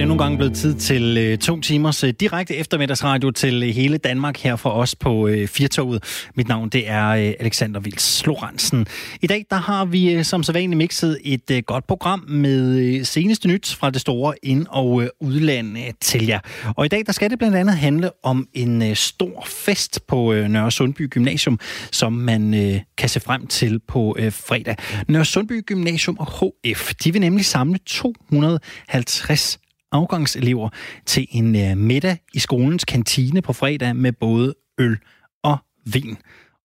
det 0.00 0.08
nogle 0.08 0.22
gange 0.22 0.36
blevet 0.38 0.54
tid 0.54 0.74
til 0.74 1.16
øh, 1.18 1.38
to 1.38 1.60
timers 1.60 2.04
øh, 2.04 2.10
direkte 2.20 2.56
eftermiddagsradio 2.56 3.30
til 3.30 3.62
øh, 3.62 3.68
hele 3.68 3.98
Danmark 3.98 4.36
her 4.36 4.56
fra 4.56 4.76
os 4.76 4.94
på 4.94 5.28
øh, 5.28 5.48
Firtoget. 5.48 6.28
Mit 6.34 6.48
navn 6.48 6.68
det 6.68 6.88
er 6.88 7.08
øh, 7.08 7.32
Alexander 7.40 7.80
Vils 7.80 8.26
Lorentzen. 8.26 8.86
I 9.22 9.26
dag 9.26 9.44
der 9.50 9.56
har 9.56 9.84
vi 9.84 10.12
øh, 10.12 10.24
som 10.24 10.42
sædvanligt 10.42 10.76
mixet 10.78 11.18
et 11.24 11.50
øh, 11.50 11.62
godt 11.66 11.86
program 11.86 12.24
med 12.28 12.78
øh, 12.78 13.04
seneste 13.04 13.48
nyt 13.48 13.74
fra 13.80 13.90
det 13.90 14.00
store 14.00 14.34
ind- 14.42 14.66
og 14.70 15.02
øh, 15.02 15.08
udland 15.20 15.78
øh, 15.78 15.84
til 16.00 16.26
jer. 16.26 16.40
Og 16.76 16.84
i 16.84 16.88
dag 16.88 17.02
der 17.06 17.12
skal 17.12 17.30
det 17.30 17.38
blandt 17.38 17.56
andet 17.56 17.76
handle 17.76 18.10
om 18.22 18.48
en 18.54 18.82
øh, 18.82 18.96
stor 18.96 19.44
fest 19.46 20.06
på 20.06 20.32
øh, 20.32 20.48
Nørre 20.48 20.70
Sundby 20.70 21.08
Gymnasium, 21.10 21.58
som 21.92 22.12
man 22.12 22.54
øh, 22.54 22.80
kan 22.98 23.08
se 23.08 23.20
frem 23.20 23.46
til 23.46 23.80
på 23.88 24.16
øh, 24.18 24.32
fredag. 24.32 24.76
Nørre 25.08 25.24
Sundby 25.24 25.62
Gymnasium 25.66 26.16
og 26.18 26.50
HF, 26.66 26.94
de 26.94 27.12
vil 27.12 27.20
nemlig 27.20 27.44
samle 27.44 27.78
250 27.86 29.58
afgangselever 29.92 30.68
til 31.06 31.26
en 31.30 31.56
øh, 31.56 31.76
middag 31.76 32.18
i 32.34 32.38
skolens 32.38 32.84
kantine 32.84 33.42
på 33.42 33.52
fredag 33.52 33.96
med 33.96 34.12
både 34.12 34.54
øl 34.78 34.98
og 35.42 35.58
vin. 35.84 36.16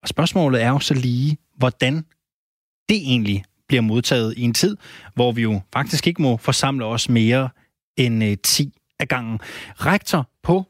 Og 0.01 0.07
spørgsmålet 0.07 0.61
er 0.61 0.69
jo 0.69 0.79
så 0.79 0.93
lige, 0.93 1.37
hvordan 1.57 1.95
det 2.89 2.97
egentlig 2.97 3.43
bliver 3.67 3.81
modtaget 3.81 4.33
i 4.37 4.41
en 4.41 4.53
tid, 4.53 4.77
hvor 5.15 5.31
vi 5.31 5.41
jo 5.41 5.61
faktisk 5.73 6.07
ikke 6.07 6.21
må 6.21 6.37
forsamle 6.37 6.85
os 6.85 7.09
mere 7.09 7.49
end 7.97 8.23
øh, 8.23 8.37
10 8.43 8.73
af 8.99 9.07
gangen. 9.07 9.39
Rektor 9.75 10.29
på 10.43 10.65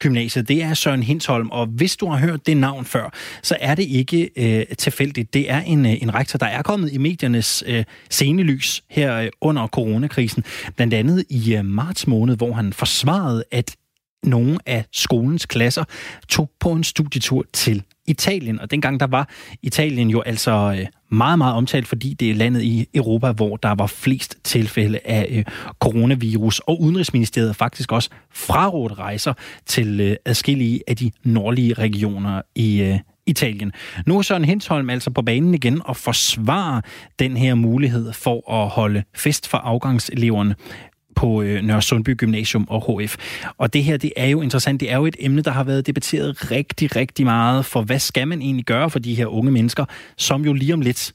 gymnasiet, 0.00 0.48
det 0.48 0.62
er 0.62 0.74
Søren 0.74 1.02
Hinsholm, 1.02 1.50
og 1.50 1.66
hvis 1.66 1.96
du 1.96 2.06
har 2.06 2.18
hørt 2.18 2.46
det 2.46 2.56
navn 2.56 2.84
før, 2.84 3.12
så 3.42 3.56
er 3.60 3.74
det 3.74 3.82
ikke 3.82 4.30
øh, 4.36 4.76
tilfældigt. 4.78 5.34
Det 5.34 5.50
er 5.50 5.60
en, 5.60 5.86
øh, 5.86 6.02
en 6.02 6.14
rektor, 6.14 6.38
der 6.38 6.46
er 6.46 6.62
kommet 6.62 6.92
i 6.92 6.98
mediernes 6.98 7.64
øh, 7.66 7.84
scenelys 8.10 8.84
her 8.90 9.16
øh, 9.16 9.28
under 9.40 9.66
coronakrisen. 9.66 10.44
Blandt 10.76 10.94
andet 10.94 11.24
i 11.30 11.54
øh, 11.54 11.64
marts 11.64 12.06
måned, 12.06 12.36
hvor 12.36 12.52
han 12.52 12.72
forsvarede, 12.72 13.44
at 13.50 13.76
nogle 14.22 14.58
af 14.66 14.84
skolens 14.92 15.46
klasser 15.46 15.84
tog 16.28 16.50
på 16.60 16.72
en 16.72 16.84
studietur 16.84 17.44
til 17.52 17.82
Italien. 18.06 18.60
Og 18.60 18.70
dengang 18.70 19.00
der 19.00 19.06
var 19.06 19.28
Italien 19.62 20.10
jo 20.10 20.20
altså 20.20 20.76
øh, 20.78 20.86
meget, 21.16 21.38
meget 21.38 21.54
omtalt, 21.54 21.86
fordi 21.86 22.14
det 22.14 22.30
er 22.30 22.34
landet 22.34 22.62
i 22.62 22.86
Europa, 22.94 23.32
hvor 23.32 23.56
der 23.56 23.74
var 23.74 23.86
flest 23.86 24.36
tilfælde 24.44 25.00
af 25.04 25.28
øh, 25.30 25.44
coronavirus. 25.80 26.58
Og 26.58 26.80
Udenrigsministeriet 26.80 27.56
faktisk 27.56 27.92
også 27.92 28.10
frarådt 28.32 28.98
rejser 28.98 29.32
til 29.66 30.00
øh, 30.00 30.16
adskillige 30.24 30.80
af 30.86 30.96
de 30.96 31.10
nordlige 31.24 31.74
regioner 31.74 32.42
i 32.54 32.82
øh, 32.82 32.98
Italien. 33.26 33.72
Nu 34.06 34.18
er 34.18 34.22
Søren 34.22 34.44
Hensholm 34.44 34.90
altså 34.90 35.10
på 35.10 35.22
banen 35.22 35.54
igen 35.54 35.80
og 35.84 35.96
forsvarer 35.96 36.80
den 37.18 37.36
her 37.36 37.54
mulighed 37.54 38.12
for 38.12 38.62
at 38.62 38.68
holde 38.68 39.02
fest 39.16 39.48
for 39.48 39.58
afgangseleverne 39.58 40.54
på 41.14 41.42
øh, 41.42 41.62
Nørre 41.62 41.82
Sundby 41.82 42.16
Gymnasium 42.16 42.66
og 42.70 43.00
HF. 43.02 43.16
Og 43.58 43.72
det 43.72 43.84
her, 43.84 43.96
det 43.96 44.12
er 44.16 44.26
jo 44.26 44.42
interessant. 44.42 44.80
Det 44.80 44.90
er 44.90 44.96
jo 44.96 45.06
et 45.06 45.16
emne, 45.18 45.42
der 45.42 45.50
har 45.50 45.64
været 45.64 45.86
debatteret 45.86 46.50
rigtig, 46.50 46.96
rigtig 46.96 47.24
meget. 47.24 47.64
For 47.64 47.82
hvad 47.82 47.98
skal 47.98 48.28
man 48.28 48.42
egentlig 48.42 48.64
gøre 48.64 48.90
for 48.90 48.98
de 48.98 49.14
her 49.14 49.26
unge 49.26 49.50
mennesker, 49.50 49.84
som 50.16 50.44
jo 50.44 50.52
lige 50.52 50.74
om 50.74 50.80
lidt 50.80 51.14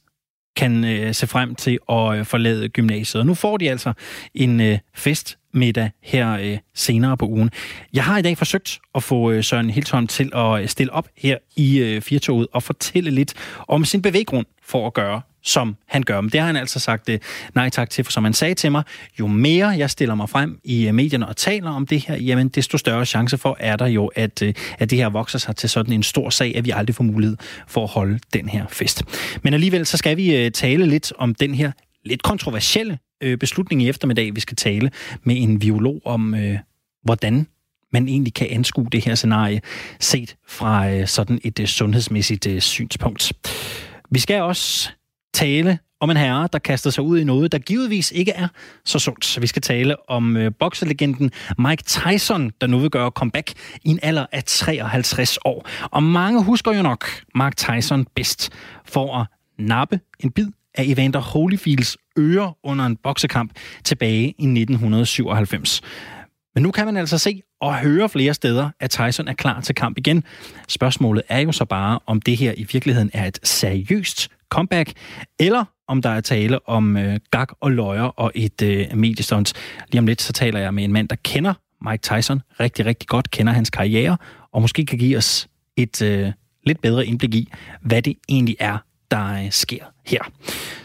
kan 0.56 0.83
øh, 0.83 1.14
se 1.14 1.28
frem 1.28 1.56
til 1.56 1.80
at 1.89 2.17
øh, 2.17 2.25
forlade 2.25 2.69
gymnasiet. 2.69 3.19
Og 3.19 3.25
nu 3.25 3.33
får 3.33 3.58
de 3.58 3.69
altså 3.69 3.94
en 4.33 4.61
øh, 4.61 4.78
festmiddag 4.95 5.91
her 6.03 6.31
øh, 6.31 6.58
senere 6.75 7.17
på 7.17 7.25
ugen. 7.25 7.50
Jeg 7.94 8.03
har 8.03 8.17
i 8.17 8.22
dag 8.22 8.38
forsøgt 8.38 8.80
at 8.95 9.03
få 9.03 9.31
øh, 9.31 9.44
Søren 9.44 9.69
Hiltholm 9.69 10.08
til 10.08 10.31
at 10.36 10.61
øh, 10.61 10.67
stille 10.67 10.94
op 10.94 11.08
her 11.17 11.38
i 11.56 11.80
øh, 11.80 12.02
Firtoget 12.02 12.47
og 12.53 12.63
fortælle 12.63 13.11
lidt 13.11 13.34
om 13.67 13.86
sin 13.86 14.02
bevæggrund 14.02 14.45
for 14.63 14.88
at 14.88 14.94
gøre 14.94 15.22
som 15.43 15.75
han 15.87 16.03
gør. 16.03 16.21
Men 16.21 16.29
det 16.31 16.39
har 16.39 16.47
han 16.47 16.55
altså 16.55 16.79
sagt 16.79 17.09
øh, 17.09 17.19
nej 17.55 17.69
tak 17.69 17.89
til, 17.89 18.03
for 18.03 18.11
som 18.11 18.23
han 18.23 18.33
sagde 18.33 18.53
til 18.53 18.71
mig, 18.71 18.83
jo 19.19 19.27
mere 19.27 19.67
jeg 19.67 19.89
stiller 19.89 20.15
mig 20.15 20.29
frem 20.29 20.59
i 20.63 20.88
øh, 20.88 20.94
medierne 20.94 21.27
og 21.27 21.38
taler 21.38 21.69
om 21.69 21.88
det 21.88 22.01
her, 22.07 22.16
jamen 22.16 22.50
desto 22.50 22.77
større 22.77 23.05
chance 23.05 23.38
for 23.38 23.57
er 23.59 23.75
der 23.75 23.88
jo, 23.88 24.07
at, 24.07 24.41
øh, 24.41 24.53
at 24.79 24.89
det 24.89 24.97
her 24.97 25.09
vokser 25.09 25.39
sig 25.39 25.55
til 25.55 25.69
sådan 25.69 25.94
en 25.94 26.03
stor 26.03 26.29
sag, 26.29 26.55
at 26.55 26.66
vi 26.66 26.72
aldrig 26.72 26.95
får 26.95 27.03
mulighed 27.03 27.38
for 27.67 27.83
at 27.83 27.89
holde 27.89 28.19
den 28.33 28.49
her 28.49 28.66
fest. 28.69 29.03
Men 29.44 29.53
alligevel 29.53 29.85
så 29.85 29.97
skal 29.97 30.17
vi 30.17 30.49
tale 30.53 30.85
lidt 30.85 31.13
om 31.17 31.35
den 31.35 31.53
her 31.53 31.72
lidt 32.05 32.23
kontroversielle 32.23 32.99
beslutning 33.39 33.83
i 33.83 33.89
eftermiddag. 33.89 34.35
Vi 34.35 34.39
skal 34.39 34.57
tale 34.57 34.91
med 35.23 35.35
en 35.38 35.59
biolog 35.59 36.01
om, 36.05 36.35
hvordan 37.03 37.47
man 37.94 38.07
egentlig 38.07 38.33
kan 38.33 38.47
anskue 38.51 38.88
det 38.91 39.05
her 39.05 39.16
scenarie, 39.16 39.61
set 39.99 40.35
fra 40.47 41.05
sådan 41.05 41.39
et 41.44 41.69
sundhedsmæssigt 41.69 42.47
synspunkt. 42.59 43.33
Vi 44.11 44.19
skal 44.19 44.41
også 44.41 44.89
tale 45.34 45.79
om 46.01 46.09
en 46.09 46.17
herre, 46.17 46.50
der 46.53 46.59
kaster 46.59 46.90
sig 46.90 47.03
ud 47.03 47.19
i 47.19 47.23
noget, 47.23 47.51
der 47.51 47.57
givetvis 47.57 48.12
ikke 48.12 48.31
er 48.31 48.47
så 48.85 49.00
sundt. 49.00 49.25
Så 49.25 49.40
vi 49.40 49.47
skal 49.47 49.62
tale 49.62 50.09
om 50.09 50.38
øh, 50.38 50.51
bokselegenden 50.59 51.31
Mike 51.57 51.84
Tyson, 51.84 52.51
der 52.62 52.67
nu 52.67 52.79
vil 52.79 52.90
gøre 52.90 53.09
comeback 53.09 53.51
i 53.84 53.90
en 53.90 54.00
alder 54.03 54.25
af 54.31 54.44
53 54.44 55.38
år. 55.45 55.67
Og 55.91 56.03
mange 56.03 56.44
husker 56.44 56.73
jo 56.73 56.81
nok 56.81 57.06
Mark 57.35 57.56
Tyson 57.56 58.07
bedst 58.16 58.50
for 58.85 59.17
at 59.17 59.28
nappe 59.57 60.00
en 60.19 60.31
bid 60.31 60.47
af 60.75 60.84
Evander 60.88 61.19
Holyfields 61.19 61.97
øre 62.17 62.53
under 62.63 62.85
en 62.85 62.96
boksekamp 62.96 63.51
tilbage 63.84 64.23
i 64.23 64.46
1997. 64.46 65.81
Men 66.56 66.63
nu 66.63 66.72
kan 66.72 66.85
man 66.85 66.97
altså 66.97 67.17
se 67.17 67.41
og 67.61 67.79
høre 67.79 68.09
flere 68.09 68.34
steder, 68.34 68.69
at 68.79 68.90
Tyson 68.90 69.28
er 69.28 69.34
klar 69.34 69.61
til 69.61 69.75
kamp 69.75 69.97
igen. 69.97 70.23
Spørgsmålet 70.67 71.23
er 71.29 71.40
jo 71.40 71.51
så 71.51 71.66
bare, 71.66 72.00
om 72.06 72.22
det 72.22 72.38
her 72.38 72.53
i 72.57 72.67
virkeligheden 72.72 73.11
er 73.13 73.25
et 73.28 73.40
seriøst 73.44 74.29
comeback, 74.49 74.91
eller 75.39 75.65
om 75.87 76.01
der 76.01 76.09
er 76.09 76.21
tale 76.21 76.67
om 76.67 76.97
øh, 76.97 77.19
gag 77.31 77.47
og 77.59 77.71
løjer 77.71 78.03
og 78.03 78.31
et 78.35 78.61
øh, 78.61 78.87
mediestunt. 78.93 79.53
Lige 79.91 79.99
om 79.99 80.07
lidt, 80.07 80.21
så 80.21 80.33
taler 80.33 80.59
jeg 80.59 80.73
med 80.73 80.83
en 80.83 80.93
mand, 80.93 81.09
der 81.09 81.15
kender 81.23 81.53
Mike 81.89 82.01
Tyson 82.01 82.41
rigtig, 82.59 82.85
rigtig 82.85 83.07
godt, 83.07 83.31
kender 83.31 83.53
hans 83.53 83.69
karriere, 83.69 84.17
og 84.51 84.61
måske 84.61 84.85
kan 84.85 84.97
give 84.97 85.17
os 85.17 85.47
et 85.77 86.01
øh, 86.01 86.31
lidt 86.65 86.81
bedre 86.81 87.05
indblik 87.05 87.35
i, 87.35 87.51
hvad 87.81 88.01
det 88.01 88.15
egentlig 88.29 88.55
er, 88.59 88.77
der 89.11 89.43
øh, 89.43 89.51
sker 89.51 89.83
her. 90.05 90.19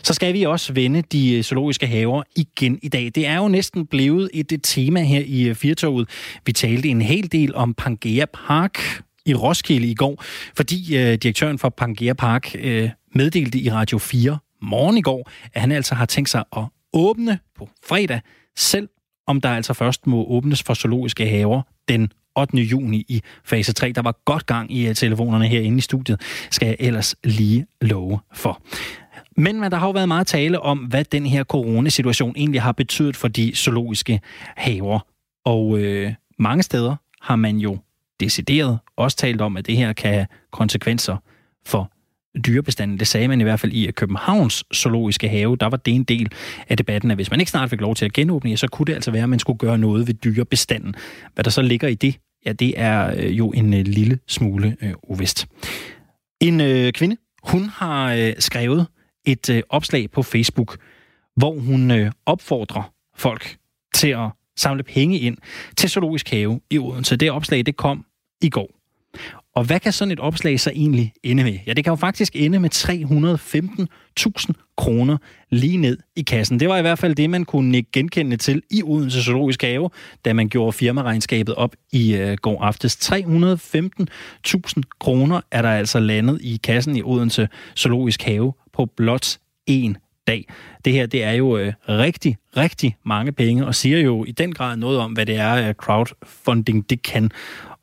Så 0.02 0.14
skal 0.14 0.34
vi 0.34 0.42
også 0.42 0.72
vende 0.72 1.02
de 1.02 1.36
øh, 1.36 1.42
zoologiske 1.42 1.86
haver 1.86 2.22
igen 2.36 2.78
i 2.82 2.88
dag. 2.88 3.10
Det 3.14 3.26
er 3.26 3.36
jo 3.36 3.48
næsten 3.48 3.86
blevet 3.86 4.31
et, 4.34 4.52
et 4.52 4.60
tema 4.62 5.02
her 5.02 5.22
i 5.26 5.42
øh, 5.42 5.54
Firtoget. 5.54 6.08
Vi 6.46 6.52
talte 6.52 6.88
en 6.88 7.02
hel 7.02 7.32
del 7.32 7.54
om 7.54 7.75
Pangea 7.75 8.25
Park 8.46 9.02
i 9.26 9.34
Roskilde 9.34 9.86
i 9.86 9.94
går, 9.94 10.25
fordi 10.56 10.96
øh, 10.96 11.14
direktøren 11.14 11.58
for 11.58 11.69
Pangea 11.69 12.12
Park 12.12 12.54
øh, 12.58 12.91
meddelte 13.14 13.58
i 13.58 13.70
Radio 13.70 13.98
4 13.98 14.38
morgen 14.62 14.98
i 14.98 15.02
går, 15.02 15.30
at 15.52 15.60
han 15.60 15.72
altså 15.72 15.94
har 15.94 16.06
tænkt 16.06 16.30
sig 16.30 16.44
at 16.56 16.64
åbne 16.92 17.38
på 17.58 17.69
fredag, 17.86 18.20
selv 18.56 18.88
om 19.26 19.41
der 19.41 19.48
altså 19.48 19.72
først 19.75 20.06
må 20.06 20.25
åbnes 20.25 20.62
for 20.62 20.75
zoologiske 20.75 21.28
haver 21.28 21.62
den 21.88 22.12
8. 22.36 22.56
juni 22.56 23.04
i 23.08 23.22
fase 23.44 23.72
3. 23.72 23.92
Der 23.92 24.02
var 24.02 24.16
godt 24.25 24.47
gang 24.47 24.72
i 24.72 24.88
øh, 24.88 24.94
telefonerne 24.94 25.47
herinde 25.47 25.78
i 25.78 25.80
studiet, 25.80 26.20
skal 26.50 26.66
jeg 26.66 26.76
ellers 26.78 27.16
lige 27.25 27.66
love 27.80 28.19
for. 28.34 28.62
Men 29.36 29.62
der 29.62 29.76
har 29.76 29.86
jo 29.86 29.91
været 29.91 30.08
meget 30.08 30.26
tale 30.26 30.60
om, 30.60 30.78
hvad 30.78 31.04
den 31.04 31.26
her 31.26 31.44
coronasituation 31.44 32.34
egentlig 32.36 32.62
har 32.62 32.72
betydet 32.72 33.16
for 33.16 33.28
de 33.28 33.54
zoologiske 33.54 34.20
haver. 34.56 35.00
Og 35.44 35.78
øh, 35.78 36.14
mange 36.38 36.62
steder 36.62 36.96
har 37.20 37.36
man 37.36 37.56
jo 37.56 37.78
decideret 38.20 38.78
også 38.96 39.16
talt 39.16 39.41
om, 39.41 39.56
at 39.56 39.66
det 39.66 39.76
her 39.76 39.92
kan 39.92 40.12
have 40.12 40.26
konsekvenser 40.50 41.16
for 41.66 41.94
dyrebestanden. 42.47 42.99
Det 42.99 43.06
sagde 43.06 43.28
man 43.28 43.41
i 43.41 43.45
hvert 43.45 43.61
fald 43.61 43.72
i 43.72 43.91
Københavns 43.91 44.65
zoologiske 44.75 45.28
have. 45.28 45.56
Der 45.56 45.67
var 45.67 45.77
det 45.77 45.95
en 45.95 46.05
del 46.05 46.33
af 46.69 46.77
debatten, 46.77 47.11
at 47.11 47.17
hvis 47.17 47.31
man 47.31 47.41
ikke 47.41 47.50
snart 47.50 47.71
fik 47.71 47.81
lov 47.81 47.95
til 47.95 48.05
at 48.05 48.12
genåbne, 48.12 48.56
så 48.56 48.69
kunne 48.69 48.87
det 48.87 48.95
altså 48.95 49.11
være, 49.11 49.22
at 49.22 49.28
man 49.28 49.39
skulle 49.39 49.59
gøre 49.59 49.78
noget 49.78 50.06
ved 50.06 50.15
dyrebestanden. 50.15 50.94
Hvad 51.34 51.44
der 51.44 51.50
så 51.50 51.62
ligger 51.62 51.89
i 51.89 51.94
det, 51.94 52.17
ja, 52.47 52.53
det 52.53 52.75
er 52.77 53.15
øh, 53.17 53.39
jo 53.39 53.50
en 53.50 53.75
øh, 53.75 53.87
lille 53.87 54.19
smule 54.27 54.77
øh, 54.83 54.93
uvist. 55.03 55.47
En 56.41 56.61
øh, 56.61 56.93
kvinde, 56.93 57.17
hun 57.43 57.62
har 57.69 58.14
øh, 58.14 58.32
skrevet 58.38 58.87
et 59.26 59.50
øh, 59.50 59.62
opslag 59.69 60.11
på 60.11 60.23
Facebook, 60.23 60.79
hvor 61.37 61.58
hun 61.61 61.91
øh, 61.91 62.12
opfordrer 62.26 62.93
folk 63.17 63.56
til 63.94 64.08
at 64.08 64.31
samle 64.56 64.82
penge 64.82 65.19
ind 65.19 65.37
til 65.76 65.91
Zoologisk 65.91 66.31
Have 66.31 66.61
i 66.70 66.79
Odense. 66.79 67.17
Det 67.17 67.31
opslag, 67.31 67.67
det 67.67 67.76
kom 67.76 68.05
i 68.43 68.50
går. 68.50 68.70
Og 69.55 69.65
hvad 69.65 69.81
kan 69.81 69.93
sådan 69.93 70.12
et 70.12 70.21
opslag 70.21 70.61
så 70.61 70.71
egentlig 70.71 71.12
ende 71.23 71.45
med? 71.45 71.59
Ja, 71.67 71.73
det 71.73 71.85
kan 71.85 71.91
jo 71.91 71.97
faktisk 71.97 72.37
ende 72.37 72.59
med 72.59 72.75
315.000 72.75 74.53
kroner 74.77 75.17
lige 75.51 75.77
ned 75.77 75.99
i 76.17 76.23
kassen. 76.23 76.61
Det 76.61 76.69
var 76.69 76.79
i 76.79 76.81
hvert 76.81 76.99
fald 76.99 77.15
det, 77.15 77.31
man 77.31 77.45
kunne 77.45 77.83
genkende 77.83 78.37
til 78.37 78.62
i 78.71 78.83
Odense 78.83 79.23
Zoologisk 79.23 79.62
Have, 79.62 79.91
da 80.25 80.33
man 80.33 80.49
gjorde 80.49 80.73
firmaregnskabet 80.73 81.55
op 81.55 81.75
i 81.93 82.17
øh, 82.17 82.37
går 82.37 82.62
aftes. 82.62 83.12
315.000 83.12 84.83
kroner 85.01 85.41
er 85.51 85.62
der 85.62 85.71
altså 85.71 86.01
landet 86.01 86.39
i 86.43 86.61
kassen 86.65 86.97
i 86.97 87.03
Odense 87.03 87.49
Zoologisk 87.77 88.23
Have 88.23 88.53
på 88.73 88.87
blot 88.87 89.39
en 89.67 89.97
dag. 90.27 90.49
Det 90.85 90.93
her, 90.93 91.06
det 91.06 91.25
er 91.25 91.33
jo 91.33 91.56
øh, 91.56 91.73
rigtig, 91.89 92.37
rigtig 92.56 92.97
mange 93.05 93.33
penge, 93.33 93.67
og 93.67 93.75
siger 93.75 93.99
jo 93.99 94.25
i 94.25 94.33
den 94.33 94.55
grad 94.55 94.77
noget 94.77 94.99
om, 94.99 95.12
hvad 95.12 95.27
det 95.27 95.37
er, 95.37 95.69
øh, 95.69 95.75
crowdfunding 95.75 96.91
det 96.91 97.03
kan. 97.03 97.31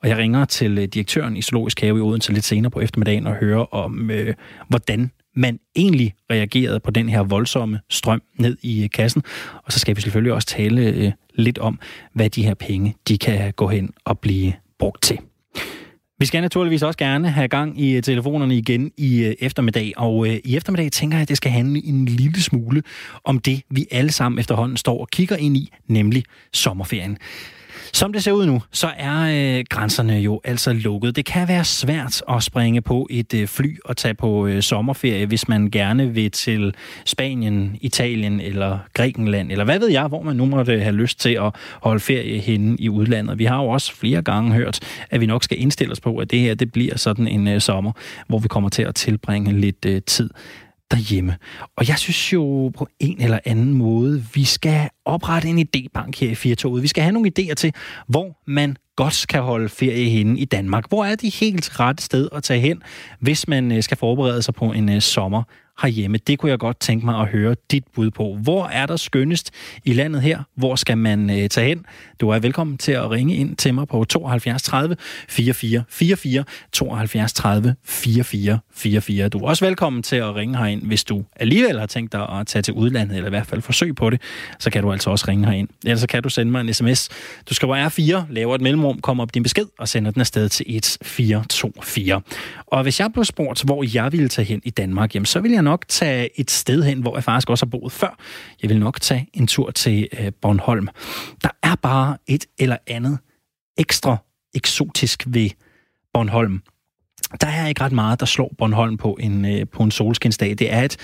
Og 0.04 0.10
jeg 0.10 0.18
ringer 0.18 0.46
til 0.46 0.78
øh, 0.78 0.84
direktøren 0.84 1.38
i 1.38 1.42
Zoologisk 1.42 1.82
Have 1.82 1.98
i 1.98 2.02
Odense 2.02 2.34
lidt 2.34 2.46
senere 2.46 2.72
på 2.72 2.80
eftermiddagen 2.80 3.28
og 3.28 3.36
hører 3.36 3.74
om, 3.74 4.12
øh, 4.12 4.34
hvordan 4.68 5.12
man 5.36 5.60
egentlig 5.76 6.14
reagerede 6.32 6.80
på 6.80 6.92
den 6.92 7.10
her 7.10 7.24
voldsomme 7.24 7.80
strøm 7.90 8.22
ned 8.36 8.58
i 8.62 8.84
øh, 8.84 8.90
kassen. 8.90 9.24
Og 9.66 9.72
så 9.72 9.80
skal 9.80 9.96
vi 9.96 10.02
selvfølgelig 10.02 10.34
også 10.34 10.48
tale 10.48 10.82
øh, 10.82 11.12
lidt 11.36 11.58
om, 11.58 11.80
hvad 12.14 12.30
de 12.30 12.44
her 12.44 12.54
penge 12.54 12.96
de 13.08 13.18
kan 13.18 13.54
gå 13.54 13.68
hen 13.68 13.90
og 14.06 14.20
blive 14.20 14.54
brugt 14.80 15.04
til. 15.04 15.18
Vi 16.20 16.26
skal 16.26 16.42
naturligvis 16.42 16.84
også 16.84 16.98
gerne 16.98 17.30
have 17.30 17.48
gang 17.48 17.82
i 17.82 17.96
øh, 17.96 18.04
telefonerne 18.04 18.58
igen 18.58 18.92
i 18.98 19.36
eftermiddag, 19.40 19.94
og 19.98 20.28
i 20.28 20.56
eftermiddag 20.56 20.92
tænker 20.92 21.18
jeg, 21.18 21.22
at 21.22 21.30
det 21.30 21.38
skal 21.38 21.52
handle 21.52 21.86
en 21.86 22.06
lille 22.06 22.42
smule 22.42 22.84
om 23.24 23.40
det, 23.40 23.62
vi 23.70 23.86
alle 23.92 24.12
sammen 24.12 24.40
efterhånden 24.40 24.78
står 24.78 25.02
og 25.02 25.10
kigger 25.10 25.36
ind 25.36 25.58
i, 25.58 25.70
nemlig 25.88 26.24
sommerferien. 26.54 27.18
Som 27.94 28.14
det 28.14 28.24
ser 28.24 28.32
ud 28.32 28.46
nu, 28.46 28.62
så 28.72 28.92
er 28.98 29.58
øh, 29.58 29.64
grænserne 29.70 30.14
jo 30.14 30.42
altså 30.44 30.74
lukket. 30.74 31.16
Det 31.16 31.26
kan 31.26 31.48
være 31.48 31.64
svært 31.64 32.24
at 32.30 32.44
springe 32.44 32.82
på 32.82 33.08
et 33.10 33.34
øh, 33.34 33.48
fly 33.48 33.78
og 33.86 33.98
tage 33.98 34.14
på 34.14 34.48
øh, 34.48 34.62
sommerferie, 34.62 35.26
hvis 35.26 35.48
man 35.48 35.70
gerne 35.72 36.14
vil 36.14 36.32
til 36.32 36.76
Spanien, 37.06 37.78
Italien 37.82 38.40
eller 38.40 38.80
Grækenland, 38.94 39.52
eller 39.52 39.66
hvad 39.66 39.80
ved 39.80 39.90
jeg, 39.90 40.08
hvor 40.08 40.22
man 40.22 40.36
nu 40.36 40.46
måtte 40.46 40.74
øh, 40.74 40.82
have 40.82 40.96
lyst 40.96 41.20
til 41.20 41.30
at 41.30 41.56
holde 41.82 42.00
ferie 42.00 42.40
henne 42.40 42.78
i 42.80 42.90
udlandet. 42.90 43.40
Vi 43.40 43.46
har 43.46 43.58
jo 43.64 43.70
også 43.70 43.96
flere 43.96 44.22
gange 44.22 44.54
hørt, 44.54 44.80
at 45.10 45.22
vi 45.22 45.26
nok 45.26 45.44
skal 45.44 45.62
indstille 45.62 45.92
os 45.92 46.00
på, 46.00 46.18
at 46.18 46.32
det 46.32 46.40
her 46.40 46.56
det 46.56 46.72
bliver 46.72 46.98
sådan 46.98 47.28
en 47.28 47.48
øh, 47.48 47.62
sommer, 47.62 47.92
hvor 48.28 48.40
vi 48.40 48.48
kommer 48.48 48.70
til 48.70 48.84
at 48.84 48.96
tilbringe 48.96 49.60
lidt 49.60 49.86
øh, 49.86 50.02
tid 50.02 50.30
derhjemme. 50.92 51.38
Og 51.78 51.88
jeg 51.88 51.98
synes 51.98 52.34
jo 52.34 52.72
på 52.78 52.88
en 53.00 53.22
eller 53.22 53.40
anden 53.46 53.74
måde, 53.74 54.26
vi 54.34 54.44
skal 54.44 54.90
oprette 55.06 55.48
en 55.48 55.60
idébank 55.60 56.20
her 56.20 56.30
i 56.30 56.36
Firtoget. 56.36 56.84
Vi 56.84 56.88
skal 56.88 57.04
have 57.04 57.14
nogle 57.14 57.32
idéer 57.40 57.54
til, 57.54 57.74
hvor 58.08 58.42
man 58.48 58.76
godt 58.96 59.26
kan 59.30 59.42
holde 59.42 59.70
ferie 59.70 60.10
henne 60.10 60.40
i 60.40 60.46
Danmark. 60.46 60.90
Hvor 60.90 61.06
er 61.06 61.16
det 61.16 61.36
helt 61.36 61.80
rette 61.80 62.04
sted 62.04 62.30
at 62.32 62.44
tage 62.44 62.60
hen, 62.60 62.82
hvis 63.20 63.48
man 63.48 63.72
øh, 63.72 63.84
skal 63.84 63.98
forberede 63.98 64.42
sig 64.42 64.54
på 64.54 64.66
en 64.66 64.90
øh, 64.90 65.02
sommer 65.02 65.44
herhjemme. 65.82 66.18
Det 66.18 66.40
kunne 66.40 66.50
jeg 66.50 66.60
godt 66.60 66.80
tænke 66.80 67.06
mig 67.06 67.20
at 67.20 67.28
høre 67.28 67.56
dit 67.72 67.84
bud 67.96 68.12
på. 68.12 68.38
Hvor 68.42 68.68
er 68.68 68.86
der 68.86 68.96
skønnest 68.96 69.52
i 69.86 69.94
landet 69.94 70.22
her? 70.22 70.44
Hvor 70.56 70.76
skal 70.76 70.98
man 70.98 71.30
øh, 71.30 71.50
tage 71.50 71.68
hen? 71.68 71.86
Du 72.22 72.30
er 72.30 72.40
velkommen 72.40 72.78
til 72.78 72.92
at 72.92 73.12
ringe 73.12 73.36
ind 73.36 73.56
til 73.56 73.74
mig 73.74 73.88
på 73.88 74.04
72 74.04 74.64
30 74.64 74.96
44 75.30 75.84
44 75.90 76.44
72 76.72 77.34
30 77.34 77.76
44 77.84 78.60
44. 78.74 79.30
Du 79.30 79.38
er 79.38 79.48
også 79.48 79.66
velkommen 79.66 80.04
til 80.04 80.16
at 80.16 80.36
ringe 80.36 80.58
herind, 80.58 80.82
hvis 80.82 81.04
du 81.04 81.24
alligevel 81.36 81.80
har 81.80 81.86
tænkt 81.86 82.12
dig 82.12 82.30
at 82.30 82.48
tage 82.48 82.62
til 82.62 82.74
udlandet, 82.74 83.16
eller 83.16 83.28
i 83.28 83.30
hvert 83.30 83.48
fald 83.48 83.62
forsøg 83.62 83.96
på 83.96 84.10
det, 84.10 84.22
så 84.60 84.70
kan 84.70 84.84
du 84.84 84.92
altså 84.92 85.10
også 85.10 85.26
ringe 85.28 85.46
herind. 85.46 85.70
Ellers 85.86 86.00
så 86.00 86.08
kan 86.08 86.24
du 86.24 86.30
sende 86.30 86.52
mig 86.52 86.62
en 86.62 86.74
sms. 86.74 87.10
Du 87.50 87.54
skriver 87.54 87.90
R4, 87.90 88.34
laver 88.34 88.56
et 88.56 88.62
mellemrum, 88.62 89.02
kommer 89.02 89.24
op 89.24 89.34
din 89.34 89.44
besked 89.44 89.66
og 89.80 89.88
sender 89.88 90.12
den 90.12 90.20
afsted 90.20 90.50
til 90.50 90.66
1424. 90.76 92.22
Og 92.68 92.84
hvis 92.84 93.00
jeg 93.00 93.14
blev 93.14 93.26
spurgt, 93.26 93.64
hvor 93.64 93.96
jeg 93.96 94.12
ville 94.12 94.30
tage 94.30 94.46
hen 94.46 94.62
i 94.64 94.70
Danmark, 94.70 95.16
jamen, 95.16 95.26
så 95.26 95.40
vil 95.40 95.52
jeg 95.52 95.61
nok 95.62 95.86
tage 95.88 96.40
et 96.40 96.52
sted 96.52 96.84
hen, 96.84 97.02
hvor 97.02 97.16
jeg 97.16 97.24
faktisk 97.24 97.50
også 97.50 97.66
har 97.66 97.70
boet 97.70 97.92
før. 97.92 98.18
Jeg 98.62 98.70
vil 98.70 98.80
nok 98.80 99.02
tage 99.02 99.28
en 99.34 99.48
tur 99.48 99.72
til 99.72 100.08
øh, 100.20 100.32
Bornholm. 100.42 100.88
Der 101.44 101.50
er 101.64 101.76
bare 101.76 102.18
et 102.28 102.46
eller 102.60 102.78
andet 102.88 103.18
ekstra 103.78 104.18
eksotisk 104.54 105.24
ved 105.28 105.50
Bornholm. 106.14 106.62
Der 107.42 107.48
er 107.48 107.68
ikke 107.68 107.82
ret 107.82 107.92
meget, 107.92 108.20
der 108.20 108.26
slår 108.26 108.52
Bornholm 108.58 108.98
på 108.98 109.18
en, 109.20 109.46
øh, 109.46 109.68
på 109.68 109.84
en 109.84 109.92
solskinsdag. 109.92 110.50
Det 110.50 110.74
er 110.74 110.82
et, 110.82 110.98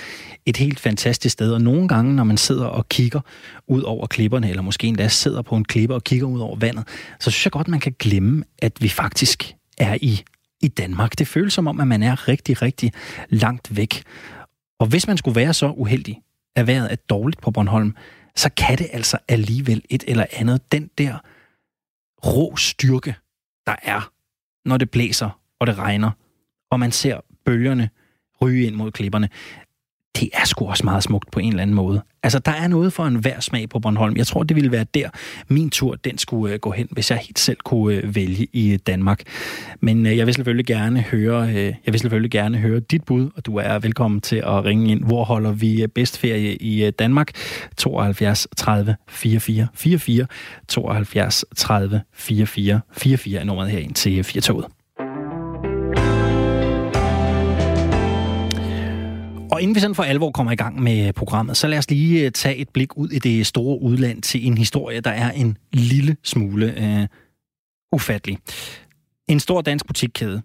et 0.46 0.58
helt 0.58 0.80
fantastisk 0.80 1.34
sted, 1.34 1.54
og 1.54 1.62
nogle 1.62 1.88
gange, 1.88 2.16
når 2.16 2.24
man 2.24 2.38
sidder 2.38 2.66
og 2.66 2.90
kigger 2.90 3.22
ud 3.68 3.82
over 3.82 4.08
klipperne, 4.08 4.50
eller 4.50 4.62
måske 4.62 4.88
endda 4.88 5.08
sidder 5.08 5.42
på 5.42 5.56
en 5.56 5.66
klippe 5.66 5.96
og 5.96 6.04
kigger 6.04 6.28
ud 6.28 6.40
over 6.40 6.56
vandet, 6.56 6.88
så 7.20 7.32
synes 7.32 7.46
jeg 7.46 7.52
godt, 7.52 7.68
man 7.68 7.80
kan 7.80 7.96
glemme, 8.00 8.44
at 8.60 8.82
vi 8.82 8.90
faktisk 8.90 9.54
er 9.78 9.98
i 10.02 10.24
i 10.62 10.68
Danmark. 10.68 11.20
Det 11.20 11.28
føles 11.28 11.54
som 11.54 11.68
om, 11.68 11.80
at 11.80 11.88
man 11.88 12.04
er 12.04 12.28
rigtig, 12.28 12.62
rigtig 12.62 12.92
langt 13.30 13.76
væk. 13.76 14.04
Og 14.80 14.88
hvis 14.88 15.08
man 15.08 15.18
skulle 15.18 15.36
være 15.36 15.54
så 15.54 15.70
uheldig, 15.70 16.22
at 16.56 16.68
vejret 16.68 16.92
er 16.92 16.96
dårligt 16.96 17.42
på 17.42 17.52
Bornholm, 17.52 17.96
så 18.36 18.50
kan 18.58 18.78
det 18.78 18.88
altså 18.94 19.18
alligevel 19.28 19.82
et 19.90 20.04
eller 20.08 20.26
andet. 20.32 20.72
Den 20.72 20.90
der 20.98 21.18
rå 22.26 22.56
styrke, 22.56 23.16
der 23.68 23.76
er, 23.84 24.12
når 24.66 24.78
det 24.78 24.92
blæser 24.92 25.42
og 25.60 25.68
det 25.68 25.78
regner, 25.78 26.12
og 26.72 26.80
man 26.80 26.92
ser 26.92 27.20
bølgerne 27.46 27.90
ryge 28.42 28.68
ind 28.68 28.76
mod 28.76 28.92
klipperne, 28.92 29.30
det 30.20 30.30
er 30.34 30.46
sgu 30.46 30.66
også 30.66 30.84
meget 30.84 31.04
smukt 31.04 31.32
på 31.32 31.40
en 31.40 31.50
eller 31.50 31.62
anden 31.62 31.76
måde. 31.76 32.02
Altså, 32.24 32.40
der 32.40 32.52
er 32.52 32.68
noget 32.68 32.94
for 32.94 33.06
en 33.06 33.16
hver 33.16 33.40
smag 33.40 33.70
på 33.70 33.80
Bornholm. 33.80 34.18
Jeg 34.18 34.28
tror, 34.28 34.44
det 34.44 34.56
ville 34.56 34.72
være 34.72 34.86
der, 34.94 35.10
min 35.48 35.70
tur, 35.70 35.96
den 35.96 36.18
skulle 36.18 36.54
øh, 36.54 36.60
gå 36.60 36.72
hen, 36.72 36.88
hvis 36.92 37.12
jeg 37.12 37.20
helt 37.20 37.40
selv 37.40 37.58
kunne 37.66 37.96
øh, 37.96 38.16
vælge 38.16 38.48
i 38.54 38.74
øh, 38.74 38.80
Danmark. 38.88 39.22
Men 39.80 40.06
jeg 40.06 40.26
vil 40.26 40.34
selvfølgelig 40.34 40.66
gerne 40.66 41.02
høre, 41.02 41.42
jeg 41.42 41.76
vil 41.86 42.00
selvfølgelig 42.00 42.32
gerne 42.32 42.58
høre 42.58 42.80
dit 42.80 43.04
bud, 43.04 43.30
og 43.36 43.46
du 43.46 43.58
er 43.58 43.80
velkommen 43.80 44.22
til 44.22 44.36
at 44.36 44.66
ringe 44.66 44.92
ind. 44.92 45.04
Hvor 45.04 45.24
holder 45.24 45.52
vi 45.52 45.88
bedst 45.96 46.18
ferie 46.18 46.56
i 46.56 46.92
Danmark? 46.92 47.32
72 47.78 48.48
30 48.58 48.96
44 49.10 49.68
44 49.74 50.28
72 50.68 51.46
30 51.56 52.02
44 52.14 52.82
44 52.98 53.42
er 53.42 53.46
nummeret 53.46 53.72
herind 53.72 53.94
til 53.94 54.24
Firtoget. 54.24 54.77
Og 59.58 59.62
inden 59.64 59.76
vi 59.76 59.80
sådan 59.80 59.96
for 59.96 60.04
alvor 60.04 60.32
kommer 60.32 60.52
i 60.52 60.56
gang 60.56 60.82
med 60.82 61.14
programmet, 61.14 61.58
så 61.58 61.68
lad 61.68 61.78
os 61.78 61.90
lige 61.90 62.26
øh, 62.26 62.32
tage 62.32 62.56
et 62.56 62.70
blik 62.70 62.98
ud 62.98 63.10
i 63.10 63.20
det 63.20 63.48
store 63.48 63.82
udland 63.82 64.22
til 64.22 64.48
en 64.48 64.58
historie, 64.58 65.00
der 65.00 65.12
er 65.12 65.32
en 65.32 65.58
lille 65.74 66.18
smule 66.24 66.84
øh, 66.84 67.08
ufattelig. 67.92 68.38
En 69.28 69.40
stor 69.40 69.62
dansk 69.62 69.88
butikkæde, 69.88 70.42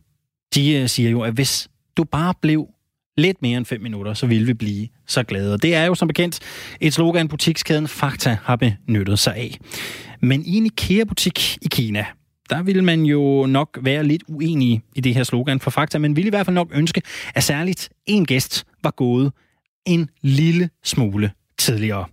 de 0.54 0.72
øh, 0.72 0.88
siger 0.88 1.10
jo, 1.10 1.20
at 1.20 1.32
hvis 1.32 1.68
du 1.96 2.04
bare 2.04 2.34
blev 2.42 2.68
lidt 3.16 3.42
mere 3.42 3.56
end 3.56 3.66
5 3.66 3.80
minutter, 3.80 4.14
så 4.14 4.26
ville 4.26 4.46
vi 4.46 4.54
blive 4.54 4.88
så 5.06 5.22
glade. 5.22 5.52
Og 5.52 5.62
det 5.62 5.74
er 5.74 5.84
jo 5.84 5.94
som 5.94 6.08
bekendt 6.08 6.40
et 6.80 6.94
slogan, 6.94 7.28
butikskæden 7.28 7.88
Fakta 7.88 8.38
har 8.42 8.56
benyttet 8.56 9.18
sig 9.18 9.36
af. 9.36 9.58
Men 10.20 10.44
i 10.46 10.56
en 10.56 10.66
IKEA-butik 10.66 11.58
i 11.62 11.68
Kina, 11.70 12.04
der 12.50 12.62
vil 12.62 12.84
man 12.84 13.02
jo 13.02 13.46
nok 13.46 13.78
være 13.82 14.04
lidt 14.04 14.22
uenig 14.28 14.82
i 14.96 15.00
det 15.00 15.14
her 15.14 15.24
slogan 15.24 15.60
for 15.60 15.70
fakta, 15.70 15.98
men 15.98 16.16
vil 16.16 16.26
i 16.26 16.28
hvert 16.28 16.46
fald 16.46 16.54
nok 16.54 16.68
ønske, 16.74 17.02
at 17.34 17.44
særligt 17.44 17.90
en 18.06 18.26
gæst 18.26 18.66
var 18.82 18.90
gået 18.90 19.32
en 19.86 20.10
lille 20.22 20.70
smule 20.84 21.32
tidligere. 21.58 22.06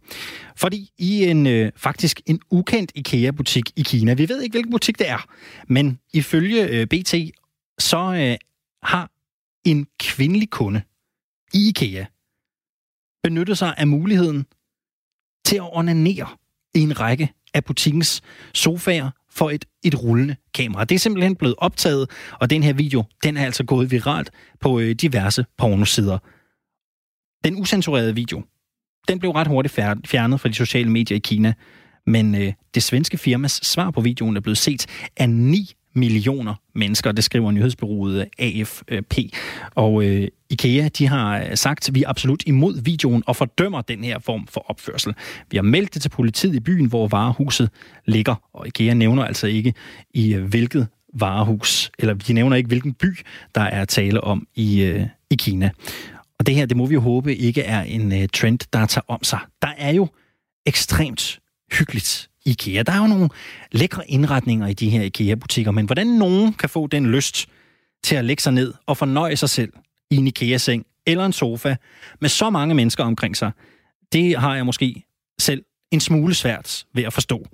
Fordi 0.55 0.89
i 0.97 1.23
en 1.23 1.47
øh, 1.47 1.71
faktisk 1.75 2.21
en 2.25 2.39
ukendt 2.49 2.91
IKEA-butik 2.95 3.71
i 3.75 3.81
Kina, 3.81 4.13
vi 4.13 4.29
ved 4.29 4.41
ikke, 4.41 4.53
hvilken 4.53 4.71
butik 4.71 4.99
det 4.99 5.09
er, 5.09 5.25
men 5.67 5.99
ifølge 6.13 6.67
øh, 6.67 6.87
BT, 6.87 7.13
så 7.79 7.97
øh, 7.97 8.37
har 8.83 9.11
en 9.65 9.87
kvindelig 9.99 10.49
kunde 10.49 10.81
i 11.53 11.67
IKEA 11.69 12.05
benyttet 13.23 13.57
sig 13.57 13.73
af 13.77 13.87
muligheden 13.87 14.45
til 15.45 15.55
at 15.55 15.69
onanere 15.71 16.27
i 16.75 16.79
en 16.79 16.99
række 16.99 17.33
af 17.53 17.63
butikkens 17.63 18.21
sofaer 18.53 19.09
for 19.31 19.49
et, 19.49 19.65
et 19.83 20.03
rullende 20.03 20.35
kamera. 20.53 20.83
Det 20.83 20.95
er 20.95 20.99
simpelthen 20.99 21.35
blevet 21.35 21.55
optaget, 21.57 22.09
og 22.39 22.49
den 22.49 22.63
her 22.63 22.73
video, 22.73 23.03
den 23.23 23.37
er 23.37 23.45
altså 23.45 23.63
gået 23.63 23.91
viralt 23.91 24.31
på 24.59 24.79
øh, 24.79 24.95
diverse 24.95 25.45
pornosider. 25.57 26.17
Den 27.43 27.55
usensurerede 27.55 28.15
video, 28.15 28.43
den 29.07 29.19
blev 29.19 29.31
ret 29.31 29.47
hurtigt 29.47 29.73
fjernet 30.07 30.41
fra 30.41 30.49
de 30.49 30.53
sociale 30.53 30.89
medier 30.89 31.15
i 31.15 31.19
Kina, 31.19 31.53
men 32.05 32.35
øh, 32.35 32.53
det 32.75 32.83
svenske 32.83 33.17
firmas 33.17 33.51
svar 33.51 33.91
på 33.91 34.01
videoen 34.01 34.37
er 34.37 34.41
blevet 34.41 34.57
set 34.57 34.85
af 35.17 35.29
9 35.29 35.73
millioner 35.95 36.55
mennesker. 36.75 37.11
Det 37.11 37.23
skriver 37.23 37.51
nyhedsbyrået 37.51 38.27
AFP. 38.39 39.17
Og 39.75 40.03
øh, 40.03 40.27
IKEA 40.49 40.87
de 40.87 41.07
har 41.07 41.39
øh, 41.39 41.55
sagt, 41.55 41.89
at 41.89 41.95
vi 41.95 42.03
er 42.03 42.09
absolut 42.09 42.43
imod 42.45 42.81
videoen 42.83 43.23
og 43.27 43.35
fordømmer 43.35 43.81
den 43.81 44.03
her 44.03 44.19
form 44.19 44.47
for 44.47 44.69
opførsel. 44.69 45.15
Vi 45.51 45.57
har 45.57 45.61
meldt 45.61 45.93
det 45.93 46.01
til 46.01 46.09
politiet 46.09 46.55
i 46.55 46.59
byen, 46.59 46.85
hvor 46.85 47.07
varehuset 47.07 47.69
ligger. 48.05 48.35
Og 48.53 48.67
IKEA 48.67 48.93
nævner 48.93 49.23
altså 49.23 49.47
ikke 49.47 49.73
i 50.13 50.33
øh, 50.33 50.45
hvilket 50.45 50.87
varehus, 51.13 51.91
eller 51.99 52.13
de 52.13 52.33
nævner 52.33 52.55
ikke, 52.55 52.67
hvilken 52.67 52.93
by, 52.93 53.17
der 53.55 53.61
er 53.61 53.85
tale 53.85 54.21
om 54.21 54.47
i, 54.55 54.81
øh, 54.81 55.05
i 55.29 55.35
Kina. 55.35 55.69
Og 56.39 56.45
det 56.45 56.55
her, 56.55 56.65
det 56.65 56.77
må 56.77 56.85
vi 56.85 56.93
jo 56.93 57.01
håbe 57.01 57.35
ikke 57.35 57.61
er 57.61 57.81
en 57.81 58.21
øh, 58.21 58.29
trend, 58.33 58.59
der 58.73 58.85
tager 58.85 59.05
om 59.07 59.23
sig. 59.23 59.39
Der 59.61 59.73
er 59.77 59.91
jo 59.91 60.07
ekstremt 60.65 61.39
hyggeligt 61.71 62.29
IKEA. 62.45 62.83
Der 62.83 62.91
er 62.91 62.97
jo 62.97 63.07
nogle 63.07 63.29
lækre 63.71 64.09
indretninger 64.09 64.67
i 64.67 64.73
de 64.73 64.89
her 64.89 65.01
IKEA-butikker, 65.01 65.71
men 65.71 65.85
hvordan 65.85 66.07
nogen 66.07 66.53
kan 66.53 66.69
få 66.69 66.87
den 66.87 67.11
lyst 67.11 67.47
til 68.03 68.15
at 68.15 68.25
lægge 68.25 68.43
sig 68.43 68.53
ned 68.53 68.73
og 68.85 68.97
fornøje 68.97 69.35
sig 69.35 69.49
selv 69.49 69.73
i 70.11 70.15
en 70.15 70.27
IKEA-seng 70.27 70.85
eller 71.05 71.25
en 71.25 71.33
sofa 71.33 71.75
med 72.21 72.29
så 72.29 72.49
mange 72.49 72.75
mennesker 72.75 73.03
omkring 73.03 73.37
sig, 73.37 73.51
det 74.13 74.39
har 74.39 74.55
jeg 74.55 74.65
måske 74.65 75.03
selv 75.39 75.63
en 75.91 75.99
smule 75.99 76.33
svært 76.35 76.85
ved 76.93 77.03
at 77.03 77.13
forstå. 77.13 77.47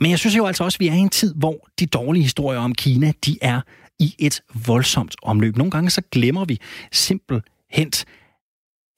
Men 0.00 0.10
jeg 0.10 0.18
synes 0.18 0.36
jo 0.36 0.46
altså 0.46 0.64
også, 0.64 0.76
at 0.76 0.80
vi 0.80 0.88
er 0.88 0.94
i 0.94 0.98
en 0.98 1.08
tid, 1.08 1.34
hvor 1.34 1.68
de 1.78 1.86
dårlige 1.86 2.22
historier 2.22 2.58
om 2.58 2.74
Kina, 2.74 3.12
de 3.26 3.38
er 3.42 3.60
i 3.98 4.14
et 4.18 4.40
voldsomt 4.66 5.16
omløb. 5.22 5.56
Nogle 5.56 5.70
gange 5.70 5.90
så 5.90 6.02
glemmer 6.10 6.44
vi 6.44 6.58
simpelthen, 6.92 7.92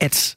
at 0.00 0.36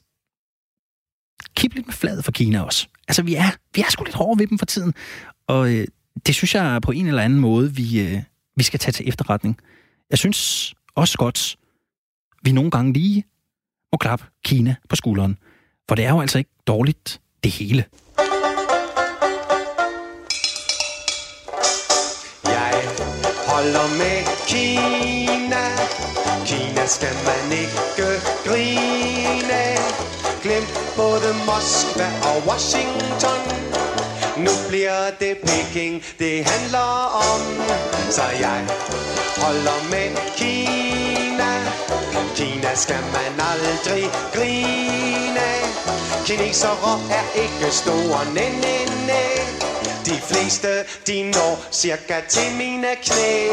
kigge 1.56 1.76
lidt 1.76 1.86
med 1.86 1.94
fladet 1.94 2.24
for 2.24 2.32
Kina 2.32 2.62
også. 2.62 2.86
Altså, 3.08 3.22
vi 3.22 3.34
er, 3.34 3.50
vi 3.74 3.80
er 3.80 3.90
sgu 3.90 4.04
lidt 4.04 4.16
hårde 4.16 4.38
ved 4.38 4.46
dem 4.46 4.58
for 4.58 4.66
tiden. 4.66 4.94
Og 5.46 5.72
øh, 5.72 5.86
det 6.26 6.34
synes 6.34 6.54
jeg 6.54 6.82
på 6.82 6.90
en 6.90 7.06
eller 7.06 7.22
anden 7.22 7.40
måde, 7.40 7.74
vi, 7.74 8.00
øh, 8.00 8.22
vi 8.56 8.62
skal 8.62 8.80
tage 8.80 8.92
til 8.92 9.08
efterretning. 9.08 9.58
Jeg 10.10 10.18
synes 10.18 10.74
også 10.94 11.18
godt, 11.18 11.56
vi 12.42 12.52
nogle 12.52 12.70
gange 12.70 12.92
lige 12.92 13.24
og 13.92 14.00
klappe 14.00 14.24
Kina 14.44 14.74
på 14.88 14.96
skulderen. 14.96 15.38
For 15.88 15.94
det 15.94 16.04
er 16.04 16.10
jo 16.10 16.20
altså 16.20 16.38
ikke 16.38 16.50
dårligt, 16.66 17.20
det 17.44 17.52
hele. 17.52 17.84
Jeg 22.44 22.72
holder 23.48 23.88
med 23.98 24.24
Kina. 24.48 25.83
Kina 26.54 26.86
skal 26.86 27.16
man 27.28 27.52
ikke 27.52 28.20
grine. 28.46 29.64
Glem 30.42 30.66
både 30.96 31.34
Moskva 31.46 32.08
og 32.30 32.42
Washington. 32.48 33.40
Nu 34.36 34.50
bliver 34.68 35.10
det 35.20 35.36
Peking, 35.46 36.04
det 36.18 36.44
handler 36.44 36.90
om. 37.32 37.40
Så 38.10 38.22
jeg 38.40 38.66
holder 39.36 39.78
med 39.90 40.08
Kina. 40.36 41.52
Kina 42.36 42.74
skal 42.74 43.04
man 43.16 43.32
aldrig 43.50 44.10
grine. 44.34 45.48
Kinesere 46.26 47.00
er 47.10 47.26
ikke 47.42 47.74
store, 47.74 48.24
næ, 48.34 48.48
næ, 48.48 48.76
næ. 49.06 49.63
De 50.06 50.20
fleste, 50.30 50.84
de 51.06 51.22
når 51.22 51.64
cirka 51.72 52.20
til 52.28 52.52
mine 52.56 52.88
knæ. 53.02 53.48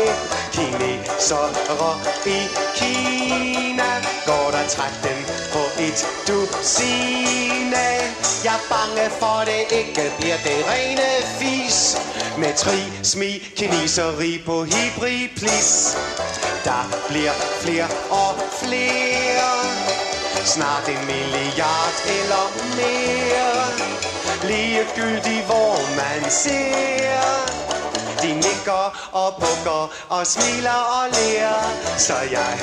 Kinesere 0.51 1.49
i 2.25 2.39
Kina 2.75 3.91
går 4.25 4.51
der 4.51 4.67
13 4.67 5.09
på 5.53 5.63
et 5.79 6.07
dusine. 6.27 7.85
Jeg 8.43 8.55
er 8.55 8.63
bange 8.69 9.09
for, 9.19 9.43
det 9.45 9.77
ikke 9.77 10.11
bliver 10.19 10.37
det 10.43 10.65
rene 10.71 11.09
fis. 11.39 11.97
Med 12.37 12.53
tri, 12.57 12.79
smi, 13.03 13.31
kineseri 13.55 14.41
på 14.45 14.63
hybrid, 14.63 15.29
please. 15.37 15.97
Der 16.63 16.83
bliver 17.09 17.33
flere 17.61 17.87
og 18.09 18.33
flere. 18.63 19.51
Snart 20.45 20.89
en 20.89 21.05
milliard 21.05 21.95
eller 22.19 22.45
mere. 22.75 24.00
Ligegyldig 24.43 25.43
hvor 25.45 25.77
man 25.95 26.31
ser. 26.31 27.21
De 28.21 28.33
nikker 28.33 29.09
og 29.11 29.33
bukker 29.35 29.93
og 30.09 30.27
smiler 30.27 30.81
og 30.97 31.09
ler. 31.09 31.53
Så 31.97 32.13
jeg 32.31 32.59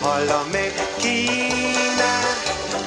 holder 0.00 0.44
med 0.52 0.70
Kina. 0.98 2.12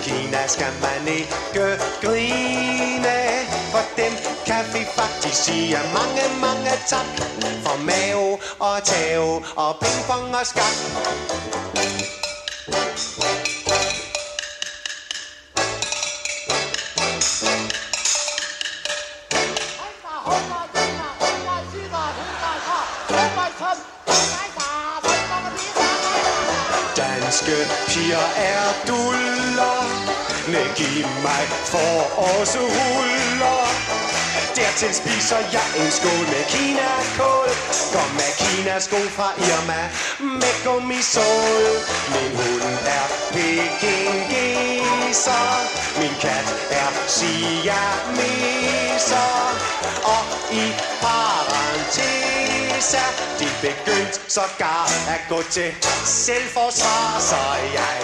Kina 0.04 0.48
skal 0.48 0.74
man 0.82 1.08
ikke 1.08 1.68
grine. 2.02 3.18
For 3.72 3.84
dem 3.98 4.14
kan 4.46 4.66
vi 4.74 4.86
faktisk 4.96 5.44
sige 5.44 5.80
mange, 5.94 6.24
mange 6.42 6.72
tak. 6.88 7.06
For 7.64 7.78
mave 7.84 8.38
og 8.60 8.84
tave 8.84 9.44
og 9.56 9.76
pingpong 9.82 10.36
og 10.36 10.46
skak. 10.46 10.76
Danske 27.46 27.68
piger 27.88 28.28
er 28.38 28.66
duller. 28.88 29.82
Nej, 30.48 30.68
giv 30.76 31.08
mig 31.24 31.46
for 31.66 31.96
også 32.40 32.60
ruller 32.60 33.62
Dertil 34.56 34.94
spiser 34.94 35.38
jeg 35.54 35.68
en 35.80 35.92
skål 35.92 36.26
med 36.34 36.44
kinakål. 36.54 37.50
Kom 37.94 38.10
med 38.20 38.32
kinasko 38.40 39.00
fra 39.16 39.30
Irma 39.38 39.82
Med 40.20 40.56
gummisål 40.64 41.66
Min 42.14 42.34
hund 42.40 42.78
er 42.98 43.06
pekingeser 43.34 44.68
Min 46.00 46.16
kat 46.22 46.48
er 46.82 46.90
siameser 47.08 48.16
Og 50.16 50.26
i 50.52 50.66
især 52.86 53.10
De 53.40 53.48
begyndte 53.62 54.20
sågar 54.28 54.86
at 55.16 55.22
gå 55.30 55.40
til 55.42 55.70
selvforsvar 56.06 57.20
Så 57.30 57.42
jeg 57.80 57.98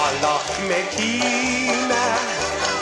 holder 0.00 0.38
med 0.68 0.84
Kina. 0.96 2.04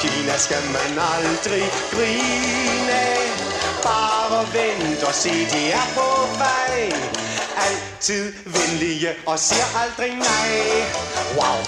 Kina 0.01 0.37
skal 0.39 0.65
man 0.77 0.93
aldrig 1.15 1.65
grine 1.93 3.03
Bare 3.83 4.41
vent 4.55 5.03
og 5.03 5.15
se, 5.15 5.31
de 5.53 5.71
er 5.71 5.87
på 5.95 6.09
vej. 6.43 6.93
Altid 7.67 8.33
venlige 8.45 9.11
og 9.27 9.39
siger 9.39 9.69
aldrig 9.83 10.13
nej. 10.15 10.53
Wow. 11.39 11.59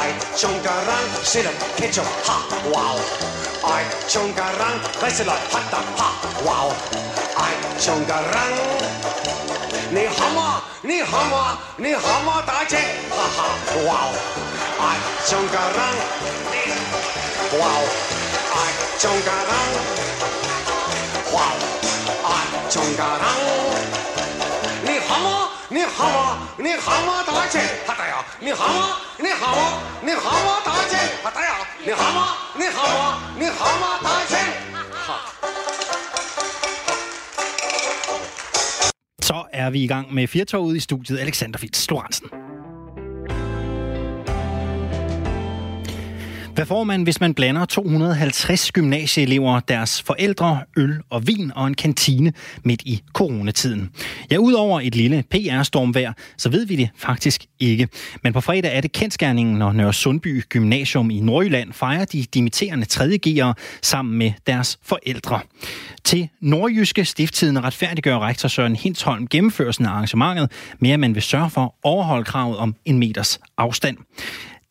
Ej, 0.00 0.10
chungarang, 0.36 1.08
sætter 1.22 1.50
ketchup, 1.76 2.06
ha, 2.28 2.36
wow. 2.74 2.96
Ej, 3.74 3.84
chungarang, 4.08 4.78
ridseløg, 5.02 5.42
hatta, 5.52 5.80
ha, 5.98 6.08
wow. 6.46 7.21
Ej, 7.42 7.54
chungarang 7.84 8.56
Ni 9.90 10.04
hammer, 10.16 10.54
ni 10.82 10.98
hammer, 11.12 11.48
ni 11.78 11.92
hammer 12.04 12.40
dig 12.48 12.64
til, 12.68 12.90
haha, 13.16 13.48
wow 13.86 14.10
Ej, 14.88 14.98
chungarang, 15.28 15.98
wow 17.60 17.82
Ej, 18.62 18.72
chungarang 19.00 19.72
Wow 21.34 21.56
Ej, 22.34 22.46
chungarang 22.72 23.40
Ni 24.86 24.96
hammer, 25.08 25.42
ni 25.70 25.82
hammer, 25.96 26.30
ni 26.58 26.72
hammer 26.86 27.20
dig 27.26 27.50
til, 27.50 27.68
hatta 27.88 28.04
ja 28.12 28.20
Ni 28.40 28.50
hammer, 28.60 28.90
ni 29.18 29.30
hammer, 29.42 29.70
ni 30.02 30.12
hammer 30.24 30.58
dig 30.66 30.82
til, 30.92 31.08
hatta 31.24 31.40
ja 31.48 31.56
Ni 31.86 31.92
hammer, 32.00 32.28
ni 32.58 32.66
hammer, 32.76 33.10
ni 33.38 33.46
hammer 33.60 33.94
dig 34.06 34.20
til, 34.28 34.48
ha 35.06 35.41
Så 39.32 39.44
er 39.52 39.70
vi 39.70 39.84
i 39.84 39.86
gang 39.86 40.14
med 40.14 40.26
Firtoget 40.26 40.76
i 40.76 40.80
studiet. 40.80 41.18
Alexander 41.18 41.58
Fitz 41.58 41.90
Lorentzen. 41.90 42.41
Hvad 46.54 46.66
får 46.66 46.84
man, 46.84 47.02
hvis 47.02 47.20
man 47.20 47.34
blander 47.34 47.64
250 47.64 48.72
gymnasieelever, 48.72 49.60
deres 49.60 50.02
forældre, 50.02 50.60
øl 50.76 51.00
og 51.10 51.26
vin 51.26 51.52
og 51.54 51.66
en 51.66 51.74
kantine 51.74 52.32
midt 52.64 52.82
i 52.82 53.02
coronatiden? 53.12 53.90
Ja, 54.30 54.36
udover 54.36 54.80
et 54.80 54.94
lille 54.94 55.24
PR-stormvær, 55.30 56.12
så 56.38 56.48
ved 56.48 56.66
vi 56.66 56.76
det 56.76 56.90
faktisk 56.96 57.44
ikke. 57.60 57.88
Men 58.22 58.32
på 58.32 58.40
fredag 58.40 58.76
er 58.76 58.80
det 58.80 58.92
kendskærningen, 58.92 59.56
når 59.56 59.72
Nørre 59.72 59.92
Sundby 59.92 60.42
Gymnasium 60.48 61.10
i 61.10 61.20
Nordjylland 61.20 61.72
fejrer 61.72 62.04
de 62.04 62.22
dimitterende 62.34 62.86
3.G'ere 62.92 63.54
sammen 63.82 64.18
med 64.18 64.32
deres 64.46 64.78
forældre. 64.82 65.40
Til 66.04 66.28
Nordjyske 66.40 67.04
Stifttiden 67.04 67.64
retfærdiggør 67.64 68.18
rektor 68.18 68.48
Søren 68.48 68.76
Hintholm 68.76 69.28
gennemførelsen 69.28 69.86
af 69.86 69.90
arrangementet 69.90 70.50
med, 70.78 70.90
at 70.90 71.00
man 71.00 71.14
vil 71.14 71.22
sørge 71.22 71.50
for 71.50 71.64
at 71.64 71.70
overholde 71.82 72.24
kravet 72.24 72.56
om 72.56 72.74
en 72.84 72.98
meters 72.98 73.40
afstand. 73.58 73.96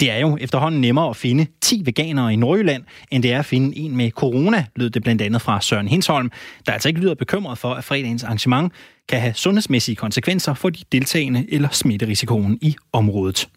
Det 0.02 0.12
er 0.12 0.18
jo 0.18 0.38
efterhånden 0.42 0.82
nemmere 0.82 1.10
at 1.10 1.16
finde 1.16 1.48
10 1.62 1.82
veganere 1.86 2.34
i 2.34 2.36
Nordjylland, 2.36 2.84
end 3.12 3.24
det 3.24 3.34
er 3.34 3.40
at 3.40 3.46
finde 3.46 3.78
en 3.78 3.98
med 3.98 4.12
corona, 4.12 4.66
lød 4.76 4.90
det 4.90 5.04
blandt 5.04 5.22
andet 5.22 5.42
fra 5.42 5.62
Søren 5.62 5.88
Hinsholm, 5.88 6.32
der 6.66 6.72
altså 6.72 6.90
ikke 6.90 7.02
lyder 7.02 7.14
bekymret 7.14 7.58
for, 7.58 7.74
at 7.74 7.84
fredagens 7.84 8.24
arrangement 8.24 8.74
kan 9.10 9.20
have 9.22 9.34
sundhedsmæssige 9.34 9.96
konsekvenser 9.96 10.54
for 10.54 10.70
de 10.70 10.84
deltagende 10.92 11.46
eller 11.50 11.70
smitterisikoen 11.72 12.58
i 12.62 12.76
området. 12.94 13.50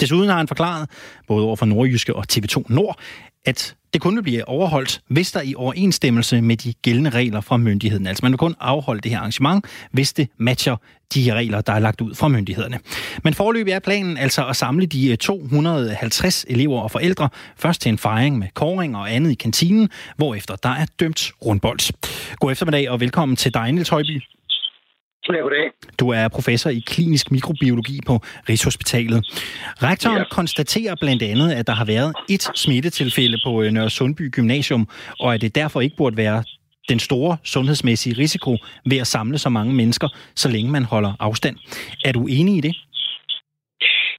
Desuden 0.00 0.28
har 0.28 0.36
han 0.36 0.48
forklaret, 0.48 0.90
både 1.28 1.44
over 1.44 1.56
for 1.56 1.66
Nordjyske 1.66 2.16
og 2.16 2.24
TV2 2.32 2.62
Nord, 2.68 2.98
at 3.44 3.76
det 3.94 4.02
kun 4.02 4.16
vil 4.16 4.22
blive 4.22 4.48
overholdt, 4.48 5.00
hvis 5.08 5.32
der 5.32 5.42
i 5.42 5.54
overensstemmelse 5.54 6.42
med 6.42 6.56
de 6.56 6.72
gældende 6.72 7.10
regler 7.10 7.40
fra 7.40 7.56
myndigheden. 7.56 8.06
Altså 8.06 8.20
man 8.24 8.32
vil 8.32 8.38
kun 8.38 8.54
afholde 8.60 9.00
det 9.00 9.10
her 9.10 9.18
arrangement, 9.18 9.64
hvis 9.92 10.12
det 10.12 10.28
matcher 10.38 10.76
de 11.14 11.34
regler, 11.34 11.60
der 11.60 11.72
er 11.72 11.78
lagt 11.78 12.00
ud 12.00 12.14
fra 12.14 12.28
myndighederne. 12.28 12.78
Men 13.24 13.34
forløbig 13.34 13.72
er 13.72 13.78
planen 13.78 14.16
altså 14.16 14.46
at 14.46 14.56
samle 14.56 14.86
de 14.86 15.12
eh, 15.12 15.16
250 15.16 16.44
elever 16.48 16.80
og 16.80 16.90
forældre 16.90 17.28
først 17.56 17.80
til 17.80 17.88
en 17.88 17.98
fejring 17.98 18.38
med 18.38 18.46
koring 18.54 18.96
og 18.96 19.14
andet 19.14 19.30
i 19.30 19.34
kantinen, 19.34 19.88
hvorefter 20.16 20.56
der 20.56 20.68
er 20.68 20.86
dømt 21.00 21.32
rundbold. 21.46 21.92
God 22.36 22.52
eftermiddag 22.52 22.90
og 22.90 23.00
velkommen 23.00 23.36
til 23.36 23.54
dig, 23.54 23.72
Niels 23.72 23.88
Højby. 23.88 24.22
Ja, 25.32 25.38
goddag. 25.38 25.70
Du 26.00 26.08
er 26.08 26.28
professor 26.28 26.70
i 26.70 26.82
klinisk 26.86 27.30
mikrobiologi 27.30 28.00
på 28.06 28.20
Rigshospitalet. 28.48 29.24
Rektoren 29.82 30.18
ja. 30.18 30.24
konstaterer 30.30 30.94
blandt 31.00 31.22
andet, 31.22 31.52
at 31.52 31.66
der 31.66 31.72
har 31.72 31.84
været 31.84 32.14
et 32.28 32.50
smittetilfælde 32.54 33.38
på 33.44 33.62
Nørre 33.70 33.90
Sundby 33.90 34.30
Gymnasium, 34.30 34.88
og 35.20 35.34
at 35.34 35.40
det 35.40 35.54
derfor 35.54 35.80
ikke 35.80 35.96
burde 35.96 36.16
være 36.16 36.44
den 36.88 36.98
store 36.98 37.36
sundhedsmæssige 37.44 38.18
risiko 38.18 38.56
ved 38.86 38.98
at 38.98 39.06
samle 39.06 39.38
så 39.38 39.48
mange 39.48 39.74
mennesker, 39.74 40.08
så 40.34 40.48
længe 40.48 40.70
man 40.70 40.84
holder 40.84 41.12
afstand. 41.20 41.56
Er 42.04 42.12
du 42.12 42.26
enig 42.26 42.56
i 42.56 42.60
det? 42.60 42.76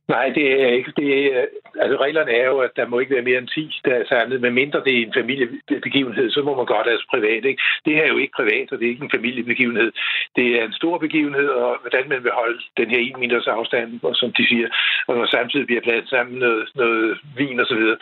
Nej, 0.07 0.29
det 0.29 0.61
er 0.63 0.67
ikke. 0.67 0.91
Det, 0.97 1.31
øh, 1.31 1.43
altså 1.79 1.97
reglerne 1.97 2.31
er 2.31 2.45
jo, 2.45 2.57
at 2.57 2.71
der 2.75 2.87
må 2.87 2.99
ikke 2.99 3.15
være 3.15 3.27
mere 3.29 3.37
end 3.37 3.47
10, 3.47 3.81
der 3.85 3.93
er 3.95 4.05
samlet, 4.05 4.41
men 4.41 4.53
mindre 4.53 4.83
det 4.85 4.93
er 4.93 5.05
en 5.05 5.13
familiebegivenhed, 5.13 6.31
så 6.31 6.41
må 6.41 6.55
man 6.55 6.65
godt 6.65 6.87
altså 6.87 7.07
privat. 7.09 7.45
Ikke? 7.45 7.61
Det 7.85 7.93
her 7.95 8.03
er 8.03 8.07
jo 8.07 8.17
ikke 8.17 8.33
privat, 8.35 8.71
og 8.71 8.79
det 8.79 8.85
er 8.85 8.89
ikke 8.89 9.03
en 9.03 9.15
familiebegivenhed. 9.17 9.91
Det 10.35 10.47
er 10.59 10.65
en 10.65 10.73
stor 10.73 10.97
begivenhed, 10.97 11.47
og 11.47 11.77
hvordan 11.81 12.09
man 12.09 12.23
vil 12.23 12.31
holde 12.31 12.59
den 12.77 12.89
her 12.89 12.99
1 12.99 13.17
meters 13.19 13.47
afstand, 13.47 13.99
og 14.03 14.15
som 14.15 14.33
de 14.33 14.47
siger, 14.47 14.67
og 15.07 15.27
samtidig 15.27 15.65
bliver 15.65 15.81
blandet 15.81 16.09
sammen 16.09 16.39
noget, 16.39 16.69
noget 16.75 17.17
vin 17.37 17.59
og 17.59 17.67
så 17.67 17.75
videre. 17.75 17.97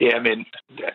Ja, 0.00 0.20
men 0.20 0.46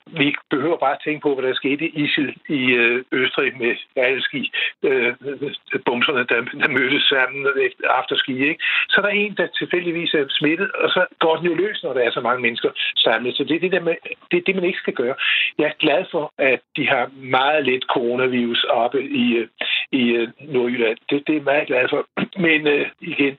vi 0.05 0.35
behøver 0.49 0.77
bare 0.77 0.95
at 0.95 1.03
tænke 1.03 1.21
på, 1.21 1.33
hvad 1.33 1.49
der 1.49 1.53
skete 1.53 1.85
i 1.85 2.03
ISIL 2.03 2.35
i 2.49 2.61
øh, 2.81 3.03
Østrig 3.11 3.57
med 3.57 3.75
alle 3.95 4.21
ski, 4.21 4.51
øh, 4.83 5.13
øh 5.25 5.51
bumserne, 5.85 6.23
der, 6.31 6.41
der 6.61 6.67
mødtes 6.67 7.03
sammen 7.03 7.47
efter 7.65 7.87
afterski. 7.89 8.47
Ikke? 8.49 8.63
Så 8.89 8.95
er 8.97 9.01
der 9.01 9.09
en, 9.09 9.33
der 9.37 9.47
tilfældigvis 9.47 10.13
er 10.13 10.25
nettet, 10.51 10.71
og 10.71 10.89
så 10.89 11.05
går 11.19 11.35
den 11.35 11.45
jo 11.45 11.53
løs, 11.53 11.83
når 11.83 11.93
der 11.93 12.01
er 12.01 12.11
så 12.11 12.21
mange 12.21 12.41
mennesker 12.41 12.69
samlet. 12.97 13.35
Så 13.37 13.43
det 13.43 13.55
er 13.55 13.59
det, 13.59 13.71
der 13.71 13.79
med, 13.79 13.95
det, 14.31 14.37
er 14.37 14.45
det 14.45 14.55
man 14.55 14.63
ikke 14.63 14.83
skal 14.83 14.93
gøre. 14.93 15.15
Jeg 15.57 15.65
er 15.67 15.81
glad 15.85 16.05
for, 16.11 16.33
at 16.37 16.61
de 16.77 16.87
har 16.87 17.11
meget 17.37 17.65
lidt 17.65 17.83
coronavirus 17.93 18.63
oppe 18.63 19.03
i, 19.03 19.25
øh, 19.33 19.47
i 19.91 20.03
øh, 20.09 20.27
Nordjylland. 20.39 20.97
Det, 21.09 21.27
det 21.27 21.33
er 21.33 21.39
jeg 21.39 21.43
meget 21.43 21.67
glad 21.67 21.89
for. 21.89 22.01
Men 22.45 22.67
øh, 22.67 22.85
igen, 23.01 23.37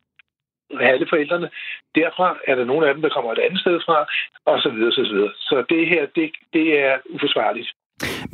alle 0.80 1.06
forældrene. 1.08 1.50
Derfra 1.94 2.38
er 2.46 2.54
der 2.54 2.64
nogle 2.64 2.88
af 2.88 2.94
dem, 2.94 3.02
der 3.02 3.08
kommer 3.08 3.32
et 3.32 3.38
andet 3.38 3.60
sted 3.60 3.80
fra, 3.86 4.06
og 4.46 4.62
så 4.62 4.68
videre, 4.68 4.92
så 4.92 5.02
videre. 5.02 5.32
Så 5.36 5.64
det 5.68 5.88
her, 5.88 6.06
det, 6.06 6.30
det 6.52 6.78
er 6.78 6.98
uforsvarligt. 7.10 7.70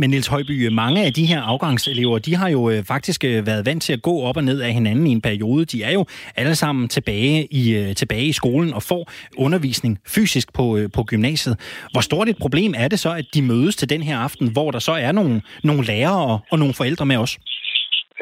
Men 0.01 0.11
Niels 0.11 0.27
Højby, 0.27 0.69
mange 0.69 1.05
af 1.05 1.13
de 1.13 1.27
her 1.27 1.41
afgangselever, 1.41 2.19
de 2.19 2.35
har 2.35 2.49
jo 2.49 2.71
øh, 2.71 2.85
faktisk 2.85 3.25
øh, 3.25 3.47
været 3.47 3.67
vant 3.67 3.83
til 3.83 3.93
at 3.93 4.03
gå 4.03 4.21
op 4.21 4.37
og 4.37 4.45
ned 4.45 4.61
af 4.61 4.73
hinanden 4.73 5.07
i 5.07 5.11
en 5.11 5.21
periode. 5.21 5.65
De 5.65 5.83
er 5.83 5.93
jo 5.93 6.07
alle 6.37 6.55
sammen 6.55 6.89
tilbage 6.89 7.47
i, 7.51 7.71
øh, 7.75 7.95
tilbage 7.95 8.25
i 8.25 8.33
skolen 8.33 8.75
og 8.75 8.83
får 8.83 9.11
undervisning 9.37 9.99
fysisk 10.07 10.53
på, 10.53 10.81
på 10.93 11.03
gymnasiet. 11.03 11.57
Hvor 11.93 12.01
stort 12.01 12.29
et 12.29 12.37
problem 12.41 12.75
er 12.77 12.89
det 12.89 12.99
så, 12.99 13.11
at 13.11 13.25
de 13.35 13.43
mødes 13.43 13.77
til 13.77 13.91
den 13.91 14.03
her 14.03 14.19
aften, 14.19 14.49
hvor 14.49 14.71
der 14.71 14.79
så 14.79 14.93
er 14.93 15.13
nogle, 15.13 15.43
nogle 15.65 15.85
lærere 15.85 16.41
og 16.51 16.59
nogle 16.59 16.75
forældre 16.75 17.07
med 17.07 17.17
os? 17.17 17.39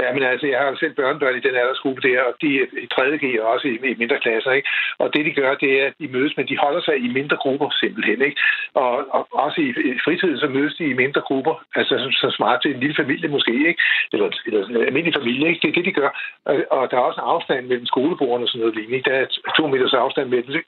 Ja, 0.02 0.12
men 0.12 0.22
altså, 0.22 0.46
jeg 0.46 0.58
har 0.58 0.76
selv 0.80 0.94
børnebørn 0.94 1.36
i 1.36 1.46
den 1.46 1.54
aldersgruppe 1.54 2.08
der, 2.08 2.20
og 2.22 2.32
de 2.40 2.48
er 2.60 2.66
i 2.84 2.86
3. 2.86 3.18
G 3.22 3.24
og 3.40 3.46
også 3.52 3.68
i, 3.68 3.74
i 3.92 3.94
mindre 4.02 4.18
klasser, 4.24 4.52
ikke? 4.52 4.68
Og 4.98 5.06
det, 5.14 5.24
de 5.24 5.32
gør, 5.40 5.54
det 5.54 5.70
er, 5.80 5.86
at 5.86 5.94
de 6.00 6.08
mødes, 6.08 6.36
men 6.36 6.48
de 6.48 6.56
holder 6.64 6.80
sig 6.80 6.96
i 7.06 7.08
mindre 7.18 7.36
grupper 7.36 7.68
simpelthen, 7.82 8.22
ikke? 8.22 8.40
Og, 8.74 8.92
og 9.16 9.28
også 9.32 9.60
i, 9.60 9.70
fritiden, 10.04 10.38
så 10.38 10.48
mødes 10.48 10.74
de 10.74 10.84
i 10.84 11.00
mindre 11.02 11.20
grupper, 11.20 11.54
altså 11.76 11.94
så, 11.98 12.08
så 12.22 12.36
smart 12.36 12.62
til 12.62 12.74
en 12.74 12.80
lille 12.80 12.96
familie 12.96 13.28
måske, 13.28 13.52
ikke? 13.70 13.82
Eller, 14.12 14.28
eller 14.46 14.66
en 14.66 14.76
almindelig 14.76 15.14
familie, 15.20 15.48
ikke? 15.48 15.60
Det 15.62 15.68
er 15.68 15.76
det, 15.78 15.84
de 15.84 15.98
gør. 16.00 16.10
Og, 16.44 16.54
og 16.70 16.90
der 16.90 16.96
er 16.96 17.08
også 17.08 17.20
en 17.20 17.30
afstand 17.34 17.66
mellem 17.66 17.86
skolebordene 17.86 18.44
og 18.44 18.48
sådan 18.48 18.60
noget 18.60 18.76
lignende. 18.76 19.10
Der 19.10 19.16
er 19.16 19.26
to 19.56 19.66
meters 19.66 19.94
afstand 19.94 20.28
mellem. 20.28 20.64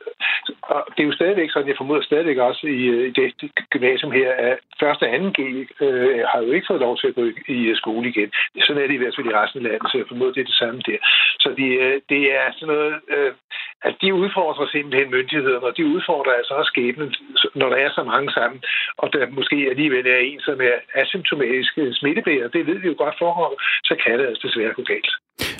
Og 0.62 0.80
det 0.94 1.02
er 1.02 1.08
jo 1.10 1.18
stadigvæk 1.18 1.50
sådan, 1.50 1.68
jeg 1.68 1.76
formoder 1.76 2.02
stadigvæk 2.02 2.38
også 2.38 2.66
i, 2.66 3.06
i 3.08 3.10
det, 3.10 3.26
det 3.40 3.50
gymnasium 3.70 4.12
her, 4.12 4.30
at 4.32 4.58
første 4.80 5.02
og 5.02 5.14
anden 5.14 5.32
G 5.38 5.40
øh, 5.80 6.20
har 6.30 6.40
jo 6.42 6.50
ikke 6.52 6.66
fået 6.70 6.80
lov 6.80 6.96
til 6.98 7.06
at 7.06 7.14
gå 7.14 7.24
i, 7.24 7.70
i 7.70 7.74
skole 7.74 8.08
igen. 8.08 8.30
Sådan 8.60 8.82
er 8.82 8.86
det 8.86 8.94
i 8.94 9.02
hvert 9.02 9.17
fald 9.18 9.32
i 9.32 9.38
resten 9.40 9.58
af 9.60 9.66
landet, 9.66 9.88
så 9.90 9.96
jeg 9.98 10.08
formoder, 10.08 10.32
det 10.32 10.42
er 10.42 10.50
det 10.52 10.62
samme 10.62 10.80
der. 10.88 11.00
Så 11.42 11.48
de, 11.58 11.66
øh, 11.84 11.96
det 12.12 12.22
er 12.38 12.46
sådan 12.52 12.74
noget, 12.74 12.94
øh, 13.14 13.32
at 13.88 13.94
de 14.02 14.08
udfordrer 14.22 14.66
simpelthen 14.66 15.10
myndighederne, 15.16 15.66
og 15.68 15.76
de 15.76 15.84
udfordrer 15.94 16.32
altså 16.40 16.52
også 16.54 16.70
skæbnen, 16.72 17.14
når 17.60 17.68
der 17.72 17.78
er 17.84 17.90
så 17.98 18.02
mange 18.12 18.30
sammen, 18.38 18.58
og 19.02 19.06
der 19.12 19.36
måske 19.38 19.56
alligevel 19.72 20.06
er 20.06 20.20
en, 20.30 20.40
som 20.40 20.60
er 20.70 20.76
asymptomatisk 21.00 21.72
smittebærer. 22.00 22.48
Det 22.48 22.66
ved 22.66 22.78
vi 22.78 22.88
jo 22.88 22.94
godt 22.98 23.18
forhold, 23.18 23.56
så 23.88 23.94
kan 24.02 24.18
det 24.18 24.26
altså 24.26 24.42
desværre 24.46 24.78
gå 24.78 24.82
galt. 24.82 25.12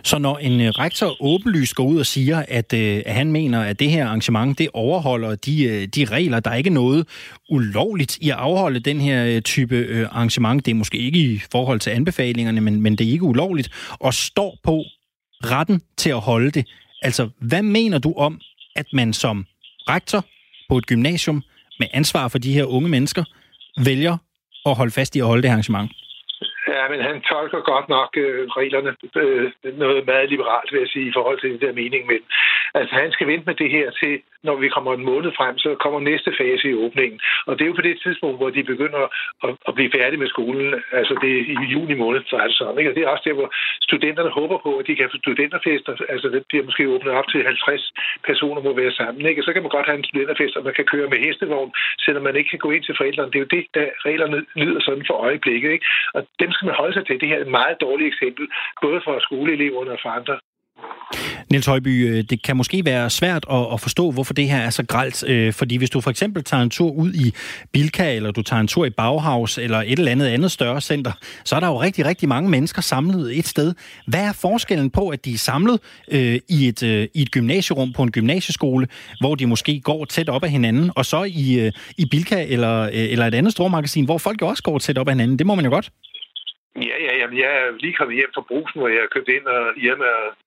Så 0.04 0.18
når 0.18 0.38
en 0.38 0.60
øh, 0.60 0.68
rektor 0.68 1.16
åbenlyst 1.22 1.74
går 1.74 1.84
ud 1.84 1.98
og 1.98 2.06
siger, 2.06 2.44
at, 2.48 2.72
øh, 2.72 3.02
at 3.06 3.14
han 3.14 3.32
mener, 3.32 3.60
at 3.60 3.78
det 3.78 3.90
her 3.90 4.06
arrangement, 4.06 4.58
det 4.58 4.68
overholder 4.72 5.34
de, 5.34 5.64
øh, 5.64 5.86
de 5.86 6.04
regler, 6.04 6.40
der 6.40 6.50
er 6.50 6.54
ikke 6.54 6.70
noget 6.70 7.06
ulovligt 7.50 8.18
i 8.20 8.30
at 8.30 8.36
afholde 8.36 8.80
den 8.80 9.00
her 9.00 9.40
type 9.40 10.08
arrangement, 10.12 10.66
det 10.66 10.70
er 10.70 10.74
måske 10.74 10.98
ikke 10.98 11.18
i 11.18 11.40
forhold 11.52 11.80
til 11.80 11.90
anbefalingerne, 11.90 12.60
men, 12.60 12.80
men 12.80 12.96
det 12.96 13.06
er 13.06 13.10
ikke 13.10 13.24
ulovligt, 13.24 13.70
og 13.90 14.14
står 14.14 14.58
på 14.64 14.84
retten 15.44 15.82
til 15.96 16.10
at 16.10 16.20
holde 16.20 16.50
det. 16.50 16.66
Altså, 17.02 17.28
hvad 17.40 17.62
mener 17.62 17.98
du 17.98 18.12
om, 18.16 18.40
at 18.76 18.86
man 18.92 19.12
som 19.12 19.46
rektor 19.88 20.24
på 20.68 20.78
et 20.78 20.86
gymnasium 20.86 21.42
med 21.78 21.86
ansvar 21.92 22.28
for 22.28 22.38
de 22.38 22.52
her 22.52 22.64
unge 22.64 22.88
mennesker 22.88 23.24
vælger 23.84 24.16
at 24.66 24.74
holde 24.74 24.92
fast 24.92 25.16
i 25.16 25.18
at 25.18 25.26
holde 25.26 25.42
det 25.42 25.48
arrangement? 25.48 25.90
Ja, 26.78 26.84
men 26.92 27.00
han 27.08 27.16
tolker 27.30 27.60
godt 27.72 27.88
nok 27.88 28.10
øh, 28.24 28.42
reglerne 28.60 28.90
øh, 29.22 29.52
noget 29.82 30.06
meget 30.06 30.30
liberalt, 30.30 30.72
vil 30.72 30.80
jeg 30.80 30.88
sige, 30.88 31.08
i 31.08 31.16
forhold 31.16 31.38
til 31.40 31.52
det 31.52 31.60
der 31.60 31.72
mening. 31.82 32.02
Men 32.06 32.20
altså, 32.74 32.94
han 32.94 33.12
skal 33.12 33.26
vente 33.26 33.46
med 33.46 33.54
det 33.54 33.70
her 33.70 33.90
til, 33.90 34.20
når 34.42 34.56
vi 34.56 34.68
kommer 34.68 34.92
en 34.94 35.04
måned 35.04 35.30
frem, 35.38 35.58
så 35.58 35.70
kommer 35.74 36.00
næste 36.00 36.30
fase 36.40 36.68
i 36.70 36.74
åbningen. 36.84 37.20
Og 37.46 37.52
det 37.54 37.62
er 37.64 37.70
jo 37.70 37.78
på 37.78 37.86
det 37.88 38.00
tidspunkt, 38.04 38.38
hvor 38.38 38.50
de 38.50 38.62
begynder 38.72 39.02
at, 39.46 39.52
at 39.68 39.74
blive 39.74 39.90
færdige 39.96 40.20
med 40.22 40.28
skolen. 40.28 40.68
Altså, 40.92 41.14
det 41.22 41.30
er 41.36 41.42
i 41.62 41.66
juni 41.74 41.94
måned, 41.94 42.20
så 42.30 42.36
er 42.36 42.46
det 42.48 42.56
sådan. 42.56 42.78
Ikke? 42.78 42.90
Og 42.90 42.96
det 42.96 43.02
er 43.02 43.08
også 43.08 43.26
der, 43.28 43.38
hvor 43.38 43.50
studenterne 43.82 44.30
håber 44.40 44.58
på, 44.66 44.70
at 44.76 44.86
de 44.86 44.96
kan 44.96 45.10
få 45.12 45.18
studenterfester. 45.18 45.92
Altså, 46.08 46.28
det 46.28 46.42
bliver 46.48 46.64
måske 46.64 46.88
åbnet 46.94 47.12
op 47.20 47.28
til 47.28 47.44
50 47.44 47.92
personer 48.28 48.60
må 48.62 48.72
være 48.82 48.92
sammen. 48.92 49.26
Ikke? 49.26 49.40
Og 49.40 49.44
så 49.44 49.52
kan 49.52 49.62
man 49.62 49.76
godt 49.76 49.86
have 49.86 49.98
en 49.98 50.08
studenterfest, 50.10 50.56
og 50.56 50.64
man 50.64 50.74
kan 50.74 50.84
køre 50.92 51.08
med 51.08 51.18
hestevogn, 51.24 51.72
selvom 52.04 52.22
man 52.22 52.36
ikke 52.36 52.50
kan 52.50 52.64
gå 52.66 52.70
ind 52.70 52.84
til 52.84 52.96
forældrene. 52.96 53.30
Det 53.32 53.38
er 53.38 53.46
jo 53.46 53.54
det, 53.56 53.64
der 53.74 53.86
reglerne 54.08 54.38
lyder 54.56 54.80
sådan 54.80 55.04
for 55.06 55.14
øjeblikket. 55.14 55.70
Ikke? 55.70 55.86
Og 56.14 56.20
dem 56.40 56.50
skal 56.52 56.66
man 56.66 56.80
holde 56.80 56.94
sig 56.94 57.06
til. 57.06 57.20
Det 57.20 57.28
her 57.28 57.36
er 57.36 57.40
et 57.40 57.56
meget 57.60 57.76
dårligt 57.80 58.08
eksempel, 58.12 58.44
både 58.82 59.00
for 59.04 59.18
skoleeleverne 59.26 59.92
og 59.92 59.98
for 60.02 60.10
andre. 60.20 60.38
Niels 61.50 61.66
Højby, 61.66 62.08
øh, 62.08 62.24
det 62.30 62.42
kan 62.42 62.56
måske 62.56 62.84
være 62.84 63.10
svært 63.10 63.46
at, 63.72 63.80
forstå, 63.80 64.10
hvorfor 64.10 64.34
det 64.34 64.48
her 64.48 64.58
er 64.58 64.70
så 64.70 64.82
gralt. 64.82 65.24
Øh, 65.26 65.52
fordi 65.52 65.76
hvis 65.76 65.90
du 65.90 66.00
for 66.00 66.10
eksempel 66.10 66.44
tager 66.44 66.62
en 66.62 66.70
tur 66.70 66.90
ud 66.90 67.12
i 67.12 67.32
Bilka, 67.72 68.16
eller 68.16 68.30
du 68.30 68.42
tager 68.42 68.60
en 68.60 68.68
tur 68.68 68.84
i 68.84 68.90
Bauhaus, 68.90 69.58
eller 69.58 69.78
et 69.78 69.98
eller 69.98 70.12
andet 70.12 70.26
andet 70.26 70.52
større 70.52 70.80
center, 70.80 71.12
så 71.44 71.56
er 71.56 71.60
der 71.60 71.66
jo 71.66 71.80
rigtig, 71.80 72.06
rigtig 72.06 72.28
mange 72.28 72.50
mennesker 72.50 72.82
samlet 72.82 73.38
et 73.38 73.46
sted. 73.46 73.74
Hvad 74.06 74.20
er 74.20 74.32
forskellen 74.32 74.90
på, 74.90 75.08
at 75.08 75.24
de 75.24 75.32
er 75.32 75.38
samlet 75.38 75.80
øh, 76.10 76.38
i, 76.48 76.68
et, 76.68 76.82
øh, 76.82 77.08
i 77.14 77.22
et 77.22 77.30
gymnasierum 77.30 77.92
på 77.92 78.02
en 78.02 78.10
gymnasieskole, 78.10 78.86
hvor 79.20 79.34
de 79.34 79.46
måske 79.46 79.80
går 79.80 80.04
tæt 80.04 80.28
op 80.28 80.44
af 80.44 80.50
hinanden, 80.50 80.90
og 80.96 81.06
så 81.06 81.22
i, 81.24 81.60
øh, 81.60 81.72
i 81.98 82.04
Bilka 82.04 82.46
eller, 82.48 82.82
øh, 82.82 82.90
eller 82.92 83.26
et 83.26 83.34
andet 83.34 83.52
stormagasin, 83.52 84.04
hvor 84.04 84.18
folk 84.18 84.42
jo 84.42 84.46
også 84.46 84.62
går 84.62 84.78
tæt 84.78 84.98
op 84.98 85.08
af 85.08 85.14
hinanden? 85.14 85.38
Det 85.38 85.46
må 85.46 85.54
man 85.54 85.64
jo 85.64 85.70
godt. 85.70 85.90
Ja, 86.86 86.96
ja, 87.06 87.12
jamen, 87.20 87.38
jeg 87.38 87.50
er 87.60 87.70
lige 87.84 87.98
kommet 87.98 88.16
hjem 88.16 88.30
fra 88.34 88.48
brusen, 88.50 88.80
hvor 88.80 88.88
jeg 88.88 89.00
har 89.00 89.14
købt 89.14 89.28
ind 89.28 89.46
og 89.46 89.74
hjem 89.84 90.00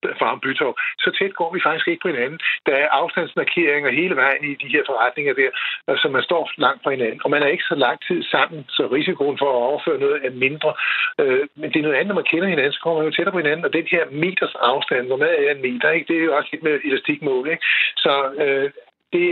fra 0.04 0.14
Farm 0.22 0.40
bytog. 0.40 0.74
Så 1.04 1.10
tæt 1.18 1.34
går 1.34 1.54
vi 1.54 1.60
faktisk 1.64 1.88
ikke 1.88 2.04
på 2.04 2.12
hinanden. 2.14 2.40
Der 2.66 2.76
er 2.76 2.90
afstandsmarkeringer 3.02 3.92
hele 4.00 4.16
vejen 4.16 4.44
i 4.52 4.54
de 4.64 4.68
her 4.74 4.84
forretninger 4.90 5.34
der, 5.34 5.50
så 5.52 5.92
altså, 5.92 6.08
man 6.10 6.24
står 6.24 6.44
langt 6.58 6.84
fra 6.84 6.92
hinanden. 6.96 7.22
Og 7.24 7.30
man 7.30 7.44
er 7.44 7.48
ikke 7.48 7.72
så 7.72 7.76
lang 7.76 7.98
tid 8.08 8.24
sammen, 8.24 8.66
så 8.70 8.84
risikoen 8.98 9.38
for 9.38 9.50
at 9.50 9.62
overføre 9.70 10.00
noget 10.00 10.26
er 10.26 10.32
mindre. 10.46 10.74
Øh, 11.22 11.44
men 11.56 11.68
det 11.72 11.80
er 11.80 11.88
noget 11.88 12.00
andet, 12.00 12.12
når 12.12 12.22
man 12.22 12.32
kender 12.32 12.48
hinanden, 12.48 12.74
så 12.74 12.82
kommer 12.84 12.98
man 13.00 13.08
jo 13.08 13.16
tættere 13.16 13.36
på 13.36 13.44
hinanden. 13.44 13.66
Og 13.66 13.74
den 13.74 13.88
her 13.96 14.04
meters 14.12 14.56
afstand, 14.56 15.08
hvor 15.08 15.18
meget 15.18 15.48
er 15.48 15.52
en 15.52 15.62
meter, 15.68 15.90
ikke? 15.90 16.08
det 16.10 16.18
er 16.18 16.26
jo 16.26 16.36
også 16.38 16.50
lidt 16.52 16.64
med 16.64 16.80
elastikmål. 16.88 17.50
Ikke? 17.54 17.64
Så 18.04 18.14
øh, 18.44 18.70
det, 19.14 19.26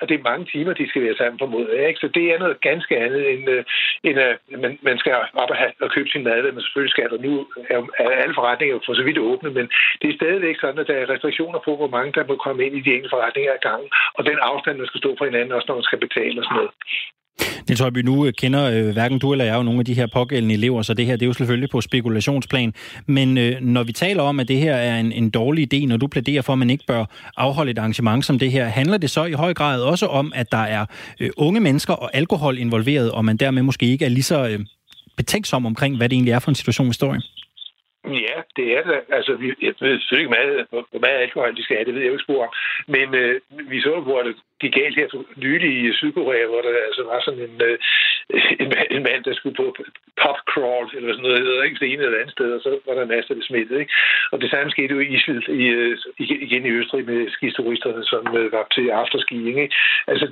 og 0.00 0.08
det 0.08 0.14
er 0.14 0.28
mange 0.30 0.46
timer, 0.52 0.72
de 0.72 0.88
skal 0.88 1.02
være 1.02 1.20
sammen 1.20 1.38
på 1.38 1.46
mod. 1.46 1.68
Ikke? 1.68 2.00
Så 2.00 2.08
det 2.16 2.24
er 2.32 2.38
noget 2.38 2.60
ganske 2.60 2.94
andet, 3.04 3.22
end, 3.32 3.44
øh, 3.50 3.64
end 4.02 4.18
at 4.18 4.38
man, 4.64 4.78
man 4.82 4.98
skal 4.98 5.12
op 5.42 5.50
og, 5.50 5.56
have, 5.56 5.72
og 5.80 5.90
købe 5.90 6.08
sin 6.08 6.24
mad, 6.24 6.52
men 6.52 6.62
selvfølgelig 6.62 6.92
skal 6.92 7.12
Og 7.12 7.20
nu 7.26 7.32
er, 7.74 7.78
er 7.98 8.10
alle 8.22 8.34
forretninger 8.34 8.78
for 8.86 8.94
så 8.94 9.02
vidt 9.02 9.18
åbne, 9.18 9.50
men 9.58 9.66
det 10.00 10.08
er 10.08 10.18
stadigvæk 10.20 10.56
sådan, 10.60 10.80
at 10.80 10.86
der 10.86 10.96
er 10.98 11.10
restriktioner 11.10 11.58
på, 11.64 11.76
hvor 11.76 11.90
mange 11.96 12.12
der 12.12 12.24
må 12.30 12.36
komme 12.36 12.64
ind 12.66 12.74
i 12.76 12.84
de 12.86 12.94
enkelte 12.94 13.14
forretninger 13.14 13.52
ad 13.52 13.62
gangen, 13.68 13.90
og 14.16 14.22
den 14.28 14.38
afstand, 14.50 14.78
man 14.78 14.86
skal 14.86 15.02
stå 15.02 15.10
for 15.18 15.24
hinanden, 15.24 15.52
også 15.52 15.66
når 15.68 15.74
man 15.80 15.88
skal 15.88 16.00
betale 16.06 16.40
og 16.40 16.44
sådan 16.44 16.56
noget. 16.56 16.72
Niels 17.68 17.80
Højby, 17.80 17.98
nu 17.98 18.26
øh, 18.26 18.32
kender 18.32 18.64
øh, 18.64 18.88
hverken 18.88 19.18
du 19.18 19.32
eller 19.32 19.44
jeg 19.44 19.54
jo 19.54 19.62
nogle 19.62 19.78
af 19.78 19.84
de 19.84 19.94
her 19.94 20.06
pågældende 20.06 20.54
elever, 20.54 20.82
så 20.82 20.94
det 20.94 21.06
her 21.06 21.16
det 21.16 21.22
er 21.22 21.26
jo 21.26 21.32
selvfølgelig 21.32 21.70
på 21.70 21.80
spekulationsplan. 21.80 22.74
Men 23.06 23.38
øh, 23.38 23.60
når 23.60 23.82
vi 23.82 23.92
taler 23.92 24.22
om, 24.22 24.40
at 24.40 24.48
det 24.48 24.58
her 24.58 24.74
er 24.74 25.00
en, 25.00 25.12
en 25.12 25.30
dårlig 25.30 25.74
idé, 25.74 25.86
når 25.86 25.96
du 25.96 26.06
plæderer 26.06 26.42
for, 26.42 26.52
at 26.52 26.58
man 26.58 26.70
ikke 26.70 26.84
bør 26.86 27.04
afholde 27.36 27.70
et 27.70 27.78
arrangement 27.78 28.24
som 28.24 28.38
det 28.38 28.52
her, 28.52 28.66
handler 28.66 28.98
det 28.98 29.10
så 29.10 29.24
i 29.24 29.32
høj 29.32 29.54
grad 29.54 29.82
også 29.82 30.06
om, 30.06 30.32
at 30.34 30.52
der 30.52 30.58
er 30.58 30.86
øh, 31.20 31.30
unge 31.36 31.60
mennesker 31.60 31.94
og 31.94 32.10
alkohol 32.16 32.58
involveret, 32.58 33.10
og 33.10 33.24
man 33.24 33.36
dermed 33.36 33.62
måske 33.62 33.86
ikke 33.86 34.04
er 34.04 34.08
lige 34.08 34.22
så 34.22 34.48
øh, 34.48 34.60
betænksom 35.16 35.66
omkring, 35.66 35.96
hvad 35.96 36.08
det 36.08 36.16
egentlig 36.16 36.32
er 36.32 36.38
for 36.38 36.50
en 36.50 36.54
situation, 36.54 36.88
vi 36.88 36.92
står 36.92 37.14
i? 37.14 37.39
Ja, 38.04 38.36
det 38.56 38.66
er 38.76 38.82
det. 38.82 39.00
Altså, 39.08 39.32
vi, 39.34 39.46
jeg 39.62 39.74
ved 39.80 40.00
selvfølgelig 40.00 40.24
ikke 40.24 40.36
meget, 40.38 40.66
hvor 40.70 41.00
meget 41.00 41.18
alkohol 41.18 41.56
de 41.56 41.62
skal 41.64 41.76
have, 41.76 41.84
det 41.84 41.94
ved 41.94 42.02
jeg 42.02 42.12
ikke 42.12 42.24
spor 42.28 42.42
om. 42.46 42.52
Men 42.86 43.14
øh, 43.14 43.40
vi 43.70 43.80
så, 43.80 44.00
hvor 44.00 44.22
det 44.22 44.36
gik 44.60 44.74
galt 44.74 44.96
her 44.96 45.08
for 45.10 45.24
nylig 45.36 45.70
i 45.80 45.92
Sydkorea, 45.92 46.46
hvor 46.46 46.60
der 46.62 46.72
altså 46.88 47.02
var 47.10 47.20
sådan 47.20 47.40
en, 47.48 47.62
øh, 47.68 47.78
en, 48.62 48.68
en 48.90 49.02
mand, 49.02 49.24
der 49.24 49.34
skulle 49.34 49.56
på 49.56 49.66
pop 50.22 50.38
crawl, 50.52 50.86
eller 50.96 51.12
sådan 51.12 51.22
noget, 51.22 51.46
hedder, 51.46 51.62
ikke 51.62 51.80
det 51.80 51.92
ene 51.92 52.02
eller 52.02 52.18
andet 52.18 52.32
sted, 52.32 52.52
og 52.52 52.60
så 52.60 52.70
var 52.86 52.94
der 52.94 53.12
masser 53.14 53.34
af 53.34 53.42
smittet. 53.42 53.80
Ikke? 53.80 53.92
Og 54.32 54.40
det 54.40 54.50
samme 54.50 54.70
skete 54.70 54.94
jo 54.94 55.00
i 55.00 55.14
Island, 55.16 55.42
i, 55.48 55.66
øh, 55.78 55.98
igen 56.18 56.66
i 56.66 56.76
Østrig 56.78 57.04
med 57.04 57.30
skituristerne, 57.30 58.04
som 58.04 58.36
øh, 58.36 58.52
var 58.52 58.66
til 58.74 58.88
afterskiing. 58.88 59.58
Ikke? 59.62 59.74
Altså, 60.06 60.26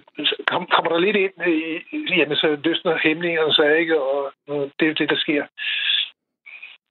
kom, 0.51 0.67
kommer 0.67 0.91
der 0.91 1.01
lidt 1.01 1.17
ind 1.17 1.37
øh, 1.47 1.81
i, 1.93 2.19
jamen, 2.19 2.37
så 2.37 2.59
løsner 2.65 2.99
hæmningerne 3.05 3.55
sig, 3.55 3.79
ikke? 3.79 4.01
Og, 4.01 4.33
og 4.49 4.71
det 4.77 4.85
er 4.85 4.91
jo 4.93 5.01
det, 5.01 5.11
der 5.11 5.17
sker. 5.27 5.45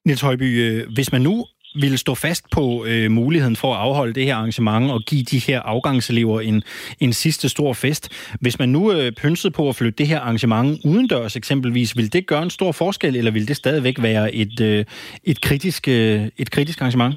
Niels 0.08 0.22
Højby, 0.22 0.44
øh, 0.44 0.94
hvis 0.94 1.12
man 1.12 1.22
nu 1.22 1.46
ville 1.82 1.98
stå 1.98 2.16
fast 2.16 2.50
på 2.52 2.86
øh, 2.86 3.12
muligheden 3.12 3.56
for 3.56 3.74
at 3.74 3.80
afholde 3.80 4.14
det 4.14 4.26
her 4.26 4.36
arrangement 4.36 4.92
og 4.92 5.02
give 5.02 5.24
de 5.24 5.40
her 5.40 5.60
afgangselever 5.60 6.42
en, 6.42 6.64
en 7.00 7.14
sidste 7.14 7.50
stor 7.50 7.74
fest. 7.74 8.10
Hvis 8.42 8.60
man 8.60 8.70
nu 8.70 8.92
øh, 8.92 9.12
pynsede 9.12 9.52
på 9.52 9.70
at 9.70 9.76
flytte 9.76 9.98
det 9.98 10.08
her 10.08 10.20
arrangement 10.20 10.80
udendørs 10.86 11.36
eksempelvis, 11.36 11.98
vil 11.98 12.14
det 12.14 12.28
gøre 12.28 12.44
en 12.44 12.50
stor 12.50 12.72
forskel, 12.72 13.16
eller 13.16 13.32
vil 13.32 13.48
det 13.48 13.56
stadigvæk 13.56 14.02
være 14.02 14.36
et, 14.36 14.60
øh, 14.60 14.86
et, 15.24 15.42
kritisk, 15.42 15.88
øh, 15.88 16.28
et 16.38 16.52
kritisk 16.52 16.82
arrangement? 16.82 17.16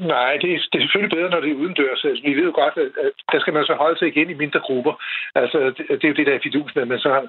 Nej, 0.00 0.36
det 0.42 0.50
er, 0.54 0.58
det 0.70 0.76
er 0.78 0.84
selvfølgelig 0.84 1.16
bedre, 1.16 1.30
når 1.30 1.40
det 1.40 1.50
er 1.50 1.60
udendørs. 1.62 2.04
Altså, 2.04 2.22
vi 2.24 2.34
ved 2.36 2.44
jo 2.44 2.54
godt, 2.62 2.76
at 2.76 3.12
der 3.32 3.40
skal 3.40 3.52
man 3.52 3.64
så 3.64 3.74
holde 3.74 3.98
sig 3.98 4.08
igen 4.08 4.30
i 4.30 4.40
mindre 4.42 4.60
grupper. 4.60 4.94
Altså, 5.34 5.58
det, 5.76 5.84
det 5.88 6.04
er 6.04 6.08
jo 6.12 6.18
det, 6.18 6.26
der 6.26 6.34
er 6.34 6.44
fidus 6.46 6.74
med, 6.74 6.82
at 6.82 6.88
man 6.88 6.98
så 6.98 7.08
har 7.16 7.22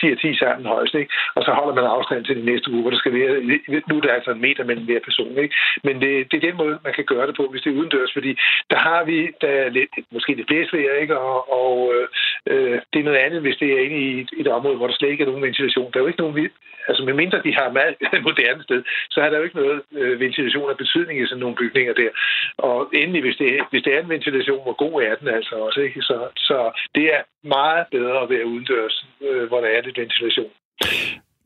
10 0.00 0.12
og 0.12 0.18
10 0.20 0.38
sammen 0.38 0.66
højst, 0.66 0.94
ikke? 0.94 1.12
og 1.34 1.42
så 1.44 1.50
holder 1.58 1.74
man 1.74 1.84
afstand 1.84 2.24
til 2.24 2.36
de 2.36 2.44
næste 2.50 2.70
grupper. 2.70 2.90
Der 2.90 2.98
skal 2.98 3.14
være, 3.18 3.30
øh, 3.30 3.82
nu 3.88 3.96
er 3.96 4.00
der 4.00 4.12
altså 4.12 4.30
en 4.30 4.40
meter 4.40 4.64
mellem 4.64 4.84
hver 4.86 5.00
person. 5.04 5.38
Ikke? 5.38 5.54
Men 5.84 5.94
det, 6.02 6.12
det 6.30 6.36
er 6.36 6.48
den 6.48 6.56
måde, 6.56 6.78
man 6.84 6.94
kan 6.94 7.04
gøre 7.04 7.26
det 7.26 7.36
på, 7.36 7.44
hvis 7.50 7.62
det 7.62 7.70
er 7.70 7.78
udendørs, 7.78 8.12
fordi 8.12 8.32
der 8.70 8.78
har 8.78 9.04
vi 9.04 9.18
der 9.40 9.48
er 9.48 9.68
lidt, 9.68 9.90
måske 10.12 10.34
lidt 10.34 10.46
blæsvejr, 10.46 10.94
ikke? 11.02 11.18
og, 11.18 11.52
og 11.60 11.94
øh, 11.94 12.06
øh 12.50 12.80
det 12.92 12.98
er 13.00 13.08
noget 13.08 13.24
andet, 13.26 13.40
hvis 13.40 13.56
det 13.56 13.68
er 13.72 13.84
inde 13.86 13.98
i 13.98 14.20
et, 14.20 14.30
et 14.40 14.48
område, 14.48 14.76
hvor 14.76 14.86
der 14.86 14.94
slet 14.94 15.10
ikke 15.10 15.22
er 15.22 15.28
nogen 15.28 15.42
ventilation. 15.42 15.90
Der 15.90 15.98
er 15.98 16.04
jo 16.04 16.12
ikke 16.12 16.24
nogen, 16.24 16.50
altså 16.88 17.04
medmindre 17.04 17.42
de 17.46 17.54
har 17.54 17.68
meget 17.78 17.94
moderne 18.28 18.62
sted, 18.62 18.82
så 19.10 19.20
er 19.20 19.30
der 19.30 19.36
jo 19.38 19.44
ikke 19.44 19.56
noget 19.56 19.82
øh, 19.92 20.20
ventilation 20.20 20.70
af 20.70 20.76
betydning 20.76 21.20
i 21.20 21.26
sådan 21.26 21.40
nogle 21.40 21.56
bygninger 21.56 21.94
der. 21.94 22.10
Og 22.58 22.90
endelig, 22.92 23.22
hvis 23.22 23.36
det, 23.36 23.48
hvis 23.70 23.82
det 23.82 23.94
er 23.94 24.00
en 24.00 24.08
ventilation, 24.08 24.62
hvor 24.62 24.76
god 24.84 25.02
er 25.02 25.14
den 25.14 25.28
altså 25.28 25.54
også. 25.54 25.80
Ikke? 25.80 26.02
Så, 26.02 26.16
så 26.36 26.58
det 26.94 27.04
er 27.14 27.22
meget 27.42 27.86
bedre 27.90 28.22
at 28.22 28.30
være 28.30 28.46
udendørs, 28.46 29.06
øh, 29.26 29.44
hvor 29.48 29.60
der 29.60 29.68
er 29.68 29.82
lidt 29.82 29.98
ventilation. 29.98 30.50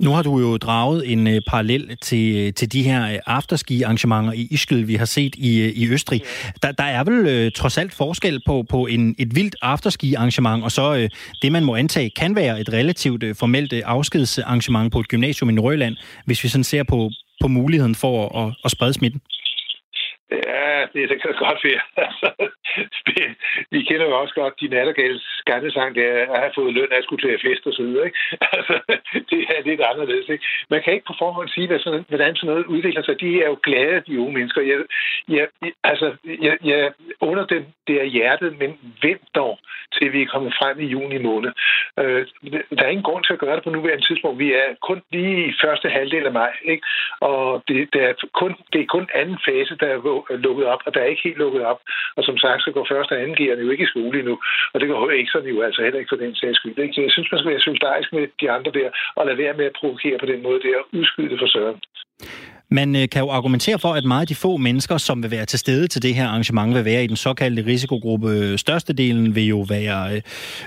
Nu 0.01 0.11
har 0.11 0.23
du 0.23 0.39
jo 0.39 0.57
draget 0.57 1.13
en 1.13 1.27
uh, 1.27 1.35
parallel 1.47 1.97
til, 1.97 2.55
til 2.55 2.73
de 2.73 2.83
her 2.83 3.15
uh, 3.15 3.19
afterski-arrangementer 3.27 4.33
i 4.33 4.49
Ischgl, 4.51 4.87
vi 4.87 4.95
har 4.95 5.05
set 5.05 5.35
i, 5.37 5.67
uh, 5.67 5.83
i 5.83 5.89
Østrig. 5.93 6.23
Der, 6.63 6.73
der 6.73 6.85
er 6.85 7.05
vel 7.05 7.47
uh, 7.47 7.53
trods 7.53 7.79
alt 7.79 7.95
forskel 7.95 8.43
på, 8.47 8.65
på 8.71 8.87
en, 8.87 9.15
et 9.19 9.35
vildt 9.35 9.57
afterski-arrangement, 9.63 10.65
og 10.65 10.73
så 10.73 10.93
uh, 10.93 11.09
det, 11.43 11.53
man 11.53 11.65
må 11.65 11.75
antage, 11.77 12.11
kan 12.11 12.37
være 12.37 12.61
et 12.61 12.73
relativt 12.73 13.23
uh, 13.23 13.37
formelt 13.37 13.73
uh, 13.73 13.79
afskedsarrangement 13.85 14.93
på 14.93 15.01
et 15.01 15.09
gymnasium 15.09 15.51
i 15.51 15.53
Nordjylland, 15.53 15.97
hvis 16.27 16.45
vi 16.45 16.49
sådan 16.49 16.65
ser 16.65 16.83
på, 16.83 17.11
på 17.41 17.49
muligheden 17.49 17.95
for 17.95 18.47
at, 18.47 18.55
at 18.65 18.71
sprede 18.71 18.93
smitten. 18.93 19.21
Ja, 20.33 20.78
det, 20.93 21.09
det 21.11 21.23
kan 21.23 21.35
godt 21.38 21.61
være. 21.64 21.83
Altså, 22.07 22.29
vi 23.71 23.83
kender 23.83 24.07
jo 24.07 24.21
også 24.21 24.35
godt 24.35 24.61
de 24.61 24.69
nattergales 24.69 25.43
gamle 25.45 25.73
sang, 25.73 25.95
der 25.95 26.33
at 26.35 26.41
have 26.41 26.53
fået 26.55 26.75
løn 26.75 26.93
af 26.93 26.97
at 26.97 27.05
skulle 27.05 27.23
til 27.23 27.41
fest 27.47 27.67
og 27.67 27.73
så 27.73 27.83
videre. 27.83 28.07
Ikke? 28.07 28.19
Altså, 28.57 28.75
det 29.31 29.41
er 29.55 29.62
lidt 29.64 29.81
anderledes. 29.81 30.29
Ikke? 30.29 30.45
Man 30.71 30.83
kan 30.83 30.93
ikke 30.93 31.07
på 31.07 31.14
forhånd 31.19 31.49
sige, 31.49 31.67
hvad 31.67 31.79
sådan, 31.79 32.05
hvordan 32.09 32.37
sådan 32.37 32.51
noget 32.51 32.67
udvikler 32.67 33.03
sig. 33.03 33.21
De 33.21 33.43
er 33.43 33.49
jo 33.49 33.59
glade, 33.62 34.03
de 34.07 34.21
unge 34.21 34.35
mennesker. 34.38 34.62
Jeg, 34.62 34.79
jeg, 35.37 35.47
altså, 35.85 36.17
jeg, 36.47 36.59
jeg 36.64 36.93
under 37.21 37.47
dem, 37.47 37.64
det 37.87 38.01
er 38.01 38.05
hjertet, 38.05 38.59
men 38.59 38.71
vent 39.03 39.27
dog, 39.35 39.59
til 39.95 40.12
vi 40.12 40.23
er 40.23 40.33
kommet 40.35 40.55
frem 40.59 40.81
i 40.81 40.87
juni 40.87 41.19
måned. 41.19 41.53
Øh, 41.99 42.27
der 42.79 42.85
er 42.85 42.95
ingen 42.95 43.09
grund 43.11 43.25
til 43.25 43.33
at 43.33 43.38
gøre 43.38 43.57
det 43.57 43.64
på 43.64 43.71
nuværende 43.71 44.07
tidspunkt. 44.07 44.38
Vi 44.38 44.53
er 44.53 44.69
kun 44.83 45.03
lige 45.12 45.49
i 45.49 45.55
første 45.64 45.88
halvdel 45.88 46.27
af 46.27 46.33
maj, 46.33 46.53
ikke? 46.64 46.87
og 47.21 47.62
det, 47.69 47.88
det, 47.93 48.03
er 48.03 48.14
kun, 48.33 48.55
det 48.73 48.81
er 48.81 48.87
kun 48.87 49.09
anden 49.14 49.38
fase, 49.49 49.77
der 49.81 49.87
er 49.87 50.37
lukket 50.37 50.67
op, 50.72 50.83
og 50.87 50.94
der 50.94 51.00
er 51.00 51.12
ikke 51.12 51.26
helt 51.28 51.38
lukket 51.38 51.62
op. 51.72 51.81
Og 52.16 52.22
som 52.24 52.37
sagt, 52.38 52.62
så 52.62 52.70
går 52.70 52.87
første 52.92 53.12
og 53.12 53.20
anden 53.22 53.37
jo 53.64 53.70
ikke 53.70 53.85
i 53.85 53.92
skole 53.92 54.18
endnu, 54.18 54.35
og 54.72 54.81
det 54.81 54.88
går 54.88 55.11
ikke 55.11 55.31
sådan 55.35 55.52
jo 55.54 55.62
altså 55.62 55.83
heller 55.83 55.98
ikke 56.00 56.12
for 56.12 56.22
den 56.24 56.35
sags 56.35 56.57
skyld. 56.59 56.78
Ikke? 56.78 56.94
Så 56.94 57.00
jeg 57.00 57.12
synes, 57.12 57.33
man 57.33 57.38
skal 57.38 57.50
være 57.52 57.66
solidarisk 57.68 58.12
med 58.12 58.26
de 58.40 58.50
andre 58.50 58.70
der, 58.78 58.88
og 59.16 59.26
lade 59.26 59.38
være 59.38 59.59
med 59.61 59.66
at 59.66 59.78
provokere 59.81 60.18
på 60.18 60.26
den 60.26 60.42
måde 60.42 60.61
der, 60.62 60.76
og 60.81 60.87
udskyde 60.92 61.31
det 61.31 61.38
for 61.38 61.50
søren. 61.54 61.81
Man 62.70 62.96
øh, 62.96 63.09
kan 63.09 63.22
jo 63.22 63.31
argumentere 63.31 63.78
for, 63.78 63.94
at 63.94 64.04
meget 64.04 64.20
af 64.20 64.26
de 64.26 64.35
få 64.35 64.57
mennesker, 64.57 64.98
som 64.98 65.22
vil 65.22 65.31
være 65.31 65.46
til 65.46 65.59
stede 65.59 65.88
til 65.88 66.02
det 66.02 66.14
her 66.14 66.26
arrangement, 66.26 66.74
vil 66.74 66.85
være 66.85 67.04
i 67.04 67.07
den 67.07 67.16
såkaldte 67.16 67.66
risikogruppe. 67.66 68.59
Størstedelen 68.59 69.35
vil 69.35 69.46
jo 69.46 69.61
være, 69.61 70.16
øh, 70.16 70.22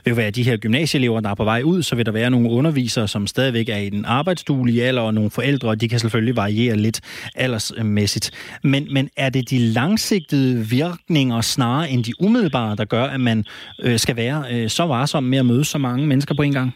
vil 0.05 0.11
jo 0.11 0.15
være 0.15 0.31
de 0.31 0.43
her 0.43 0.57
gymnasieelever, 0.57 1.19
der 1.19 1.29
er 1.29 1.35
på 1.35 1.43
vej 1.43 1.61
ud. 1.61 1.83
Så 1.83 1.95
vil 1.95 2.05
der 2.05 2.11
være 2.11 2.29
nogle 2.29 2.49
undervisere, 2.49 3.07
som 3.07 3.27
stadigvæk 3.27 3.69
er 3.69 3.77
i 3.77 3.89
den 3.89 4.05
arbejdsduelige 4.05 4.83
alder, 4.83 5.01
og 5.01 5.13
nogle 5.13 5.31
forældre, 5.31 5.69
og 5.69 5.81
de 5.81 5.89
kan 5.89 5.99
selvfølgelig 5.99 6.35
variere 6.35 6.75
lidt 6.75 7.01
aldersmæssigt. 7.35 8.31
Men, 8.63 8.93
men 8.93 9.09
er 9.17 9.29
det 9.29 9.49
de 9.49 9.59
langsigtede 9.59 10.67
virkninger 10.67 11.41
snarere 11.41 11.89
end 11.89 12.03
de 12.03 12.21
umiddelbare, 12.21 12.75
der 12.75 12.85
gør, 12.85 13.03
at 13.03 13.19
man 13.19 13.45
øh, 13.81 13.99
skal 13.99 14.15
være 14.15 14.45
øh, 14.51 14.69
så 14.69 14.85
varsom 14.85 15.23
med 15.23 15.37
at 15.37 15.45
møde 15.45 15.65
så 15.65 15.77
mange 15.77 16.07
mennesker 16.07 16.35
på 16.35 16.41
en 16.41 16.53
gang? 16.53 16.73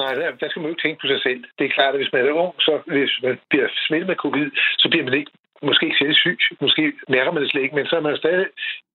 Nej, 0.00 0.14
der, 0.14 0.30
der 0.40 0.48
skal 0.48 0.60
man 0.60 0.68
jo 0.68 0.74
ikke 0.74 0.84
tænke 0.86 1.00
på 1.00 1.06
sig 1.06 1.20
selv. 1.22 1.44
Det 1.58 1.64
er 1.64 1.76
klart, 1.76 1.94
at 1.94 2.00
hvis 2.00 2.12
man 2.12 2.26
er 2.26 2.40
ung, 2.44 2.54
så 2.66 2.72
hvis 2.86 3.12
man 3.22 3.38
bliver 3.50 3.68
smittet 3.86 4.08
med 4.08 4.16
covid, 4.16 4.50
så 4.78 4.88
bliver 4.88 5.04
man 5.04 5.14
ikke 5.14 5.30
måske 5.68 5.86
ikke 5.86 5.98
særlig 5.98 6.16
syg, 6.16 6.38
måske 6.60 6.92
mærker 7.08 7.32
man 7.32 7.42
det 7.42 7.50
slet 7.50 7.62
ikke, 7.62 7.74
men 7.74 7.86
så 7.86 7.96
er 7.96 8.00
man 8.00 8.16
stadig 8.16 8.46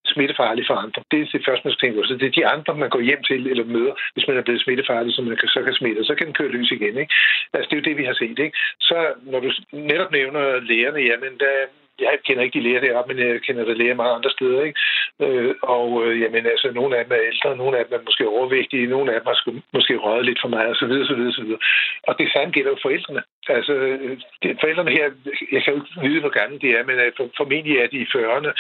smittefarlig 0.05 0.63
for 0.67 0.75
andre. 0.83 1.03
Det 1.12 1.19
er 1.21 1.25
det 1.25 1.47
første, 1.47 1.65
man 1.65 1.73
skal 1.73 1.81
tænke 1.81 1.97
på. 1.97 2.07
Så 2.07 2.13
det 2.13 2.27
er 2.27 2.38
de 2.39 2.51
andre, 2.55 2.73
man 2.83 2.89
går 2.89 3.01
hjem 3.09 3.23
til 3.23 3.41
eller 3.51 3.65
møder, 3.75 3.93
hvis 4.13 4.27
man 4.27 4.38
er 4.38 4.41
blevet 4.41 4.62
smittefarlig, 4.62 5.13
så 5.13 5.21
man 5.21 5.38
kan, 5.38 5.49
så 5.49 5.62
kan 5.63 5.73
smitte, 5.73 6.05
så 6.05 6.15
kan 6.15 6.27
den 6.27 6.38
køre 6.39 6.55
løs 6.55 6.71
igen. 6.71 6.97
Ikke? 6.97 7.13
Altså, 7.53 7.67
det 7.69 7.75
er 7.75 7.81
jo 7.81 7.89
det, 7.89 7.97
vi 7.97 8.09
har 8.09 8.13
set. 8.13 8.39
Ikke? 8.39 8.57
Så 8.79 8.97
når 9.31 9.39
du 9.39 9.49
netop 9.71 10.12
nævner 10.12 10.59
lægerne, 10.59 10.99
jamen, 10.99 11.33
der, 11.43 11.53
jeg 12.01 12.19
kender 12.25 12.43
ikke 12.43 12.59
de 12.59 12.63
læger 12.63 12.81
deroppe, 12.81 13.13
men 13.13 13.27
jeg 13.27 13.41
kender 13.41 13.65
der 13.65 13.73
læger 13.73 13.95
mange 14.01 14.15
andre 14.17 14.29
steder. 14.29 14.62
Ikke? 14.67 14.79
Øh, 15.25 15.55
og 15.62 15.88
øh, 16.05 16.21
jamen, 16.21 16.45
altså, 16.45 16.71
nogle 16.79 16.97
af 16.97 17.05
dem 17.05 17.13
er 17.17 17.23
ældre, 17.31 17.57
nogle 17.57 17.77
af 17.77 17.85
dem 17.85 17.93
er 17.97 18.07
måske 18.07 18.27
overvægtige, 18.27 18.93
nogle 18.95 19.13
af 19.13 19.19
dem 19.19 19.27
har 19.27 19.38
måske 19.73 19.95
røget 19.97 20.25
lidt 20.25 20.41
for 20.41 20.51
meget, 20.55 20.71
osv. 20.71 20.93
så 21.09 21.15
videre, 21.15 21.33
så 21.39 21.43
videre. 21.43 21.62
Og 22.09 22.13
det 22.19 22.27
samme 22.33 22.51
gælder 22.55 22.71
jo 22.71 22.77
forældrene. 22.81 23.23
Altså, 23.57 23.73
øh, 23.73 24.17
det, 24.41 24.57
forældrene 24.62 24.91
her, 24.91 25.05
jeg 25.51 25.62
kan 25.63 25.73
jo 25.73 25.79
ikke 25.79 26.07
vide, 26.07 26.19
hvor 26.23 26.33
gamle 26.39 26.59
de 26.63 26.69
er, 26.77 26.83
men 26.89 26.95
øh, 27.03 27.12
for, 27.17 27.25
formentlig 27.38 27.75
er 27.77 27.88
de 27.88 27.97
i 28.05 28.12
40'erne, 28.15 28.51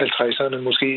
50'erne, 0.00 0.56
måske 0.68 0.88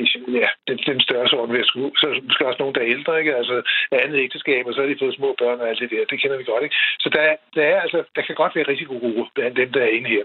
ja, 0.42 0.48
den, 0.68 0.78
den 0.90 1.00
større 1.02 1.48
vil 1.48 1.62
jeg 1.64 1.72
skulle. 1.72 1.92
Så 2.02 2.08
måske 2.28 2.48
også 2.48 2.62
nogen, 2.62 2.76
der 2.76 2.82
er 2.82 2.94
ældre, 2.96 3.20
ikke? 3.20 3.36
Altså, 3.36 3.56
andet 3.92 4.20
ægteskab, 4.26 4.68
og 4.68 4.74
så 4.74 4.82
har 4.82 4.88
de 4.88 5.02
fået 5.02 5.16
små 5.16 5.36
børn 5.42 5.62
og 5.62 5.70
alt 5.70 5.80
det 5.80 5.92
der. 5.92 6.06
Det 6.10 6.22
kender 6.22 6.38
vi 6.38 6.44
godt, 6.44 6.64
ikke? 6.64 6.76
Så 7.00 7.10
der, 7.16 7.36
der, 7.56 7.64
er, 7.74 7.82
altså, 7.82 8.04
der 8.16 8.22
kan 8.22 8.36
godt 8.36 8.56
være 8.56 8.70
risikogrupper 8.72 9.26
blandt 9.36 9.58
dem, 9.58 9.72
der 9.72 9.82
er 9.82 9.96
inde 9.98 10.10
her. 10.10 10.24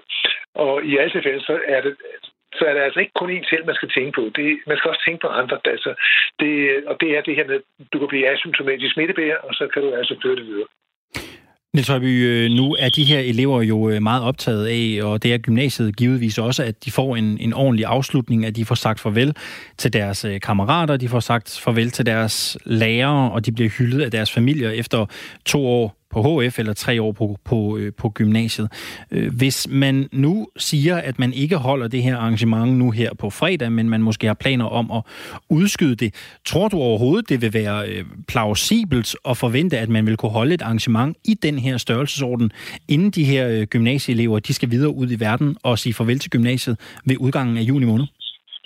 Og 0.54 0.84
i 0.84 0.96
alle 0.96 1.12
tilfælde, 1.12 1.40
så 1.40 1.54
er 1.74 1.80
det 1.80 1.92
så 2.58 2.64
er 2.68 2.74
det 2.74 2.82
altså 2.86 3.00
ikke 3.00 3.18
kun 3.20 3.30
en 3.30 3.44
selv, 3.52 3.64
man 3.66 3.78
skal 3.78 3.90
tænke 3.96 4.12
på. 4.18 4.22
Det, 4.36 4.46
man 4.70 4.76
skal 4.76 4.90
også 4.92 5.04
tænke 5.06 5.20
på 5.24 5.30
andre. 5.40 5.56
Altså, 5.64 5.90
det, 6.40 6.52
og 6.90 6.94
det 7.00 7.08
er 7.16 7.22
det 7.26 7.34
her 7.38 7.46
med, 7.50 7.54
at 7.54 7.86
du 7.92 7.98
kan 7.98 8.08
blive 8.12 8.28
asymptomatisk 8.32 8.92
smittebærer, 8.94 9.38
og 9.46 9.52
så 9.58 9.64
kan 9.72 9.82
du 9.82 9.88
altså 10.00 10.14
føre 10.22 10.36
det 10.36 10.46
videre. 10.50 10.68
Niels 11.74 11.88
Højby, 11.88 12.12
øh, 12.30 12.50
nu 12.50 12.76
er 12.78 12.88
de 12.88 13.04
her 13.04 13.20
elever 13.20 13.62
jo 13.62 13.90
øh, 13.90 14.02
meget 14.02 14.22
optaget 14.22 14.66
af, 14.66 15.04
og 15.06 15.22
det 15.22 15.34
er 15.34 15.38
gymnasiet 15.38 15.96
givetvis 15.96 16.38
også, 16.38 16.62
at 16.64 16.84
de 16.84 16.90
får 16.90 17.16
en, 17.16 17.38
en 17.38 17.52
ordentlig 17.52 17.86
afslutning, 17.86 18.46
at 18.46 18.56
de 18.56 18.64
får 18.64 18.74
sagt 18.74 19.00
farvel 19.00 19.36
til 19.78 19.92
deres 19.92 20.24
øh, 20.24 20.40
kammerater, 20.40 20.96
de 20.96 21.08
får 21.08 21.20
sagt 21.20 21.60
farvel 21.64 21.90
til 21.90 22.06
deres 22.06 22.58
lærere, 22.64 23.32
og 23.32 23.46
de 23.46 23.52
bliver 23.52 23.70
hyldet 23.78 24.02
af 24.02 24.10
deres 24.10 24.32
familier 24.32 24.70
efter 24.70 25.06
to 25.46 25.66
år 25.66 25.96
på 26.16 26.40
HF 26.40 26.58
eller 26.58 26.72
tre 26.72 27.02
år 27.02 27.12
på, 27.12 27.38
på, 27.44 27.76
øh, 27.76 27.92
på 27.92 28.10
gymnasiet. 28.10 28.72
Øh, 29.10 29.34
hvis 29.34 29.68
man 29.70 30.08
nu 30.12 30.48
siger, 30.56 30.96
at 30.96 31.18
man 31.18 31.32
ikke 31.32 31.56
holder 31.56 31.88
det 31.88 32.02
her 32.02 32.16
arrangement 32.16 32.72
nu 32.72 32.90
her 32.90 33.14
på 33.14 33.30
fredag, 33.30 33.72
men 33.72 33.88
man 33.88 34.02
måske 34.02 34.26
har 34.26 34.34
planer 34.34 34.64
om 34.64 34.90
at 34.90 35.02
udskyde 35.48 35.96
det, 35.96 36.14
tror 36.44 36.68
du 36.68 36.76
overhovedet, 36.76 37.28
det 37.28 37.42
vil 37.42 37.54
være 37.54 37.88
øh, 37.88 38.04
plausibelt 38.28 39.16
at 39.28 39.36
forvente, 39.36 39.78
at 39.78 39.88
man 39.88 40.06
vil 40.06 40.16
kunne 40.16 40.32
holde 40.32 40.54
et 40.54 40.62
arrangement 40.62 41.16
i 41.24 41.34
den 41.34 41.58
her 41.58 41.76
størrelsesorden, 41.76 42.52
inden 42.88 43.10
de 43.10 43.24
her 43.24 43.64
gymnasieelever 43.64 44.38
de 44.38 44.54
skal 44.54 44.70
videre 44.70 44.94
ud 44.94 45.10
i 45.10 45.20
verden 45.20 45.56
og 45.62 45.78
sige 45.78 45.94
farvel 45.94 46.18
til 46.18 46.30
gymnasiet 46.30 46.78
ved 47.04 47.16
udgangen 47.18 47.56
af 47.56 47.62
juni 47.62 47.86
måned? 47.86 48.06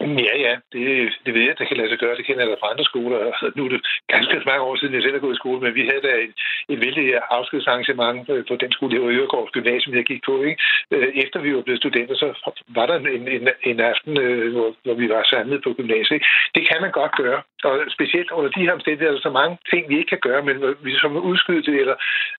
Ja, 0.01 0.35
ja, 0.47 0.55
det, 0.73 1.13
det 1.27 1.35
ved 1.35 1.43
jeg, 1.43 1.59
det 1.59 1.69
kan 1.69 1.77
lade 1.77 1.89
sig 1.89 1.99
gøre. 1.99 2.17
Det 2.17 2.27
kender 2.27 2.43
jeg 2.43 2.51
da 2.51 2.57
fra 2.61 2.71
andre 2.73 2.85
skoler. 2.85 3.19
Altså, 3.29 3.53
nu 3.57 3.65
er 3.65 3.69
det 3.69 3.83
ganske 4.15 4.43
mange 4.51 4.63
år 4.69 4.77
siden, 4.77 4.95
jeg 4.95 5.03
selv 5.03 5.15
er 5.17 5.27
gået 5.27 5.37
i 5.37 5.43
skole, 5.43 5.61
men 5.61 5.75
vi 5.75 5.83
havde 5.91 6.03
da 6.09 6.13
et, 6.27 6.35
et 6.73 6.81
vældig 6.85 7.05
afskedsarrangement 7.31 8.31
øh, 8.31 8.45
på 8.49 8.55
den 8.57 8.73
skole, 8.73 8.93
det 8.93 9.03
var 9.03 9.17
Øregårds 9.19 9.51
Gymnasium, 9.51 9.97
jeg 9.97 10.05
gik 10.05 10.23
på. 10.29 10.43
Ikke? 10.43 10.63
Øh, 10.91 11.09
efter 11.25 11.39
vi 11.41 11.55
var 11.55 11.63
blevet 11.63 11.81
studenter, 11.81 12.15
så 12.15 12.53
var 12.69 12.87
der 12.87 12.97
en, 12.97 13.29
en, 13.29 13.49
en 13.71 13.81
aften, 13.81 14.21
øh, 14.21 14.53
hvor, 14.53 14.75
hvor 14.85 14.95
vi 14.95 15.09
var 15.09 15.23
samlet 15.33 15.63
på 15.63 15.71
gymnasiet. 15.73 16.17
Ikke? 16.17 16.27
Det 16.55 16.63
kan 16.69 16.79
man 16.81 16.93
godt 17.01 17.15
gøre, 17.23 17.41
og 17.65 17.75
specielt 17.97 18.31
under 18.31 18.51
de 18.51 18.65
her 18.67 18.73
omstændigheder, 18.73 19.11
er 19.11 19.17
der 19.17 19.29
så 19.29 19.35
mange 19.41 19.59
ting, 19.71 19.89
vi 19.89 19.99
ikke 19.99 20.13
kan 20.15 20.25
gøre, 20.29 20.43
men 20.49 20.57
vi 20.85 20.93
som 20.95 21.17
udskyde 21.17 21.63
det, 21.69 21.81
eller 21.81 21.97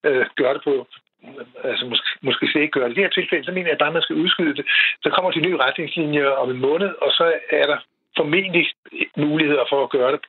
øh, 0.08 0.26
gøre 0.36 0.54
det 0.54 0.64
på, 0.64 0.88
altså 1.64 1.86
måske, 1.86 2.08
måske 2.22 2.48
slet 2.48 2.62
ikke 2.62 2.78
gøre 2.80 2.90
det. 2.90 2.94
I 2.94 2.96
det 2.96 3.04
her 3.04 3.18
tilfælde, 3.20 3.46
så 3.46 3.52
mener 3.52 3.70
jeg 3.70 3.78
bare, 3.78 3.94
at 3.94 3.98
man 3.98 4.02
skal 4.02 4.16
udskyde 4.24 4.56
det. 4.56 4.66
Så 5.04 5.10
kommer 5.10 5.32
de 5.32 5.46
nye 5.46 5.58
retningslinjer 5.58 6.30
om 6.30 6.50
en 6.52 6.62
måned, 6.68 6.92
og 7.02 7.12
så 7.12 7.34
er 7.50 7.66
der 7.72 7.78
formentlig 8.18 8.66
muligheder 9.18 9.66
for 9.70 9.84
at 9.84 9.90
gøre 9.90 10.12
det. 10.12 10.22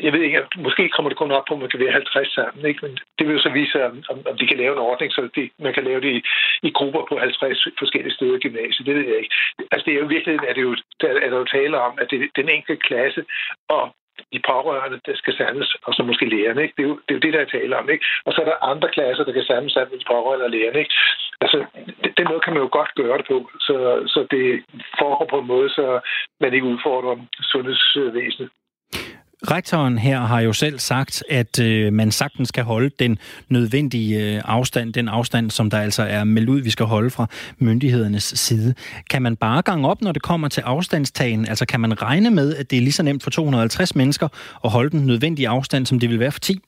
Jeg 0.00 0.12
ved 0.12 0.20
ikke, 0.20 0.42
måske 0.56 0.88
kommer 0.88 1.08
det 1.08 1.18
kun 1.18 1.30
op 1.30 1.44
på, 1.48 1.54
at 1.54 1.60
man 1.60 1.70
kan 1.70 1.80
være 1.80 1.92
50 1.92 2.34
sammen, 2.34 2.66
ikke? 2.66 2.80
men 2.84 2.98
det 3.18 3.26
vil 3.26 3.36
jo 3.36 3.42
så 3.42 3.50
vise, 3.50 3.86
om, 3.86 4.04
om 4.30 4.36
de 4.38 4.46
kan 4.46 4.56
lave 4.56 4.72
en 4.72 4.86
ordning, 4.90 5.12
så 5.12 5.28
de, 5.36 5.50
man 5.58 5.74
kan 5.74 5.84
lave 5.84 6.00
det 6.00 6.12
i, 6.16 6.20
i 6.62 6.70
grupper 6.70 7.02
på 7.08 7.18
50 7.18 7.68
forskellige 7.78 8.14
steder 8.14 8.36
i 8.36 8.38
gymnasiet. 8.38 8.86
Det 8.86 8.94
ved 8.94 9.06
jeg 9.06 9.18
ikke. 9.18 9.34
Altså 9.72 9.84
det 9.84 9.94
er 9.94 9.98
jo 9.98 10.06
virkelig, 10.06 10.48
at 10.48 10.56
det 10.56 10.62
jo, 10.62 10.76
der 11.00 11.08
er 11.08 11.30
der 11.30 11.38
jo 11.38 11.44
tale 11.44 11.80
om, 11.80 11.98
at 12.00 12.10
det, 12.10 12.30
den 12.36 12.48
enkelte 12.48 12.82
klasse 12.88 13.24
og 13.68 13.94
de 14.32 14.40
pårørende, 14.50 15.00
der 15.06 15.14
skal 15.16 15.34
samles, 15.36 15.76
og 15.86 15.94
så 15.94 16.02
måske 16.02 16.26
lærerne. 16.34 16.62
Ikke? 16.62 16.74
Det, 16.76 16.82
er 16.82 16.88
jo, 16.88 16.96
det 17.04 17.10
er 17.10 17.18
jo 17.18 17.24
det, 17.26 17.32
der 17.34 17.40
er 17.40 17.54
tale 17.56 17.78
om. 17.78 17.90
Ikke? 17.90 18.04
Og 18.26 18.32
så 18.32 18.40
er 18.40 18.44
der 18.44 18.64
andre 18.72 18.88
klasser, 18.88 19.24
der 19.24 19.32
kan 19.32 19.44
samles 19.44 19.72
sammen 19.72 19.92
med 19.92 20.00
de 20.00 20.10
pårørende 20.12 20.44
og 20.44 20.50
lærerne. 20.50 20.78
Ikke? 20.78 20.94
Altså, 21.40 21.58
den 22.18 22.26
måde 22.30 22.40
kan 22.40 22.52
man 22.52 22.62
jo 22.62 22.68
godt 22.72 22.92
gøre 23.00 23.18
det 23.18 23.26
på, 23.32 23.50
så, 23.66 23.76
så 24.14 24.26
det 24.30 24.64
foregår 24.98 25.26
på 25.30 25.38
en 25.38 25.46
måde, 25.54 25.68
så 25.70 26.00
man 26.40 26.54
ikke 26.54 26.70
udfordrer 26.72 27.16
sundhedsvæsenet. 27.52 28.50
Rektoren 29.42 29.98
her 29.98 30.20
har 30.20 30.40
jo 30.40 30.52
selv 30.52 30.78
sagt, 30.78 31.24
at 31.30 31.60
øh, 31.60 31.92
man 31.92 32.10
sagtens 32.10 32.48
skal 32.48 32.64
holde 32.64 32.90
den 32.98 33.18
nødvendige 33.48 34.34
øh, 34.36 34.42
afstand, 34.44 34.92
den 34.92 35.08
afstand, 35.08 35.50
som 35.50 35.70
der 35.70 35.78
altså 35.78 36.02
er 36.02 36.24
meldt 36.24 36.48
ud, 36.48 36.60
vi 36.60 36.70
skal 36.70 36.86
holde 36.86 37.10
fra 37.10 37.26
myndighedernes 37.58 38.24
side. 38.24 38.74
Kan 39.10 39.22
man 39.22 39.36
bare 39.36 39.62
gange 39.62 39.88
op, 39.88 40.02
når 40.02 40.12
det 40.12 40.22
kommer 40.22 40.48
til 40.48 40.60
afstandstagen? 40.60 41.48
Altså 41.48 41.66
kan 41.66 41.80
man 41.80 42.02
regne 42.02 42.30
med, 42.30 42.56
at 42.56 42.70
det 42.70 42.76
er 42.76 42.80
lige 42.80 42.92
så 42.92 43.02
nemt 43.02 43.22
for 43.22 43.30
250 43.30 43.94
mennesker 43.94 44.28
at 44.64 44.70
holde 44.70 44.90
den 44.90 45.06
nødvendige 45.06 45.48
afstand, 45.48 45.86
som 45.86 46.00
det 46.00 46.10
vil 46.10 46.20
være 46.20 46.32
for 46.32 46.40
10? 46.40 46.60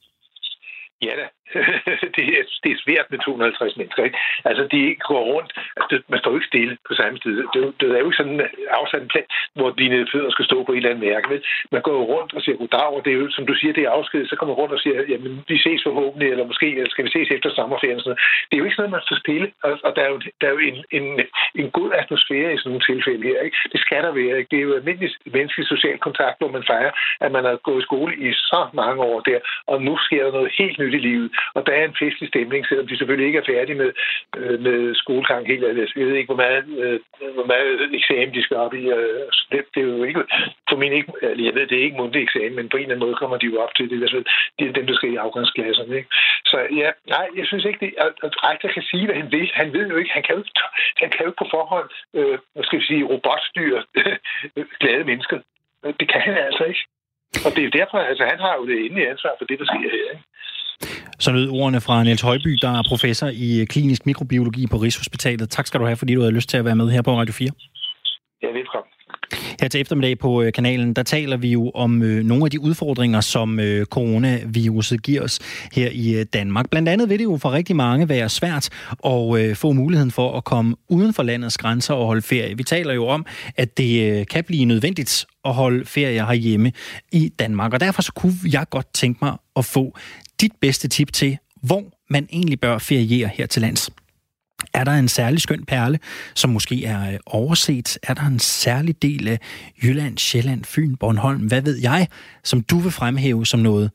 Ja 1.02 1.06
da, 1.06 1.26
det, 2.17 2.25
er, 2.39 2.45
det 2.63 2.71
er 2.73 2.83
svært 2.85 3.07
med 3.11 3.19
250 3.19 3.77
mennesker. 3.77 4.05
Ikke? 4.05 4.19
Altså, 4.45 4.63
de 4.75 4.81
går 5.11 5.23
rundt. 5.33 5.51
Altså, 5.77 5.89
det, 5.91 5.99
man 6.13 6.19
står 6.21 6.31
jo 6.31 6.39
ikke 6.39 6.53
stille 6.53 6.75
på 6.89 6.95
samme 7.01 7.19
tid. 7.25 7.37
Det, 7.55 7.61
det 7.81 7.87
er 7.89 8.03
jo 8.03 8.09
ikke 8.11 8.23
sådan 8.23 8.41
en 8.41 8.47
afsat 8.81 9.09
plan, 9.13 9.29
hvor 9.59 9.71
dine 9.83 10.07
fødder 10.13 10.31
skal 10.31 10.45
stå 10.45 10.57
på 10.65 10.73
et 10.73 10.77
eller 10.77 10.91
andet 10.91 11.05
mærke. 11.09 11.31
Vel? 11.31 11.43
Man 11.75 11.83
går 11.87 11.95
jo 12.01 12.05
rundt 12.15 12.31
og 12.37 12.43
siger 12.43 12.57
goddag, 12.57 12.91
og 12.97 13.01
det 13.05 13.11
er 13.13 13.19
jo, 13.23 13.31
som 13.31 13.47
du 13.47 13.55
siger, 13.55 13.73
det 13.73 13.85
er 13.85 13.97
afsked. 13.99 14.27
Så 14.27 14.37
kommer 14.37 14.55
man 14.55 14.61
rundt 14.61 14.75
og 14.77 14.81
siger, 14.81 14.99
jamen, 15.13 15.45
vi 15.49 15.59
ses 15.59 15.83
forhåbentlig, 15.89 16.29
eller 16.31 16.47
måske 16.51 16.67
eller 16.77 16.91
skal 16.91 17.05
vi 17.05 17.11
ses 17.11 17.31
efter 17.37 17.51
sommerferien. 17.59 18.01
Sådan 18.01 18.21
Det 18.49 18.55
er 18.55 18.61
jo 18.63 18.67
ikke 18.69 18.77
sådan, 18.77 18.91
at 18.91 18.97
man 18.97 19.07
står 19.07 19.19
stille. 19.25 19.49
Og, 19.67 19.73
og 19.87 19.93
der 19.97 20.03
er 20.07 20.11
jo, 20.15 20.19
der 20.41 20.47
er 20.47 20.55
jo 20.57 20.63
en, 20.71 20.79
en, 20.99 21.07
en 21.61 21.71
god 21.79 21.91
atmosfære 22.01 22.55
i 22.55 22.59
sådan 22.59 22.71
nogle 22.71 22.89
tilfælde 22.91 23.27
her. 23.29 23.41
Ikke? 23.47 23.57
Det 23.73 23.81
skal 23.81 24.03
der 24.07 24.13
være. 24.21 24.39
Ikke? 24.39 24.51
Det 24.51 24.59
er 24.59 24.67
jo 24.69 24.75
almindelig 24.81 25.11
menneskelig 25.37 25.67
social 25.67 25.99
kontakt, 25.99 26.37
hvor 26.39 26.51
man 26.57 26.65
fejrer, 26.73 26.93
at 27.25 27.33
man 27.33 27.45
har 27.45 27.57
gået 27.57 27.83
i 27.83 27.87
skole 27.89 28.13
i 28.27 28.33
så 28.33 28.61
mange 28.73 29.01
år 29.03 29.21
der, 29.21 29.39
og 29.67 29.83
nu 29.83 29.93
sker 30.07 30.25
der 30.25 30.33
noget 30.33 30.51
helt 30.59 30.79
nyt 30.79 30.95
i 30.95 31.03
livet. 31.09 31.29
Og 31.55 31.66
der 31.66 31.72
er 31.72 31.85
en 31.85 32.00
festlig 32.03 32.29
stemning, 32.29 32.66
selvom 32.66 32.87
de 32.87 32.96
selvfølgelig 32.98 33.26
ikke 33.26 33.38
er 33.38 33.50
færdige 33.53 33.81
med, 33.83 33.90
øh, 34.38 34.61
med 34.66 34.94
skolegang 34.94 35.46
helt. 35.46 35.62
Jeg 35.96 36.07
ved 36.07 36.16
ikke, 36.16 36.33
hvor 36.33 36.42
meget, 36.44 36.64
øh, 36.83 37.00
hvor 37.37 37.46
meget 37.53 37.94
eksamen 37.98 38.35
de 38.35 38.42
skal 38.42 38.57
op 38.57 38.74
i. 38.74 38.83
Øh, 38.96 39.26
det, 39.50 39.61
det 39.74 39.81
er 39.83 39.88
jo 39.96 40.05
ikke, 40.05 40.22
for 40.68 40.76
min 40.76 40.92
ikke, 40.92 41.12
jeg 41.22 41.55
ved, 41.55 41.66
det 41.66 41.79
er 41.79 41.87
ikke 41.87 42.00
mundtlig 42.00 42.22
eksamen, 42.22 42.57
men 42.57 42.68
på 42.68 42.76
en 42.76 42.83
eller 42.83 42.94
anden 42.94 43.07
måde 43.07 43.20
kommer 43.20 43.37
de 43.37 43.46
jo 43.46 43.61
op 43.64 43.74
til 43.74 43.90
det. 43.90 44.03
Altså, 44.03 44.20
det 44.59 44.64
er 44.68 44.72
dem, 44.72 44.87
der 44.87 44.94
skal 44.94 45.12
i 45.12 45.22
afgangsklasserne. 45.26 45.96
Ikke? 45.96 46.09
Så 46.50 46.57
ja, 46.81 46.88
nej, 47.14 47.26
jeg 47.37 47.46
synes 47.46 47.64
ikke, 47.64 47.81
det, 47.85 47.94
at, 48.05 48.12
at 48.26 48.33
rektor 48.48 48.68
kan 48.68 48.83
sige, 48.83 49.07
hvad 49.07 49.16
han 49.16 49.33
vil. 49.33 49.50
Han 49.55 49.72
ved 49.72 49.87
jo 49.90 49.96
ikke, 49.96 50.12
han 50.12 50.22
kan 50.22 50.37
jo, 50.37 50.44
han 51.03 51.11
kan 51.11 51.26
jo 51.26 51.33
på 51.38 51.46
forhånd, 51.50 51.88
øh, 52.14 52.38
hvad 52.55 52.64
skal 52.64 52.79
vi 52.81 52.85
sige, 52.85 53.05
robotstyre 53.05 53.81
glade 54.81 55.05
mennesker. 55.05 55.38
Det 56.00 56.09
kan 56.12 56.20
han 56.20 56.37
altså 56.48 56.64
ikke. 56.64 56.85
Og 57.46 57.50
det 57.57 57.62
er 57.64 57.70
derfor, 57.81 57.98
altså 57.98 58.24
han 58.24 58.40
har 58.46 58.55
jo 58.57 58.66
det 58.66 58.76
endelige 58.85 59.11
ansvar 59.11 59.33
for 59.38 59.44
det, 59.44 59.59
der 59.59 59.64
sker 59.64 59.90
her. 59.96 60.11
Ikke? 60.14 60.24
Så 61.20 61.33
lød 61.33 61.48
ordene 61.48 61.80
fra 61.80 62.04
Niels 62.04 62.20
Højby, 62.20 62.59
der 62.62 62.78
er 62.78 62.83
professor 62.88 63.26
i 63.26 63.66
klinisk 63.68 64.06
mikrobiologi 64.06 64.66
på 64.66 64.76
Rigshospitalet. 64.76 65.50
Tak 65.50 65.66
skal 65.66 65.80
du 65.80 65.85
have, 65.85 65.96
fordi 65.96 66.14
du 66.14 66.20
havde 66.20 66.33
lyst 66.33 66.48
til 66.48 66.56
at 66.56 66.64
være 66.64 66.76
med 66.76 66.90
her 66.90 67.02
på 67.02 67.18
Radio 67.18 67.33
4. 67.33 67.50
Ja, 68.42 68.48
velkommen. 68.48 68.90
Her 69.61 69.68
til 69.68 69.80
eftermiddag 69.80 70.18
på 70.18 70.42
øh, 70.42 70.52
kanalen, 70.52 70.94
der 70.94 71.02
taler 71.02 71.37
vi 71.37 71.52
jo 71.52 71.70
om 71.70 72.02
øh, 72.02 72.24
nogle 72.24 72.44
af 72.44 72.50
de 72.50 72.61
udfordringer, 72.61 73.20
som 73.20 73.61
øh, 73.61 73.87
coronaviruset 73.87 75.02
giver 75.02 75.22
os 75.22 75.38
her 75.72 75.90
i 75.92 76.14
øh, 76.14 76.26
Danmark. 76.33 76.70
Blandt 76.70 76.88
andet 76.88 77.09
vil 77.09 77.18
det 77.18 77.24
jo 77.24 77.37
for 77.37 77.52
rigtig 77.52 77.76
mange 77.76 78.09
være 78.09 78.28
svært 78.28 78.68
at 79.04 79.38
øh, 79.38 79.56
få 79.56 79.72
muligheden 79.72 80.11
for 80.11 80.37
at 80.37 80.44
komme 80.44 80.76
uden 80.88 81.14
for 81.14 81.22
landets 81.22 81.59
grænser 81.59 81.94
og 81.94 82.06
holde 82.06 82.22
ferie. 82.22 82.56
Vi 82.56 82.62
taler 82.62 82.94
jo 82.94 83.06
om, 83.06 83.26
at 83.56 83.78
det 83.78 84.20
øh, 84.20 84.26
kan 84.26 84.44
blive 84.44 84.64
nødvendigt 84.64 85.26
at 85.44 85.54
holde 85.54 85.87
ferie 85.87 86.26
herhjemme 86.26 86.72
i 87.12 87.28
Danmark. 87.28 87.72
Og 87.72 87.80
derfor 87.80 88.02
så 88.02 88.12
kunne 88.12 88.35
jeg 88.52 88.66
godt 88.70 88.87
tænke 88.94 89.18
mig 89.24 89.33
at 89.56 89.64
få 89.64 89.96
dit 90.40 90.53
bedste 90.61 90.88
tip 90.88 91.12
til, 91.12 91.38
hvor 91.62 91.85
man 92.11 92.29
egentlig 92.33 92.61
bør 92.61 92.79
feriere 92.79 93.31
her 93.35 93.46
til 93.46 93.62
lands. 93.62 93.90
Er 94.74 94.85
der 94.85 94.92
en 94.92 95.09
særlig 95.09 95.40
skøn 95.40 95.64
perle, 95.64 95.98
som 96.35 96.50
måske 96.50 96.85
er 96.85 97.12
øh, 97.12 97.18
overset? 97.26 97.98
Er 98.03 98.14
der 98.14 98.22
en 98.22 98.38
særlig 98.38 99.03
del 99.03 99.29
af 99.29 99.38
Jylland, 99.83 100.18
Sjælland, 100.18 100.64
Fyn, 100.64 100.96
Bornholm, 100.96 101.46
hvad 101.46 101.62
ved 101.62 101.76
jeg, 101.76 102.09
som 102.44 102.62
du 102.62 102.79
vil 102.79 102.92
fremhæve 102.92 103.46
som 103.46 103.61
noget 103.61 103.90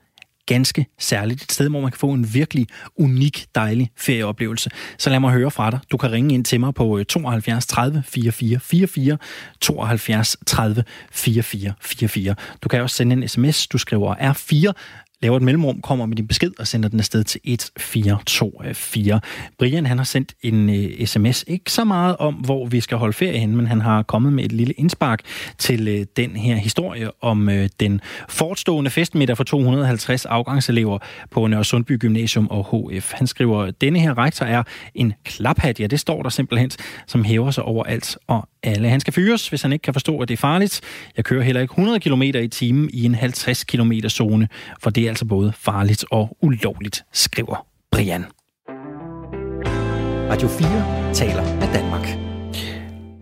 ganske 0.45 0.85
særligt. 0.99 1.43
Et 1.43 1.51
sted, 1.51 1.69
hvor 1.69 1.81
man 1.81 1.91
kan 1.91 1.99
få 1.99 2.11
en 2.11 2.33
virkelig 2.33 2.67
unik, 2.95 3.45
dejlig 3.55 3.91
ferieoplevelse. 3.97 4.69
Så 4.97 5.09
lad 5.09 5.19
mig 5.19 5.31
høre 5.31 5.51
fra 5.51 5.71
dig. 5.71 5.79
Du 5.91 5.97
kan 5.97 6.11
ringe 6.11 6.33
ind 6.33 6.45
til 6.45 6.59
mig 6.59 6.73
på 6.73 7.03
72 7.03 7.65
30 7.65 8.03
44 8.05 8.59
44, 8.59 9.17
72 9.61 10.37
30 10.45 10.83
44 11.11 11.73
44. 11.81 12.35
Du 12.63 12.69
kan 12.69 12.81
også 12.81 12.95
sende 12.95 13.13
en 13.13 13.27
sms. 13.27 13.67
Du 13.67 13.77
skriver 13.77 14.15
R4 14.15 14.71
laver 15.25 15.37
et 15.37 15.43
mellemrum, 15.43 15.81
kommer 15.81 16.05
med 16.05 16.15
din 16.15 16.27
besked 16.27 16.51
og 16.59 16.67
sender 16.67 16.89
den 16.89 16.99
afsted 16.99 17.23
til 17.23 17.41
1424. 17.43 19.21
Brian 19.59 19.85
han 19.85 19.97
har 19.97 20.05
sendt 20.05 20.33
en 20.41 20.69
øh, 20.69 21.05
sms, 21.05 21.43
ikke 21.47 21.71
så 21.71 21.83
meget 21.83 22.17
om, 22.17 22.33
hvor 22.33 22.65
vi 22.65 22.79
skal 22.79 22.97
holde 22.97 23.13
ferie 23.13 23.39
hen, 23.39 23.55
men 23.55 23.67
han 23.67 23.81
har 23.81 24.03
kommet 24.03 24.33
med 24.33 24.43
et 24.45 24.51
lille 24.51 24.73
indspark 24.73 25.19
til 25.57 25.87
øh, 25.87 26.05
den 26.17 26.35
her 26.35 26.55
historie 26.55 27.09
om 27.21 27.49
øh, 27.49 27.69
den 27.79 28.01
fortstående 28.29 28.91
festmiddag 28.91 29.37
for 29.37 29.43
250 29.43 30.25
afgangselever 30.25 30.99
på 31.31 31.47
Nørre 31.47 31.65
Sundby 31.65 31.99
Gymnasium 31.99 32.47
og 32.47 32.91
HF. 32.91 33.11
Han 33.13 33.27
skriver, 33.27 33.71
denne 33.71 33.99
her 33.99 34.17
rektor 34.17 34.45
er 34.45 34.63
en 34.95 35.13
klaphat, 35.23 35.79
ja 35.79 35.87
det 35.87 35.99
står 35.99 36.23
der 36.23 36.29
simpelthen, 36.29 36.71
som 37.07 37.23
hæver 37.23 37.51
sig 37.51 37.63
over 37.63 37.83
alt 37.83 38.17
og 38.27 38.49
alle. 38.65 38.89
Han 38.89 38.99
skal 38.99 39.13
fyres, 39.13 39.49
hvis 39.49 39.61
han 39.61 39.73
ikke 39.73 39.83
kan 39.83 39.93
forstå, 39.93 40.19
at 40.19 40.27
det 40.27 40.33
er 40.33 40.37
farligt. 40.37 40.81
Jeg 41.17 41.25
kører 41.25 41.43
heller 41.43 41.61
ikke 41.61 41.71
100 41.71 41.99
km 41.99 42.21
i 42.21 42.47
timen 42.47 42.89
i 42.93 43.03
en 43.03 43.15
50 43.15 43.63
km 43.63 43.91
zone, 44.09 44.47
for 44.79 44.89
det 44.89 45.03
er 45.03 45.09
altså 45.09 45.25
både 45.25 45.53
farligt 45.57 46.05
og 46.11 46.37
ulovligt, 46.41 47.03
skriver 47.13 47.65
Brian. 47.91 48.25
Radio 50.29 50.47
4 50.47 51.13
taler 51.13 51.43
med 51.43 51.73
Danmark. 51.73 52.25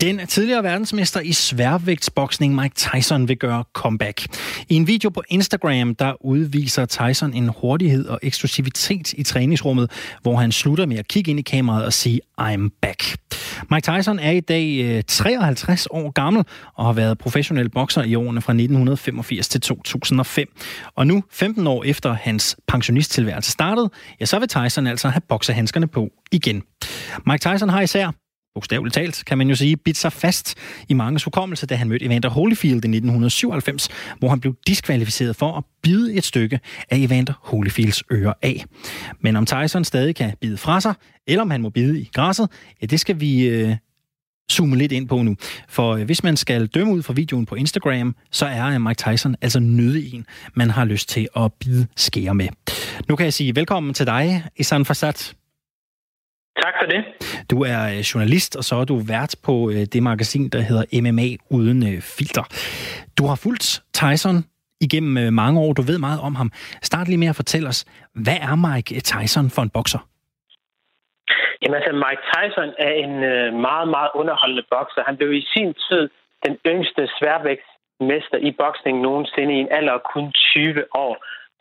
Den 0.01 0.27
tidligere 0.27 0.63
verdensmester 0.63 1.19
i 1.19 1.34
sværvægtsboksning 1.34 2.56
Mike 2.56 2.75
Tyson 2.75 3.27
vil 3.27 3.38
gøre 3.38 3.63
comeback. 3.73 4.25
I 4.69 4.75
en 4.75 4.88
video 4.88 5.10
på 5.10 5.23
Instagram, 5.29 5.95
der 5.95 6.25
udviser 6.25 6.86
Tyson 6.86 7.34
en 7.34 7.49
hurtighed 7.62 8.06
og 8.06 8.19
eksklusivitet 8.21 9.13
i 9.13 9.23
træningsrummet, 9.23 9.91
hvor 10.21 10.36
han 10.36 10.51
slutter 10.51 10.86
med 10.86 10.97
at 10.97 11.08
kigge 11.08 11.32
ind 11.32 11.39
i 11.39 11.43
kameraet 11.43 11.86
og 11.86 11.93
sige, 11.93 12.21
I'm 12.41 12.79
back. 12.82 13.03
Mike 13.71 13.91
Tyson 13.91 14.19
er 14.19 14.32
i 14.32 14.39
dag 14.39 14.80
øh, 14.84 15.04
53 15.08 15.88
år 15.91 16.12
gammel 16.12 16.43
og 16.76 16.86
har 16.86 16.93
været 16.93 17.17
professionel 17.17 17.69
bokser 17.69 18.04
i 18.04 18.15
årene 18.15 18.41
fra 18.41 18.54
1985 18.54 19.47
til 19.47 19.62
2005. 19.62 20.47
Og 20.95 21.08
nu, 21.08 21.23
15 21.32 21.67
år 21.67 21.84
efter 21.84 22.13
hans 22.13 22.58
pensionisttilværelse 22.67 23.52
startede, 23.52 23.89
ja, 24.19 24.26
så 24.26 24.39
vil 24.39 24.47
Tyson 24.47 24.88
altså 24.88 25.10
have 25.10 25.21
boksehandskerne 25.30 25.88
på 25.88 26.10
igen. 26.32 26.63
Mike 27.26 27.49
Tyson 27.49 27.69
har 27.69 27.82
især 27.82 28.12
bogstaveligt 28.55 28.93
talt, 28.93 29.23
kan 29.25 29.37
man 29.37 29.49
jo 29.49 29.55
sige, 29.55 29.77
bidt 29.77 29.97
sig 29.97 30.13
fast 30.13 30.55
i 30.89 30.93
mange 30.93 31.21
hukommelse, 31.25 31.65
da 31.65 31.75
han 31.75 31.89
mødte 31.89 32.05
Evander 32.05 32.29
Holyfield 32.29 32.73
i 32.73 32.77
1997, 32.77 33.89
hvor 34.19 34.29
han 34.29 34.39
blev 34.39 34.55
diskvalificeret 34.67 35.35
for 35.35 35.57
at 35.57 35.63
bide 35.83 36.13
et 36.13 36.23
stykke 36.23 36.59
af 36.89 36.97
Evander 36.97 37.33
Holyfields 37.41 38.03
øre 38.11 38.33
af. 38.41 38.65
Men 39.19 39.35
om 39.35 39.45
Tyson 39.45 39.83
stadig 39.83 40.15
kan 40.15 40.33
bide 40.41 40.57
fra 40.57 40.81
sig, 40.81 40.93
eller 41.27 41.41
om 41.41 41.51
han 41.51 41.61
må 41.61 41.69
bide 41.69 42.01
i 42.01 42.09
græsset, 42.13 42.49
ja, 42.81 42.85
det 42.85 42.99
skal 42.99 43.19
vi 43.19 43.47
øh, 43.47 43.75
zoome 44.51 44.77
lidt 44.77 44.91
ind 44.91 45.07
på 45.07 45.21
nu. 45.21 45.35
For 45.69 45.95
øh, 45.95 46.05
hvis 46.05 46.23
man 46.23 46.37
skal 46.37 46.67
dømme 46.67 46.93
ud 46.93 47.03
fra 47.03 47.13
videoen 47.13 47.45
på 47.45 47.55
Instagram, 47.55 48.15
så 48.31 48.45
er 48.45 48.65
øh, 48.65 48.81
Mike 48.81 49.09
Tyson 49.09 49.35
altså 49.41 49.59
nødig 49.59 50.13
en, 50.13 50.25
man 50.53 50.69
har 50.69 50.85
lyst 50.85 51.09
til 51.09 51.27
at 51.35 51.53
bide 51.53 51.87
skære 51.95 52.35
med. 52.35 52.47
Nu 53.09 53.15
kan 53.15 53.23
jeg 53.23 53.33
sige 53.33 53.55
velkommen 53.55 53.93
til 53.93 54.05
dig, 54.05 54.43
Isan 54.57 54.85
Fassad. 54.85 55.42
Tak 56.65 56.76
for 56.80 56.88
det. 56.93 57.02
Du 57.52 57.58
er 57.73 57.82
øh, 57.93 57.99
journalist, 58.12 58.52
og 58.60 58.63
så 58.63 58.76
er 58.82 58.86
du 58.91 58.95
vært 59.13 59.34
på 59.47 59.56
øh, 59.73 59.82
det 59.93 60.04
magasin, 60.04 60.49
der 60.49 60.62
hedder 60.69 60.86
MMA 61.06 61.28
Uden 61.58 61.80
øh, 61.91 61.99
Filter. 62.17 62.45
Du 63.17 63.23
har 63.30 63.38
fulgt 63.45 63.65
Tyson 64.02 64.38
igennem 64.86 65.34
mange 65.34 65.60
år. 65.63 65.73
Du 65.73 65.82
ved 65.82 65.99
meget 66.08 66.21
om 66.28 66.36
ham. 66.36 66.49
Start 66.89 67.08
lige 67.08 67.21
med 67.23 67.30
at 67.34 67.39
fortælle 67.41 67.67
os, 67.73 67.82
hvad 68.26 68.39
er 68.49 68.56
Mike 68.67 68.91
Tyson 69.12 69.47
for 69.56 69.62
en 69.62 69.71
bokser? 69.78 70.02
Jamen 71.62 71.76
altså, 71.80 71.93
Mike 72.06 72.23
Tyson 72.34 72.69
er 72.88 72.93
en 73.06 73.13
meget, 73.67 73.88
meget 73.95 74.12
underholdende 74.19 74.65
bokser. 74.73 75.02
Han 75.10 75.17
blev 75.17 75.32
i 75.34 75.43
sin 75.54 75.69
tid 75.88 76.04
den 76.45 76.56
yngste 76.71 77.04
sværvægtsmester 77.17 78.38
i 78.49 78.52
boksning 78.62 78.95
nogensinde 79.08 79.52
i 79.58 79.60
en 79.65 79.71
alder 79.78 79.93
af 79.99 80.04
kun 80.13 80.26
20 80.32 80.84
år. 81.06 81.13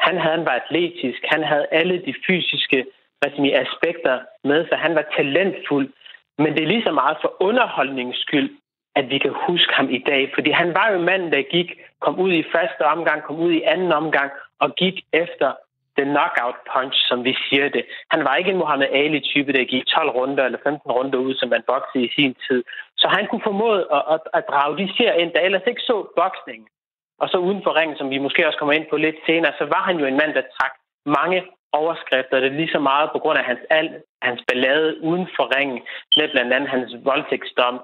Han 0.07 0.15
havde 0.23 0.37
han 0.37 0.45
var 0.49 0.57
atletisk, 0.63 1.21
han 1.35 1.43
havde 1.51 1.67
alle 1.81 1.97
de 2.07 2.15
fysiske 2.27 2.79
hvad 3.23 3.37
sige, 3.37 3.59
aspekter 3.65 4.21
med, 4.45 4.67
så 4.69 4.75
han 4.75 4.95
var 4.95 5.05
talentfuld. 5.17 5.89
Men 6.39 6.55
det 6.55 6.63
er 6.63 6.73
lige 6.73 6.87
så 6.89 6.93
meget 6.93 7.17
for 7.23 7.37
underholdningens 7.41 8.19
skyld, 8.27 8.51
at 8.97 9.11
vi 9.11 9.19
kan 9.19 9.35
huske 9.47 9.73
ham 9.75 9.89
i 9.91 9.99
dag. 10.11 10.31
Fordi 10.35 10.51
han 10.51 10.75
var 10.75 10.91
jo 10.93 10.99
manden, 10.99 11.33
der 11.33 11.43
gik, 11.43 11.69
kom 12.01 12.19
ud 12.19 12.33
i 12.33 12.45
første 12.55 12.83
omgang, 12.95 13.23
kom 13.23 13.37
ud 13.37 13.53
i 13.53 13.63
anden 13.63 13.93
omgang 13.93 14.31
og 14.59 14.75
gik 14.75 14.97
efter 15.13 15.53
the 15.97 16.05
knockout 16.05 16.59
punch, 16.73 16.97
som 17.09 17.25
vi 17.25 17.37
siger 17.49 17.69
det. 17.69 17.85
Han 18.11 18.25
var 18.25 18.35
ikke 18.37 18.51
en 18.51 18.63
Muhammad 18.63 18.89
Ali-type, 18.93 19.53
der 19.53 19.65
gik 19.65 19.87
12 19.87 20.11
runder 20.11 20.45
eller 20.45 20.59
15 20.63 20.91
runder 20.93 21.19
ud, 21.19 21.35
som 21.35 21.49
man 21.49 21.63
boxede 21.67 22.05
i 22.05 22.15
sin 22.17 22.35
tid. 22.49 22.65
Så 22.97 23.07
han 23.09 23.27
kunne 23.27 23.47
formode 23.49 23.81
at, 23.97 24.03
at, 24.15 24.21
at 24.35 24.45
drage 24.51 24.79
de 24.79 24.97
ser 24.97 25.13
ind, 25.13 25.33
der 25.33 25.41
ellers 25.41 25.67
ikke 25.67 25.81
så 25.81 25.97
boksning. 26.17 26.69
Og 27.21 27.29
så 27.29 27.37
uden 27.37 27.63
for 27.63 27.77
ringen, 27.81 27.97
som 27.97 28.11
vi 28.11 28.19
måske 28.19 28.47
også 28.47 28.59
kommer 28.59 28.75
ind 28.75 28.87
på 28.91 28.97
lidt 28.97 29.17
senere, 29.27 29.53
så 29.59 29.65
var 29.65 29.83
han 29.89 29.97
jo 30.01 30.07
en 30.07 30.21
mand, 30.21 30.35
der 30.35 30.43
trak 30.57 30.75
mange 31.07 31.43
overskrifter. 31.81 32.41
Det 32.41 32.49
er 32.49 32.61
lige 32.61 32.75
så 32.77 32.81
meget 32.91 33.09
på 33.13 33.19
grund 33.23 33.39
af 33.39 33.45
hans, 33.51 33.63
al, 33.79 33.89
hans 34.29 34.41
ballade 34.49 34.89
uden 35.09 35.27
for 35.37 35.45
ringen, 35.57 35.79
med 36.17 36.29
blandt 36.33 36.53
andet 36.57 36.71
hans 36.77 36.91
voldtægtsdom, 37.09 37.77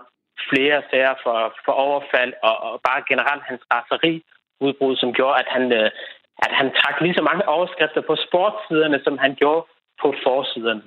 flere 0.51 0.79
sager 0.91 1.15
for, 1.25 1.39
for 1.65 1.73
overfald 1.87 2.33
og, 2.49 2.57
og 2.67 2.75
bare 2.89 3.01
generelt 3.11 3.45
hans 3.51 3.63
raseri 3.75 4.15
udbrud, 4.67 4.95
som 4.97 5.11
gjorde, 5.19 5.37
at 5.43 5.49
han, 5.57 5.65
øh, 5.73 5.91
at 6.45 6.53
han 6.59 6.69
trak 6.81 6.97
lige 7.01 7.19
så 7.19 7.25
mange 7.29 7.49
overskrifter 7.49 8.03
på 8.09 8.15
sportssiderne, 8.27 8.99
som 9.07 9.15
han 9.25 9.33
gjorde 9.41 9.63
på 10.03 10.09
forsiderne. 10.27 10.83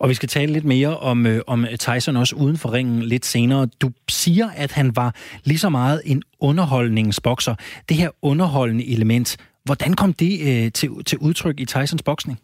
Og 0.00 0.08
vi 0.08 0.14
skal 0.14 0.28
tale 0.28 0.52
lidt 0.52 0.64
mere 0.64 0.96
om, 0.96 1.26
øh, 1.26 1.40
om 1.46 1.66
Tyson 1.78 2.16
også 2.16 2.36
uden 2.36 2.56
for 2.56 2.72
ringen 2.72 3.02
lidt 3.02 3.24
senere. 3.24 3.66
Du 3.82 3.88
siger, 4.08 4.46
at 4.56 4.72
han 4.72 4.92
var 4.96 5.14
lige 5.44 5.58
så 5.58 5.68
meget 5.68 6.02
en 6.06 6.22
underholdningsbokser. 6.40 7.54
Det 7.88 7.96
her 7.96 8.10
underholdende 8.22 8.92
element, 8.94 9.36
hvordan 9.64 9.92
kom 10.00 10.12
det 10.12 10.32
øh, 10.48 10.72
til, 10.72 10.88
til 11.04 11.18
udtryk 11.26 11.60
i 11.60 11.66
Tysons 11.66 12.02
boksning? 12.02 12.38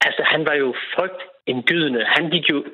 Altså, 0.00 0.22
han 0.32 0.46
var 0.46 0.54
jo 0.54 0.74
frygtindgydende. 0.94 2.04
Han 2.16 2.30
gik 2.30 2.50
jo 2.50 2.64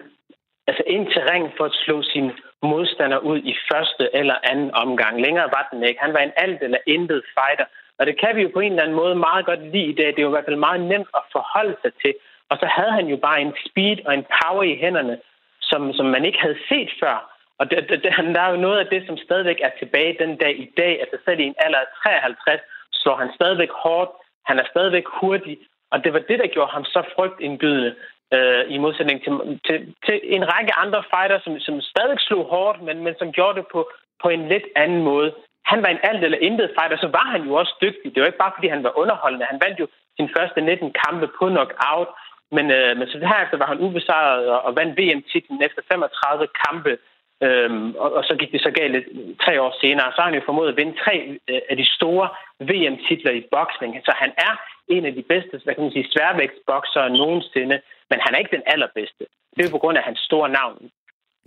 altså 0.66 0.83
ind 0.87 1.07
til 1.12 1.22
ringen 1.31 1.50
for 1.57 1.64
at 1.64 1.79
slå 1.85 2.03
sin 2.03 2.31
modstander 2.62 3.18
ud 3.18 3.38
i 3.38 3.55
første 3.70 4.05
eller 4.20 4.37
anden 4.50 4.70
omgang. 4.85 5.20
Længere 5.20 5.48
var 5.57 5.68
den 5.72 5.83
ikke. 5.88 6.00
Han 6.00 6.12
var 6.12 6.20
en 6.20 6.37
alt 6.37 6.62
eller 6.62 6.79
intet 6.87 7.22
fighter. 7.35 7.66
Og 7.98 8.07
det 8.07 8.20
kan 8.20 8.37
vi 8.37 8.42
jo 8.42 8.50
på 8.55 8.61
en 8.61 8.72
eller 8.72 8.83
anden 8.83 9.00
måde 9.03 9.14
meget 9.14 9.46
godt 9.46 9.62
lide 9.72 9.90
i 9.92 9.98
dag. 9.98 10.07
Det 10.07 10.18
er 10.18 10.29
jo 10.29 10.33
i 10.33 10.37
hvert 10.37 10.48
fald 10.48 10.66
meget 10.66 10.81
nemt 10.81 11.11
at 11.18 11.24
forholde 11.33 11.77
sig 11.83 11.92
til. 12.03 12.14
Og 12.50 12.57
så 12.61 12.66
havde 12.77 12.92
han 12.98 13.07
jo 13.12 13.16
bare 13.16 13.40
en 13.40 13.55
speed 13.66 13.98
og 14.07 14.14
en 14.14 14.27
power 14.38 14.62
i 14.62 14.77
hænderne, 14.83 15.16
som, 15.61 15.92
som 15.92 16.07
man 16.07 16.24
ikke 16.24 16.40
havde 16.40 16.59
set 16.68 16.90
før. 17.03 17.16
Og 17.59 17.70
det, 17.70 17.77
det, 17.88 18.03
der 18.35 18.40
er 18.40 18.50
jo 18.50 18.64
noget 18.66 18.79
af 18.79 18.87
det, 18.87 19.07
som 19.07 19.16
stadigvæk 19.16 19.61
er 19.62 19.70
tilbage 19.79 20.16
den 20.22 20.37
dag 20.37 20.55
i 20.64 20.68
dag. 20.77 20.92
Altså 21.03 21.16
selv 21.24 21.40
i 21.40 21.44
en 21.44 21.61
alder 21.64 21.79
af 21.79 21.90
53 22.03 22.61
slår 23.05 23.17
han 23.23 23.31
stadigvæk 23.38 23.73
hårdt. 23.85 24.12
Han 24.49 24.57
er 24.59 24.67
stadigvæk 24.73 25.07
hurtig. 25.21 25.57
Og 25.93 26.05
det 26.05 26.12
var 26.12 26.23
det, 26.29 26.38
der 26.38 26.47
gjorde 26.55 26.75
ham 26.77 26.85
så 26.85 27.01
frygtindgydende, 27.14 27.95
øh, 28.35 28.62
i 28.75 28.77
modsætning 28.85 29.19
til, 29.25 29.33
til, 29.67 29.79
til 30.07 30.17
en 30.37 30.45
række 30.53 30.73
andre 30.83 31.03
fighter, 31.12 31.38
som, 31.45 31.53
som 31.67 31.81
stadig 31.81 32.19
slog 32.21 32.45
hårdt, 32.55 32.79
men, 32.87 32.97
men 33.05 33.14
som 33.19 33.33
gjorde 33.37 33.57
det 33.59 33.67
på, 33.73 33.81
på 34.23 34.29
en 34.29 34.49
lidt 34.53 34.67
anden 34.77 35.03
måde. 35.11 35.31
Han 35.73 35.83
var 35.83 35.88
en 35.88 36.05
alt 36.09 36.25
eller 36.25 36.38
intet 36.49 36.75
fighter, 36.79 36.97
så 37.01 37.09
var 37.19 37.27
han 37.35 37.43
jo 37.49 37.53
også 37.55 37.75
dygtig. 37.85 38.09
Det 38.14 38.21
var 38.21 38.27
ikke 38.27 38.45
bare, 38.45 38.57
fordi 38.57 38.69
han 38.69 38.85
var 38.87 38.99
underholdende. 39.03 39.51
Han 39.53 39.61
vandt 39.64 39.81
jo 39.81 39.87
sin 40.17 40.29
første 40.37 40.61
19 40.61 40.93
kampe 41.05 41.27
på 41.38 41.45
knockout. 41.49 42.11
Men, 42.57 42.67
øh, 42.79 42.97
men 42.99 43.07
så 43.09 43.17
herefter 43.19 43.57
var 43.62 43.69
han 43.73 43.81
ubesejret 43.87 44.49
og, 44.55 44.61
og 44.67 44.77
vandt 44.77 44.99
VM-titlen 44.99 45.62
efter 45.62 45.83
35 45.93 46.49
kampe. 46.64 46.93
Øhm, 47.45 47.89
og, 48.03 48.09
og 48.19 48.23
så 48.29 48.35
gik 48.41 48.53
det 48.53 48.61
så 48.67 48.71
galt 48.79 48.95
tre 49.45 49.53
år 49.65 49.73
senere. 49.83 50.09
Så 50.13 50.19
har 50.21 50.29
han 50.31 50.39
jo 50.39 50.49
formået 50.49 50.73
at 50.73 50.79
vinde 50.81 50.95
tre 51.05 51.17
øh, 51.51 51.61
af 51.71 51.77
de 51.81 51.87
store 51.97 52.27
VM-titler 52.71 53.33
i 53.41 53.43
boksning. 53.57 53.93
Så 54.07 54.13
han 54.23 54.31
er 54.49 54.55
en 54.95 55.05
af 55.09 55.13
de 55.19 55.25
bedste 55.33 55.55
hvad 55.65 55.75
kan 55.75 55.85
man 55.85 55.93
sige, 55.97 56.13
sværvægtsboksere 56.15 57.11
nogensinde. 57.21 57.77
Men 58.11 58.19
han 58.25 58.35
er 58.35 58.39
ikke 58.39 58.57
den 58.57 58.67
allerbedste. 58.75 59.25
Det 59.53 59.61
er 59.61 59.69
jo 59.69 59.77
på 59.77 59.83
grund 59.83 59.99
af 59.99 60.05
hans 60.09 60.21
store 60.29 60.49
navn. 60.59 60.77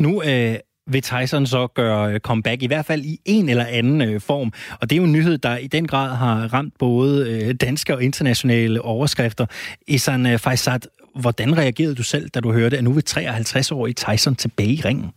Nu 0.06 0.12
øh, 0.30 0.56
vil 0.94 1.02
Tyson 1.02 1.46
så 1.46 1.68
gøre 1.68 2.14
øh, 2.14 2.20
comeback, 2.20 2.64
i 2.64 2.68
hvert 2.68 2.86
fald 2.86 3.02
i 3.06 3.20
en 3.26 3.50
eller 3.50 3.66
anden 3.66 4.02
øh, 4.02 4.22
form. 4.22 4.52
Og 4.80 4.90
det 4.90 4.96
er 4.96 4.98
jo 4.98 5.04
en 5.04 5.12
nyhed, 5.12 5.38
der 5.38 5.58
i 5.58 5.68
den 5.68 5.88
grad 5.88 6.16
har 6.16 6.54
ramt 6.54 6.74
både 6.80 7.14
øh, 7.32 7.56
danske 7.68 7.96
og 7.96 8.04
internationale 8.04 8.82
overskrifter. 8.82 9.46
Isan 9.88 10.26
øh, 10.26 10.38
Faisat, 10.40 10.88
hvordan 11.16 11.58
reagerede 11.58 11.96
du 11.96 12.04
selv, 12.04 12.30
da 12.30 12.40
du 12.40 12.52
hørte, 12.52 12.78
at 12.78 12.84
nu 12.84 12.92
vil 12.92 13.04
53-årige 13.10 13.94
Tyson 13.94 14.36
tilbage 14.36 14.74
i 14.74 14.82
ringen? 14.86 15.12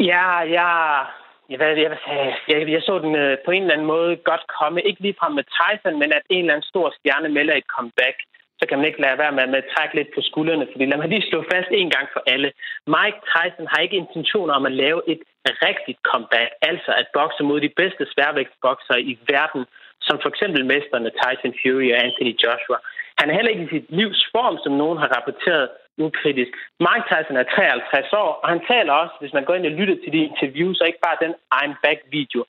Ja, 0.00 0.40
ja, 0.58 0.68
jeg, 1.50 1.60
jeg, 1.60 1.96
jeg, 2.48 2.68
jeg 2.68 2.82
så 2.82 2.98
den 2.98 3.14
øh, 3.14 3.38
på 3.44 3.50
en 3.50 3.62
eller 3.62 3.74
anden 3.74 3.86
måde 3.86 4.16
godt 4.16 4.44
komme. 4.58 4.82
Ikke 4.82 5.02
lige 5.02 5.18
frem 5.20 5.32
med 5.32 5.44
Tyson, 5.56 5.98
men 5.98 6.12
at 6.12 6.22
en 6.30 6.38
eller 6.38 6.54
anden 6.54 6.70
stor 6.72 6.94
stjerne 6.98 7.28
melder 7.28 7.54
et 7.56 7.72
comeback 7.76 8.16
så 8.60 8.64
kan 8.68 8.78
man 8.78 8.88
ikke 8.88 9.02
lade 9.04 9.22
være 9.24 9.36
med, 9.36 9.46
med 9.46 9.62
at 9.62 9.70
trække 9.74 9.94
lidt 9.98 10.10
på 10.14 10.20
skuldrene, 10.28 10.66
fordi 10.72 10.84
lad 10.86 10.98
mig 10.98 11.08
lige 11.08 11.28
slå 11.30 11.38
fast 11.52 11.70
en 11.72 11.90
gang 11.94 12.06
for 12.14 12.22
alle. 12.32 12.48
Mike 12.96 13.20
Tyson 13.30 13.66
har 13.72 13.80
ikke 13.82 14.02
intentioner 14.04 14.54
om 14.58 14.64
at 14.70 14.78
lave 14.84 15.00
et 15.12 15.20
rigtigt 15.66 15.98
comeback, 16.10 16.50
altså 16.70 16.90
at 17.00 17.06
bokse 17.16 17.42
mod 17.48 17.58
de 17.66 17.72
bedste 17.80 18.02
sværvægtsboksere 18.12 19.00
i 19.10 19.12
verden, 19.32 19.62
som 20.06 20.16
for 20.22 20.28
eksempel 20.32 20.62
mesterne 20.72 21.10
Tyson 21.20 21.54
Fury 21.60 21.88
og 21.94 22.00
Anthony 22.06 22.34
Joshua. 22.44 22.78
Han 23.18 23.26
er 23.30 23.34
heller 23.34 23.52
ikke 23.52 23.66
i 23.66 23.74
sit 23.74 23.88
livs 24.00 24.22
form, 24.34 24.56
som 24.64 24.72
nogen 24.82 24.98
har 25.02 25.10
rapporteret 25.16 25.68
ukritisk. 26.06 26.52
Mike 26.86 27.06
Tyson 27.08 27.36
er 27.36 27.42
53 27.42 28.12
år, 28.12 28.30
og 28.42 28.48
han 28.48 28.60
taler 28.72 28.92
også, 28.92 29.14
hvis 29.20 29.32
man 29.32 29.44
går 29.44 29.54
ind 29.54 29.66
og 29.66 29.76
lytter 29.78 29.96
til 30.02 30.12
de 30.12 30.26
interviews, 30.30 30.80
og 30.80 30.86
ikke 30.86 31.06
bare 31.08 31.22
den 31.24 31.34
I'm 31.60 31.74
Back-video, 31.84 32.44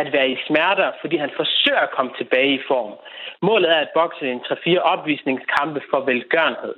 at 0.00 0.12
være 0.12 0.28
i 0.30 0.36
smerter, 0.46 0.92
fordi 1.00 1.16
han 1.16 1.30
forsøger 1.36 1.82
at 1.84 1.94
komme 1.96 2.12
tilbage 2.18 2.54
i 2.54 2.62
form. 2.68 2.92
Målet 3.42 3.70
er 3.70 3.80
at 3.80 3.94
bokse 3.94 4.24
en 4.32 4.40
3-4 4.40 4.78
opvisningskampe 4.78 5.80
for 5.90 6.00
velgørenhed. 6.00 6.74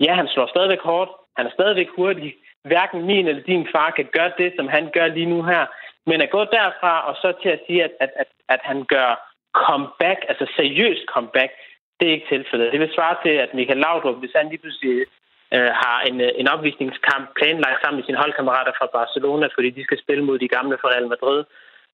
Ja, 0.00 0.14
han 0.14 0.28
slår 0.28 0.46
stadigvæk 0.46 0.80
hårdt, 0.80 1.10
han 1.36 1.46
er 1.46 1.50
stadigvæk 1.50 1.88
hurtig. 1.96 2.34
Hverken 2.64 3.06
min 3.06 3.28
eller 3.28 3.42
din 3.42 3.68
far 3.74 3.90
kan 3.90 4.08
gøre 4.12 4.32
det, 4.38 4.52
som 4.56 4.68
han 4.68 4.90
gør 4.96 5.06
lige 5.06 5.32
nu 5.34 5.42
her. 5.42 5.66
Men 6.06 6.20
at 6.20 6.30
gå 6.30 6.44
derfra 6.44 6.94
og 7.08 7.14
så 7.22 7.32
til 7.42 7.48
at 7.48 7.60
sige, 7.66 7.84
at, 7.84 7.92
at, 8.00 8.10
at, 8.16 8.28
at 8.48 8.60
han 8.62 8.84
gør 8.84 9.10
comeback, 9.64 10.20
altså 10.28 10.46
seriøst 10.56 11.04
comeback, 11.14 11.52
det 12.00 12.08
er 12.08 12.12
ikke 12.12 12.28
tilfældet. 12.34 12.72
Det 12.72 12.80
vil 12.80 12.94
svare 12.94 13.16
til, 13.24 13.34
at 13.44 13.54
Michael 13.54 13.78
Laudrup, 13.78 14.18
hvis 14.18 14.36
han 14.36 14.48
lige 14.48 14.62
pludselig 14.64 15.06
øh, 15.54 15.70
har 15.82 15.98
en, 16.08 16.20
øh, 16.20 16.30
en 16.40 16.48
opvisningskamp 16.54 17.26
planlagt 17.38 17.80
sammen 17.80 17.98
med 17.98 18.06
sine 18.06 18.22
holdkammerater 18.22 18.72
fra 18.78 18.92
Barcelona, 18.98 19.46
fordi 19.54 19.70
de 19.70 19.84
skal 19.84 19.98
spille 20.04 20.24
mod 20.24 20.38
de 20.38 20.54
gamle 20.56 20.78
fra 20.80 20.88
Real 20.88 21.08
Madrid, 21.14 21.40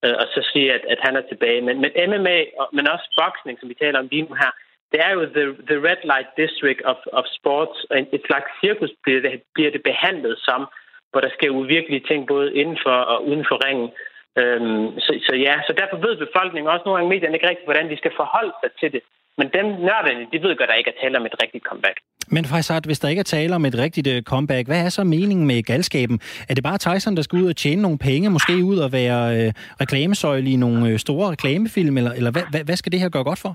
øh, 0.05 0.15
og 0.23 0.27
så 0.35 0.41
siger, 0.53 0.71
at, 0.75 0.85
at 0.93 1.01
han 1.07 1.17
er 1.17 1.25
tilbage. 1.31 1.61
Men, 1.67 1.77
men 1.83 1.91
MMA, 2.11 2.39
men 2.77 2.85
også 2.95 3.07
boksning, 3.21 3.55
som 3.59 3.69
vi 3.69 3.77
taler 3.83 3.99
om 3.99 4.09
lige 4.13 4.27
nu 4.29 4.35
her, 4.43 4.53
det 4.93 5.01
er 5.07 5.13
jo 5.17 5.21
the, 5.37 5.47
the 5.71 5.79
red 5.89 6.01
light 6.11 6.31
district 6.43 6.81
of, 6.91 6.99
of 7.19 7.25
sports. 7.39 7.77
Et 8.17 8.23
slags 8.29 8.51
cirkus 8.63 8.93
bliver 9.05 9.21
det, 9.27 9.43
bliver 9.55 9.71
det 9.71 9.83
behandlet 9.91 10.35
som, 10.49 10.61
hvor 11.11 11.21
der 11.21 11.31
sker 11.37 11.51
uvirkelige 11.61 12.07
ting 12.09 12.21
både 12.27 12.55
inden 12.61 12.79
for 12.85 12.97
og 13.13 13.19
uden 13.29 13.45
for 13.49 13.57
ringen. 13.67 13.89
Øhm, 14.41 14.87
så, 15.05 15.13
så 15.27 15.35
ja, 15.47 15.55
så 15.67 15.73
derfor 15.81 15.97
ved 16.07 16.17
befolkningen 16.27 16.73
også 16.73 16.85
nogle 16.85 16.99
gange 16.99 17.13
medierne 17.15 17.37
ikke 17.37 17.49
rigtigt, 17.49 17.71
hvordan 17.71 17.91
de 17.91 17.97
skal 17.97 18.13
forholde 18.17 18.55
sig 18.63 18.71
til 18.81 18.93
det. 18.93 19.03
Men 19.39 19.49
dem 19.57 19.67
nørderne, 19.89 20.27
de 20.33 20.43
ved 20.43 20.57
godt, 20.57 20.69
at 20.69 20.73
der 20.73 20.81
ikke 20.81 20.93
er 20.95 21.01
tale 21.01 21.19
om 21.19 21.27
et 21.27 21.43
rigtigt 21.43 21.65
comeback. 21.65 21.97
Men 22.31 22.45
Faisat, 22.45 22.85
hvis 22.87 22.99
der 22.99 23.09
ikke 23.09 23.21
er 23.21 23.31
tale 23.37 23.55
om 23.55 23.65
et 23.65 23.79
rigtigt 23.79 24.07
øh, 24.07 24.23
comeback, 24.23 24.67
hvad 24.69 24.81
er 24.85 24.89
så 24.89 25.05
meningen 25.05 25.47
med 25.47 25.63
galskaben? 25.63 26.21
Er 26.49 26.55
det 26.55 26.65
bare 26.65 26.79
Tyson, 26.79 27.17
der 27.17 27.23
skal 27.23 27.39
ud 27.43 27.49
og 27.49 27.57
tjene 27.57 27.83
nogle 27.83 27.99
penge, 27.99 28.31
måske 28.31 28.55
ud 28.73 28.79
og 28.79 28.93
være 28.93 29.21
øh, 29.37 29.53
reklamesøjle 29.81 30.51
i 30.51 30.57
nogle 30.57 30.89
øh, 30.91 30.99
store 30.99 31.31
reklamefilm, 31.31 31.97
eller, 31.97 32.13
eller 32.19 32.33
hvad, 32.35 32.45
hvad, 32.51 32.65
hvad 32.65 32.77
skal 32.77 32.93
det 32.93 33.01
her 33.01 33.09
gøre 33.09 33.25
godt 33.25 33.43
for? 33.45 33.53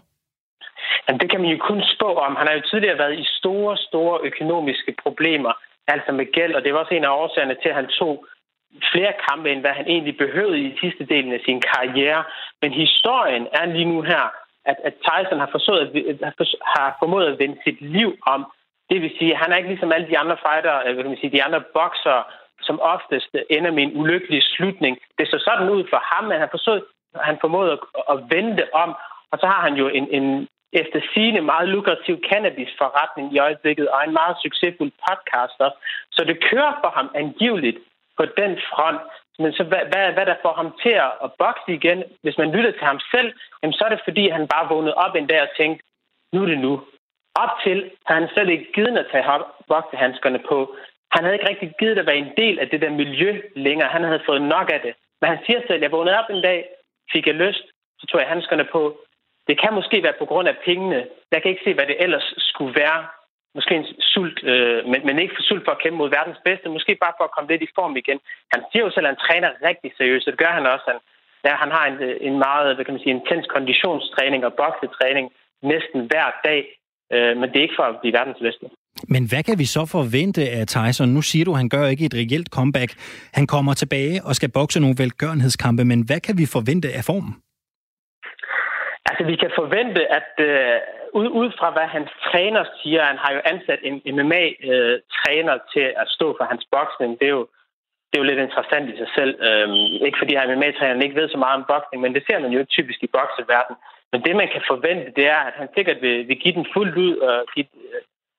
Jamen, 1.06 1.20
det 1.20 1.30
kan 1.32 1.42
man 1.42 1.52
jo 1.52 1.58
kun 1.70 1.82
spå 1.96 2.10
om. 2.26 2.36
Han 2.40 2.48
har 2.48 2.56
jo 2.56 2.70
tidligere 2.72 2.98
været 3.04 3.20
i 3.24 3.26
store, 3.40 3.78
store 3.78 4.20
økonomiske 4.30 4.92
problemer, 5.04 5.54
altså 5.88 6.12
med 6.20 6.28
gæld, 6.38 6.54
og 6.56 6.62
det 6.64 6.74
var 6.74 6.80
også 6.80 6.96
en 6.96 7.10
af 7.10 7.18
årsagerne 7.22 7.56
til, 7.62 7.70
at 7.70 7.80
han 7.82 7.90
tog 8.00 8.26
flere 8.94 9.14
kampe, 9.28 9.52
end 9.52 9.62
hvad 9.62 9.74
han 9.80 9.88
egentlig 9.88 10.18
behøvede 10.18 10.60
i 10.60 10.78
sidste 10.82 11.04
delen 11.14 11.34
af 11.34 11.42
sin 11.46 11.62
karriere. 11.74 12.24
Men 12.62 12.72
historien 12.84 13.48
er 13.60 13.66
lige 13.66 13.92
nu 13.94 14.02
her, 14.02 14.26
at, 14.66 14.78
at 14.88 14.94
Tyson 15.08 15.40
har, 15.44 15.50
forsøgt 15.52 15.96
at, 16.28 16.34
har 16.76 16.88
formået 17.02 17.28
at 17.32 17.40
vende 17.40 17.58
sit 17.64 17.82
liv 17.82 18.10
om. 18.36 18.42
Det 18.90 19.02
vil 19.02 19.16
sige, 19.18 19.32
at 19.34 19.40
han 19.42 19.52
er 19.52 19.58
ikke 19.58 19.70
ligesom 19.70 19.92
alle 19.92 20.08
de 20.08 20.18
andre 20.18 20.38
fighter, 20.46 20.76
øh, 20.86 20.94
hvad 20.94 21.04
kan 21.04 21.12
man 21.12 21.22
sige, 21.22 21.38
de 21.38 21.44
andre 21.44 21.62
bokser, 21.74 22.18
som 22.62 22.80
oftest 22.80 23.36
ender 23.50 23.72
med 23.72 23.84
en 23.84 23.98
ulykkelig 24.02 24.42
slutning. 24.44 24.98
Det 25.18 25.28
så 25.28 25.40
sådan 25.48 25.70
ud 25.70 25.84
for 25.90 26.02
ham, 26.12 26.32
at 26.32 26.40
han, 26.40 26.50
forsøg, 26.52 26.82
han 27.16 27.38
formåede 27.42 27.72
at, 27.72 27.80
at 28.14 28.18
vende 28.30 28.66
om. 28.74 28.96
Og 29.32 29.38
så 29.40 29.46
har 29.48 29.62
han 29.62 29.74
jo 29.74 29.88
en, 29.88 30.08
en 30.18 30.48
efter 30.74 31.00
sine 31.14 31.42
meget 31.42 31.70
lukrativ 31.70 32.16
cannabisforretning 32.30 33.34
i 33.34 33.40
øjeblikket, 33.40 33.90
og 33.90 34.04
en 34.04 34.14
meget 34.14 34.36
succesfuld 34.44 34.92
podcaster. 35.08 35.70
Så 36.12 36.24
det 36.24 36.44
kører 36.50 36.74
for 36.84 36.92
ham 36.98 37.12
angiveligt 37.16 37.78
på 38.18 38.26
den 38.26 38.52
front. 38.72 39.02
Men 39.40 39.54
så 39.54 39.64
hvad, 39.64 39.84
hvad, 39.92 40.06
hvad 40.16 40.26
der 40.26 40.36
får 40.42 40.54
ham 40.54 40.70
til 40.84 40.96
at 41.26 41.32
bokse 41.40 41.72
igen, 41.80 42.04
hvis 42.22 42.38
man 42.38 42.52
lytter 42.52 42.72
til 42.72 42.88
ham 42.92 43.00
selv, 43.14 43.34
jamen, 43.62 43.74
så 43.74 43.84
er 43.86 43.90
det 43.90 44.02
fordi, 44.04 44.30
han 44.30 44.48
bare 44.48 44.70
vågnede 44.70 44.94
op 44.94 45.16
en 45.16 45.28
dag 45.28 45.42
og 45.42 45.52
tænkte, 45.58 45.86
nu 46.34 46.42
er 46.42 46.46
det 46.46 46.60
nu. 46.60 46.74
Op 47.44 47.54
til 47.64 47.92
har 48.08 48.16
han 48.20 48.30
slet 48.34 48.50
ikke 48.50 48.72
givet 48.76 48.98
at 48.98 49.10
tage 49.12 49.44
vogtehandskerne 49.68 50.40
på. 50.50 50.58
Han 51.16 51.24
havde 51.24 51.36
ikke 51.36 51.50
rigtig 51.50 51.70
givet 51.80 51.98
at 52.00 52.06
være 52.06 52.24
en 52.26 52.34
del 52.38 52.60
af 52.60 52.70
det 52.70 52.82
der 52.82 53.00
miljø 53.02 53.42
længere. 53.56 53.90
Han 53.96 54.04
havde 54.04 54.28
fået 54.30 54.42
nok 54.42 54.68
af 54.76 54.82
det. 54.86 54.94
Men 55.22 55.30
han 55.30 55.40
siger 55.46 55.60
selv, 55.68 55.82
jeg 55.82 55.92
vågnede 55.92 56.20
op 56.20 56.30
en 56.30 56.44
dag, 56.50 56.60
fik 57.14 57.28
jeg 57.28 57.36
lyst, 57.36 57.64
så 58.00 58.08
tog 58.08 58.20
jeg 58.22 58.30
handskerne 58.30 58.66
på. 58.76 58.82
Det 59.48 59.62
kan 59.62 59.74
måske 59.74 60.04
være 60.04 60.20
på 60.20 60.26
grund 60.26 60.48
af 60.48 60.58
pengene. 60.66 61.08
Jeg 61.32 61.42
kan 61.42 61.52
ikke 61.52 61.66
se, 61.66 61.74
hvad 61.74 61.88
det 61.88 61.98
ellers 62.04 62.34
skulle 62.38 62.76
være 62.82 63.08
måske 63.56 63.76
en 63.76 63.88
sult, 64.14 64.40
øh, 64.44 64.86
men, 64.92 65.00
men 65.08 65.20
ikke 65.20 65.36
for 65.36 65.44
sult 65.44 65.66
for 65.66 65.72
at 65.72 65.82
kæmpe 65.84 65.98
mod 65.98 66.10
verdens 66.10 66.42
bedste, 66.46 66.70
måske 66.70 66.96
bare 67.04 67.18
for 67.18 67.24
at 67.24 67.32
komme 67.36 67.50
lidt 67.52 67.62
i 67.62 67.76
form 67.76 67.96
igen. 67.96 68.20
Han 68.54 68.62
siger 68.72 68.84
jo 68.86 68.92
selv, 68.92 69.06
at 69.06 69.14
han 69.14 69.24
træner 69.28 69.50
rigtig 69.70 69.92
seriøst, 69.98 70.28
og 70.28 70.32
det 70.32 70.40
gør 70.40 70.54
han 70.58 70.66
også. 70.74 70.86
Han, 70.92 71.00
ja, 71.48 71.54
han 71.64 71.72
har 71.72 71.86
en, 71.92 71.98
øh, 72.08 72.18
en 72.28 72.38
meget 72.48 72.76
hvad 72.76 72.86
kan 72.86 72.94
man 72.94 73.04
sige, 73.04 73.18
intens 73.20 73.46
konditionstræning 73.56 74.46
og 74.46 74.54
boksetræning 74.54 75.26
næsten 75.62 76.00
hver 76.10 76.28
dag, 76.48 76.62
øh, 77.14 77.38
men 77.40 77.46
det 77.50 77.58
er 77.58 77.66
ikke 77.68 77.80
for 77.80 77.88
at 77.92 77.96
blive 78.02 78.14
verdens 78.20 78.42
bedste. 78.46 78.66
Men 79.14 79.24
hvad 79.30 79.44
kan 79.44 79.60
vi 79.62 79.66
så 79.66 79.84
forvente 79.98 80.42
af 80.58 80.64
Tyson? 80.68 81.10
Nu 81.18 81.22
siger 81.22 81.46
du, 81.46 81.52
at 81.52 81.58
han 81.58 81.70
gør 81.70 81.86
ikke 81.94 82.06
et 82.06 82.16
reelt 82.22 82.50
comeback. 82.58 82.92
Han 83.34 83.48
kommer 83.48 83.74
tilbage 83.74 84.16
og 84.28 84.36
skal 84.36 84.52
bokse 84.58 84.80
nogle 84.80 84.96
velgørenhedskampe, 85.02 85.84
men 85.86 86.00
hvad 86.08 86.20
kan 86.28 86.36
vi 86.38 86.46
forvente 86.46 86.88
af 86.98 87.04
formen? 87.10 87.34
Altså, 89.10 89.24
vi 89.32 89.36
kan 89.36 89.52
forvente, 89.62 90.02
at 90.20 90.32
øh, 90.50 90.78
ud, 91.20 91.28
ud 91.42 91.50
fra 91.60 91.70
hvad 91.76 91.88
hans 91.96 92.12
træner 92.28 92.64
siger, 92.80 93.02
han 93.12 93.20
har 93.24 93.32
jo 93.36 93.42
ansat 93.54 93.80
en 93.90 93.96
MMA-træner 94.18 95.56
øh, 95.60 95.66
til 95.74 95.86
at 96.02 96.08
stå 96.18 96.28
for 96.38 96.46
hans 96.52 96.64
boksning. 96.76 97.12
Det 97.20 97.26
er 97.28 97.36
jo, 97.40 97.46
det 98.08 98.16
er 98.16 98.24
jo 98.24 98.30
lidt 98.30 98.46
interessant 98.48 98.86
i 98.94 98.98
sig 99.02 99.10
selv. 99.18 99.34
Øhm, 99.48 100.06
ikke 100.08 100.20
fordi 100.22 100.34
han 100.36 100.50
MMA-træneren 100.58 101.04
ikke 101.06 101.20
ved 101.20 101.30
så 101.30 101.40
meget 101.44 101.58
om 101.60 101.70
boksning, 101.74 102.00
men 102.02 102.14
det 102.16 102.24
ser 102.26 102.40
man 102.40 102.52
jo 102.56 102.66
typisk 102.76 103.00
i 103.04 103.14
bokseverdenen. 103.18 103.78
Men 104.12 104.22
det, 104.26 104.36
man 104.36 104.50
kan 104.54 104.64
forvente, 104.68 105.14
det 105.16 105.26
er, 105.28 105.42
at 105.50 105.54
han 105.54 105.70
sikkert 105.76 106.02
vil, 106.02 106.28
vil 106.28 106.40
give 106.40 106.54
den 106.54 106.66
fuldt 106.74 106.96
ud 106.98 107.16
og, 107.18 107.46
give, 107.56 107.66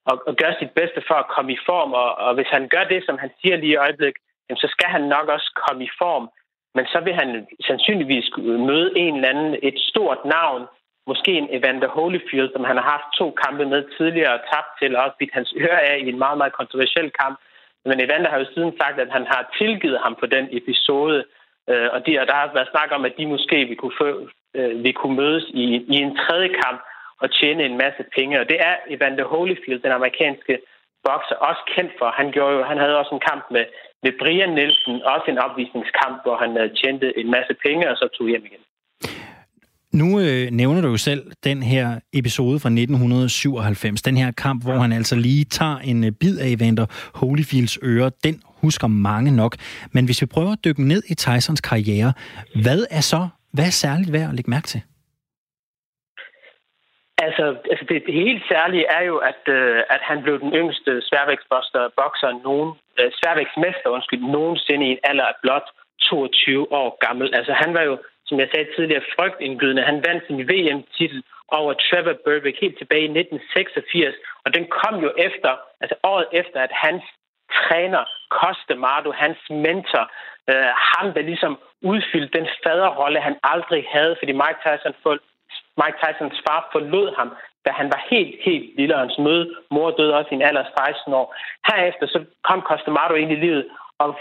og, 0.07 0.23
og 0.29 0.37
gøre 0.37 0.55
sit 0.59 0.71
bedste 0.71 1.03
for 1.09 1.15
at 1.15 1.31
komme 1.35 1.53
i 1.53 1.59
form. 1.67 1.93
Og, 1.93 2.11
og 2.15 2.35
hvis 2.35 2.51
han 2.57 2.69
gør 2.69 2.85
det, 2.85 3.05
som 3.07 3.19
han 3.19 3.31
siger 3.41 3.57
lige 3.57 3.73
i 3.73 3.83
øjeblikket, 3.87 4.23
så 4.63 4.69
skal 4.71 4.89
han 4.89 5.03
nok 5.03 5.29
også 5.29 5.51
komme 5.67 5.85
i 5.85 5.91
form. 5.99 6.31
Men 6.75 6.87
så 6.87 7.01
vil 7.01 7.15
han 7.15 7.47
sandsynligvis 7.61 8.31
møde 8.69 8.93
en 8.97 9.15
eller 9.15 9.29
anden, 9.29 9.57
et 9.63 9.79
stort 9.91 10.25
navn, 10.25 10.63
måske 11.07 11.33
en 11.33 11.49
Evander 11.51 11.89
Holyfield, 11.89 12.53
som 12.53 12.65
han 12.65 12.77
har 12.77 12.87
haft 12.95 13.09
to 13.19 13.27
kampe 13.45 13.65
med 13.67 13.83
tidligere 13.97 14.35
og 14.35 14.41
tabt 14.53 14.71
til, 14.79 14.97
og 14.97 15.05
også 15.05 15.17
bidt 15.19 15.35
hans 15.39 15.55
øre 15.57 15.81
af 15.91 15.99
i 15.99 16.09
en 16.09 16.19
meget, 16.19 16.39
meget 16.39 16.53
kontroversiel 16.53 17.11
kamp. 17.21 17.39
Men 17.85 18.01
Evander 18.01 18.31
har 18.31 18.39
jo 18.39 18.53
siden 18.55 18.73
sagt, 18.81 19.01
at 19.01 19.11
han 19.17 19.27
har 19.27 19.43
tilgivet 19.59 19.99
ham 20.05 20.15
på 20.21 20.27
den 20.27 20.49
episode, 20.51 21.25
øh, 21.71 21.89
og, 21.95 22.07
de, 22.07 22.21
og 22.21 22.27
der 22.27 22.35
har 22.35 22.51
været 22.55 22.73
snak 22.75 22.91
om, 22.93 23.05
at 23.05 23.15
de 23.19 23.27
måske 23.27 23.57
vil 23.69 23.77
kunne, 23.77 23.99
få, 23.99 24.29
øh, 24.59 24.85
vil 24.85 24.95
kunne 24.95 25.17
mødes 25.23 25.45
i, 25.63 25.65
i 25.95 25.97
en 26.07 26.17
tredje 26.17 26.49
kamp 26.63 26.81
og 27.23 27.29
tjene 27.39 27.63
en 27.65 27.77
masse 27.85 28.03
penge. 28.17 28.41
Og 28.41 28.47
det 28.51 28.59
er 28.69 28.75
Evander 28.95 29.27
Holyfield, 29.33 29.83
den 29.87 29.93
amerikanske 29.99 30.55
bokser, 31.07 31.37
også 31.49 31.63
kendt 31.75 31.93
for. 31.99 32.09
Han, 32.21 32.29
gjorde 32.35 32.55
jo, 32.57 32.63
han 32.71 32.79
havde 32.83 32.99
også 33.01 33.15
en 33.15 33.27
kamp 33.31 33.45
med, 33.55 33.65
med 34.05 34.13
Brian 34.21 34.53
Nielsen, 34.59 34.95
også 35.15 35.27
en 35.29 35.39
opvisningskamp, 35.47 36.17
hvor 36.25 36.37
han 36.43 36.51
uh, 36.63 36.67
tjente 36.81 37.19
en 37.21 37.31
masse 37.37 37.55
penge 37.65 37.91
og 37.91 37.97
så 37.97 38.07
tog 38.17 38.29
hjem 38.29 38.45
igen. 38.51 38.65
Nu 39.93 40.21
øh, 40.21 40.51
nævner 40.51 40.81
du 40.81 40.89
jo 40.89 40.97
selv 40.97 41.23
den 41.45 41.63
her 41.63 42.01
episode 42.13 42.61
fra 42.61 42.69
1997, 42.69 44.03
den 44.03 44.17
her 44.17 44.31
kamp, 44.31 44.65
hvor 44.65 44.79
han 44.79 44.93
altså 44.93 45.17
lige 45.17 45.45
tager 45.45 45.79
en 45.79 46.05
øh, 46.05 46.13
bid 46.13 46.39
af 46.39 46.49
Evander 46.49 46.87
Holyfields 47.15 47.79
øre. 47.83 48.11
Den 48.25 48.43
husker 48.47 48.87
mange 48.87 49.37
nok. 49.37 49.57
Men 49.93 50.05
hvis 50.05 50.21
vi 50.23 50.27
prøver 50.27 50.53
at 50.53 50.65
dykke 50.65 50.89
ned 50.89 51.03
i 51.09 51.15
Tysons 51.15 51.61
karriere, 51.61 52.13
hvad 52.63 52.85
er 52.91 53.01
så 53.01 53.29
hvad 53.55 53.67
er 53.67 53.77
særligt 53.85 54.13
værd 54.13 54.29
at 54.29 54.35
lægge 54.35 54.51
mærke 54.51 54.69
til? 54.73 54.83
Altså, 57.27 57.45
altså 57.73 57.85
det, 57.89 57.97
det 58.07 58.15
helt 58.15 58.45
særlige 58.53 58.87
er 58.99 59.03
jo, 59.11 59.17
at, 59.31 59.43
øh, 59.57 59.79
at 59.95 60.03
han 60.11 60.23
blev 60.23 60.41
den 60.45 60.53
yngste 60.61 60.93
sværvægtsbokser, 61.09 62.31
nogen, 62.49 62.71
øh, 62.99 63.11
sværvægtsmester, 63.19 63.89
undskyld, 63.97 64.23
nogensinde 64.37 64.87
i 64.87 64.91
en 64.91 65.05
alder 65.11 65.27
af 65.33 65.37
blot 65.43 65.69
22 66.01 66.73
år 66.73 66.91
gammel. 67.07 67.27
Altså, 67.39 67.53
han 67.53 67.75
var 67.75 67.83
jo, 67.83 67.95
som 68.27 68.41
jeg 68.41 68.49
sagde 68.51 68.69
tidligere, 68.77 69.11
frygtindgydende. 69.17 69.83
Han 69.91 70.05
vandt 70.07 70.23
sin 70.27 70.41
VM-titel 70.51 71.23
over 71.59 71.73
Trevor 71.73 72.17
Burbick 72.25 72.61
helt 72.61 72.79
tilbage 72.79 73.07
i 73.09 73.13
1986, 73.19 74.15
og 74.45 74.49
den 74.57 74.65
kom 74.79 74.95
jo 75.07 75.11
efter, 75.27 75.53
altså 75.83 75.97
året 76.13 76.27
efter, 76.41 76.59
at 76.67 76.73
hans 76.85 77.05
træner, 77.59 78.05
Costemardo, 78.39 79.11
hans 79.13 79.41
mentor, 79.51 80.05
øh, 80.51 80.71
ham, 80.91 81.07
der 81.15 81.23
ligesom 81.31 81.59
udfyldte 81.83 82.39
den 82.39 82.49
faderrolle, 82.65 83.21
han 83.21 83.37
aldrig 83.43 83.83
havde, 83.97 84.17
fordi 84.19 84.33
Mike 84.33 84.61
Tyson, 84.65 84.95
for, 85.03 85.13
Mike 85.81 85.99
Tysons 86.01 86.39
far 86.47 86.69
forlod 86.73 87.09
ham, 87.19 87.31
da 87.65 87.71
han 87.81 87.89
var 87.95 88.01
helt, 88.11 88.35
helt 88.49 88.77
lille, 88.79 88.95
og 88.95 89.01
hans 89.01 89.19
møde, 89.19 89.55
mor 89.71 89.91
døde 89.91 90.17
også 90.19 90.29
i 90.33 90.35
en 90.35 90.43
alder 90.43 90.65
af 90.65 90.95
16 90.95 91.13
år. 91.15 91.27
Herefter 91.69 92.07
så 92.07 92.25
kom 92.49 92.61
Costemardo 92.61 93.15
ind 93.15 93.33
i 93.33 93.43
livet, 93.45 93.65
og 93.99 94.19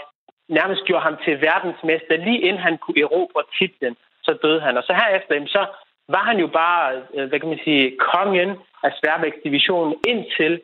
nærmest 0.48 0.84
gjorde 0.84 1.02
ham 1.02 1.16
til 1.24 1.40
verdensmester, 1.40 2.16
lige 2.16 2.40
inden 2.40 2.62
han 2.62 2.78
kunne 2.78 3.00
erobre 3.00 3.42
titlen, 3.58 3.96
så 4.22 4.32
døde 4.42 4.60
han. 4.60 4.76
Og 4.76 4.82
så 4.82 4.92
herefter, 4.94 5.46
så 5.46 5.62
var 6.08 6.24
han 6.30 6.38
jo 6.38 6.46
bare, 6.46 7.02
øh, 7.14 7.28
hvad 7.28 7.40
kan 7.40 7.48
man 7.48 7.64
sige, 7.64 7.96
kongen 8.12 8.50
af 8.82 8.92
sværvægtsdivisionen, 8.98 9.94
indtil 10.06 10.60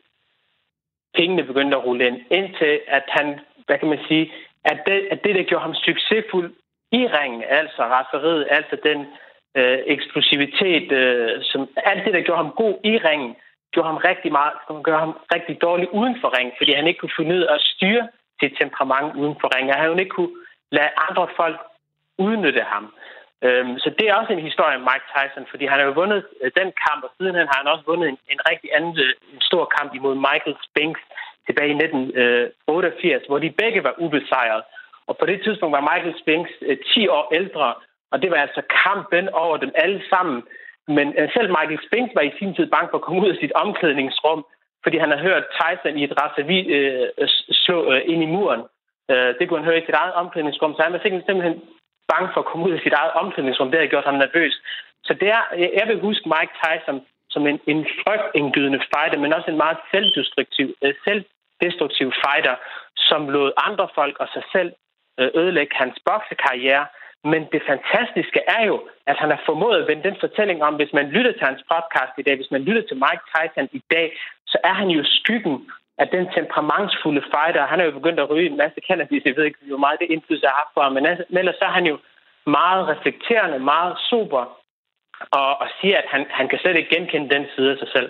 pengene 1.17 1.43
begyndte 1.43 1.77
at 1.77 1.85
rulle 1.85 2.07
ind, 2.07 2.17
indtil 2.31 2.79
at 2.87 3.05
han, 3.07 3.39
hvad 3.65 3.77
kan 3.79 3.89
man 3.89 3.99
sige, 4.07 4.25
at 4.65 4.79
det, 4.87 5.07
at 5.11 5.23
det 5.23 5.35
der 5.35 5.43
gjorde 5.43 5.65
ham 5.67 5.75
succesfuld 5.75 6.49
i 6.91 7.07
ringen, 7.17 7.43
altså 7.59 7.81
raseriet, 7.83 8.47
altså 8.49 8.75
den 8.83 8.99
øh, 9.57 9.79
eksplosivitet, 9.85 10.91
øh, 10.91 11.31
som 11.41 11.61
alt 11.75 12.05
det, 12.05 12.13
der 12.13 12.21
gjorde 12.21 12.43
ham 12.43 12.53
god 12.63 12.75
i 12.83 12.97
ringen, 12.97 13.35
gjorde 13.73 13.89
ham 13.91 13.97
rigtig 14.09 14.31
meget, 14.31 14.53
gjorde 14.85 14.99
ham 15.05 15.13
rigtig 15.35 15.61
dårlig 15.61 15.93
uden 15.93 16.15
for 16.21 16.37
ringen, 16.37 16.53
fordi 16.57 16.71
han 16.73 16.87
ikke 16.87 16.99
kunne 16.99 17.17
finde 17.17 17.35
ud 17.35 17.41
af 17.41 17.53
at 17.55 17.61
styre 17.61 18.07
sit 18.39 18.53
temperament 18.61 19.15
uden 19.21 19.35
for 19.41 19.47
ringen. 19.55 19.73
Han 19.75 19.99
ikke 19.99 20.15
kunne 20.17 20.35
lade 20.71 20.89
andre 21.09 21.27
folk 21.35 21.59
udnytte 22.17 22.63
ham. 22.73 22.93
Øhm, 23.45 23.73
så 23.83 23.89
det 23.97 24.05
er 24.07 24.15
også 24.19 24.33
en 24.33 24.47
historie 24.49 24.75
om 24.79 24.87
Mike 24.89 25.07
Tyson, 25.13 25.45
fordi 25.51 25.65
han 25.65 25.79
har 25.79 25.85
jo 25.87 25.99
vundet 26.01 26.21
øh, 26.41 26.51
den 26.59 26.69
kamp, 26.85 27.01
og 27.03 27.11
sidenhen 27.17 27.47
har 27.51 27.59
han 27.61 27.71
også 27.73 27.85
vundet 27.91 28.07
en, 28.09 28.17
en 28.33 28.41
rigtig 28.51 28.69
anden 28.77 28.93
øh, 29.05 29.13
en 29.33 29.41
stor 29.49 29.65
kamp 29.77 29.89
imod 29.95 30.15
Michael 30.27 30.57
Spinks 30.67 31.01
tilbage 31.47 31.71
i 31.73 31.79
1988, 31.83 33.21
øh, 33.23 33.27
hvor 33.29 33.39
de 33.39 33.57
begge 33.61 33.83
var 33.87 33.93
ubesejret. 34.03 34.63
Og 35.07 35.17
på 35.17 35.25
det 35.25 35.37
tidspunkt 35.43 35.73
var 35.77 35.89
Michael 35.91 36.15
Spinks 36.21 36.51
øh, 36.61 36.77
10 36.93 37.07
år 37.07 37.25
ældre, 37.39 37.73
og 38.11 38.21
det 38.21 38.31
var 38.31 38.37
altså 38.45 38.61
kampen 38.85 39.29
over 39.29 39.57
dem 39.57 39.71
alle 39.75 40.01
sammen. 40.09 40.43
Men 40.87 41.07
øh, 41.19 41.27
selv 41.35 41.49
Michael 41.49 41.85
Spinks 41.87 42.15
var 42.15 42.25
i 42.25 42.37
sin 42.39 42.55
tid 42.55 42.67
bange 42.73 42.89
for 42.91 42.97
at 42.97 43.05
komme 43.05 43.21
ud 43.21 43.29
af 43.33 43.37
sit 43.39 43.53
omklædningsrum, 43.63 44.45
fordi 44.83 44.97
han 44.97 45.09
havde 45.11 45.27
hørt 45.29 45.53
Tyson 45.57 45.97
i 45.97 46.03
et 46.03 46.17
raseri 46.21 46.59
øh, 46.75 47.07
slå 47.63 47.77
øh, 47.93 48.01
ind 48.11 48.23
i 48.23 48.33
muren. 48.35 48.63
Øh, 49.11 49.29
det 49.37 49.43
kunne 49.45 49.59
han 49.59 49.69
høre 49.69 49.81
i 49.81 49.85
sit 49.85 49.99
eget 50.01 50.13
omklædningsrum, 50.13 50.73
så 50.73 50.81
han 50.83 50.93
var 50.93 51.01
simpelthen 51.03 51.61
bange 52.11 52.29
for 52.33 52.39
at 52.41 52.49
komme 52.49 52.65
ud 52.67 52.73
af 52.77 52.81
sit 52.83 52.93
eget 52.93 53.13
omklædningsrum. 53.21 53.71
Det 53.71 53.79
har 53.79 53.93
gjort 53.93 54.09
ham 54.09 54.17
nervøs. 54.25 54.55
Så 55.07 55.13
det 55.13 55.29
er, 55.37 55.43
jeg 55.79 55.85
vil 55.87 56.05
huske 56.07 56.29
Mike 56.33 56.53
Tyson 56.63 56.99
som 57.29 57.47
en, 57.47 57.59
en 57.73 57.81
frygtindgydende 58.03 58.81
fighter, 58.91 59.17
men 59.19 59.33
også 59.33 59.49
en 59.51 59.63
meget 59.65 59.79
selvdestruktiv, 59.91 60.67
øh, 60.83 60.93
selvdestruktiv 61.05 62.07
fighter, 62.23 62.55
som 62.97 63.29
lod 63.29 63.51
andre 63.67 63.87
folk 63.95 64.15
og 64.19 64.27
sig 64.33 64.43
selv 64.51 64.71
øh, 65.19 65.29
ødelægge 65.35 65.75
hans 65.75 65.97
boksekarriere. 66.05 66.85
Men 67.31 67.41
det 67.53 67.61
fantastiske 67.71 68.41
er 68.47 68.63
jo, 68.65 68.75
at 69.11 69.17
han 69.21 69.29
har 69.29 69.41
formået 69.45 69.81
at 69.81 69.87
vende 69.87 70.03
den 70.09 70.17
fortælling 70.19 70.63
om, 70.63 70.73
hvis 70.75 70.93
man 70.93 71.07
lytter 71.15 71.31
til 71.31 71.45
hans 71.49 71.63
podcast 71.73 72.13
i 72.17 72.25
dag, 72.27 72.35
hvis 72.35 72.51
man 72.51 72.61
lytter 72.67 72.83
til 72.87 72.97
Mike 73.05 73.25
Tyson 73.33 73.67
i 73.79 73.81
dag, 73.95 74.07
så 74.51 74.57
er 74.63 74.73
han 74.73 74.89
jo 74.89 75.01
skyggen 75.03 75.71
at 75.97 76.11
den 76.11 76.25
temperamentsfulde 76.35 77.23
fighter. 77.33 77.67
Han 77.71 77.79
er 77.79 77.85
jo 77.85 77.91
begyndt 77.91 78.19
at 78.19 78.29
ryge 78.29 78.49
en 78.49 78.57
masse 78.57 78.79
cannabis. 78.87 79.25
Jeg 79.25 79.35
ved 79.37 79.45
ikke, 79.45 79.59
hvor 79.67 79.77
meget 79.85 79.99
det 79.99 80.11
indflydelse 80.11 80.47
har 80.47 80.61
haft 80.61 80.73
på 80.75 80.81
ham, 80.81 80.93
men 80.93 81.05
ellers 81.39 81.55
så 81.59 81.65
er 81.65 81.75
han 81.79 81.85
jo 81.85 81.97
meget 82.45 82.87
reflekterende, 82.87 83.59
meget 83.59 83.97
super, 84.09 84.43
og, 85.31 85.49
og 85.61 85.67
siger, 85.81 85.97
at 85.97 86.07
han, 86.13 86.25
han 86.29 86.47
kan 86.49 86.59
slet 86.59 86.75
ikke 86.75 86.95
genkende 86.95 87.35
den 87.35 87.45
side 87.55 87.71
af 87.71 87.77
sig 87.77 87.87
selv. 87.95 88.09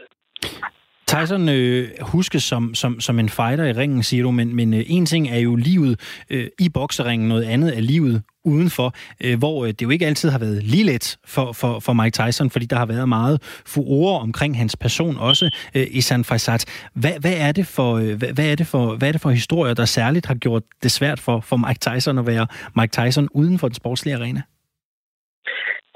Tyson 1.08 1.50
øh, 1.50 1.88
huskes 2.02 2.44
som, 2.44 2.76
som, 2.76 3.00
som 3.00 3.20
en 3.20 3.30
fighter 3.30 3.66
i 3.66 3.72
ringen, 3.72 4.04
siger 4.04 4.24
du, 4.24 4.32
men, 4.32 4.56
men 4.56 4.74
øh, 4.74 4.84
en 4.88 5.06
ting 5.06 5.30
er 5.30 5.40
jo 5.40 5.56
livet 5.56 6.24
øh, 6.30 6.48
i 6.60 6.70
bokseringen, 6.70 7.30
noget 7.30 7.44
andet 7.44 7.78
er 7.78 7.82
livet 7.82 8.24
udenfor, 8.46 8.88
øh, 9.26 9.40
hvor 9.40 9.66
øh, 9.66 9.70
det 9.70 9.82
jo 9.82 9.90
ikke 9.90 10.06
altid 10.06 10.30
har 10.30 10.40
været 10.40 10.64
lige 10.64 10.84
let 10.84 11.18
for, 11.36 11.48
for, 11.60 11.80
for 11.86 11.94
Mike 11.94 12.16
Tyson, 12.20 12.50
fordi 12.50 12.66
der 12.66 12.76
har 12.76 12.86
været 12.86 13.10
meget 13.10 13.38
furore 13.74 14.20
omkring 14.28 14.58
hans 14.58 14.76
person 14.76 15.18
også 15.30 15.46
øh, 15.76 15.88
i 16.00 16.02
San 16.02 16.24
Faisat. 16.24 16.90
Hvad, 17.02 17.16
hvad, 17.24 17.38
er 17.48 17.52
det 17.52 17.66
for, 17.76 17.90
øh, 18.02 18.14
hvad, 18.20 18.32
hvad, 18.36 18.48
er 18.52 18.56
det 18.56 18.68
for, 18.74 18.84
hvad 18.98 19.08
er 19.08 19.12
det 19.12 19.22
for 19.22 19.30
historier, 19.30 19.74
der 19.74 19.86
særligt 19.86 20.26
har 20.26 20.36
gjort 20.36 20.64
det 20.84 20.92
svært 20.92 21.20
for, 21.20 21.40
for 21.50 21.58
Mike 21.66 21.82
Tyson 21.88 22.18
at 22.18 22.28
være 22.28 22.48
Mike 22.76 22.94
Tyson 22.98 23.28
uden 23.40 23.60
for 23.60 23.68
den 23.68 23.76
sportslige 23.82 24.16
arena? 24.16 24.42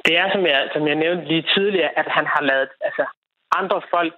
Det 0.05 0.14
er, 0.22 0.28
som 0.34 0.43
jeg, 0.51 0.62
som 0.74 0.88
jeg 0.88 0.95
nævnte 0.95 1.24
lige 1.32 1.45
tidligere, 1.55 1.91
at 1.99 2.07
han 2.18 2.26
har 2.34 2.41
lavet 2.41 2.70
altså, 2.88 3.03
andre 3.59 3.82
folk 3.95 4.14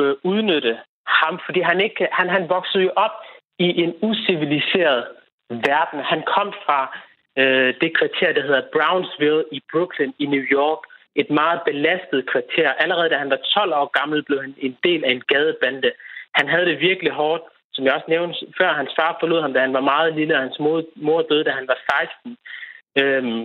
øh, 0.00 0.14
udnytte 0.22 0.78
ham, 1.06 1.40
fordi 1.44 1.60
han 1.60 1.80
ikke 1.80 2.08
han, 2.12 2.28
han 2.28 2.48
voksede 2.48 2.82
jo 2.84 2.90
op 2.96 3.16
i 3.58 3.82
en 3.82 3.94
usiviliseret 4.02 5.04
verden. 5.50 6.00
Han 6.00 6.22
kom 6.34 6.52
fra 6.64 6.98
øh, 7.38 7.74
det 7.80 7.90
kvarter, 7.98 8.32
der 8.32 8.42
hedder 8.42 8.70
Brownsville 8.72 9.44
i 9.52 9.60
Brooklyn 9.72 10.12
i 10.18 10.26
New 10.26 10.44
York. 10.58 10.78
Et 11.16 11.30
meget 11.30 11.60
belastet 11.66 12.30
kvarter. 12.30 12.72
Allerede 12.72 13.10
da 13.10 13.16
han 13.16 13.30
var 13.30 13.40
12 13.54 13.72
år 13.72 13.90
gammel, 13.98 14.22
blev 14.22 14.40
han 14.40 14.54
en 14.58 14.76
del 14.84 15.04
af 15.04 15.10
en 15.10 15.22
gadebande. 15.28 15.90
Han 16.34 16.48
havde 16.48 16.66
det 16.66 16.80
virkelig 16.80 17.12
hårdt. 17.12 17.42
Som 17.72 17.84
jeg 17.84 17.94
også 17.94 18.06
nævnte 18.08 18.46
før, 18.58 18.72
hans 18.72 18.92
far 18.98 19.16
forlod 19.20 19.40
ham, 19.42 19.52
da 19.52 19.60
han 19.60 19.72
var 19.72 19.80
meget 19.80 20.14
lille, 20.14 20.34
og 20.34 20.40
hans 20.40 20.58
mor, 20.58 20.82
mor 20.96 21.22
døde, 21.22 21.44
da 21.44 21.50
han 21.50 21.68
var 21.68 21.78
16. 22.22 22.36
Øhm, 23.00 23.42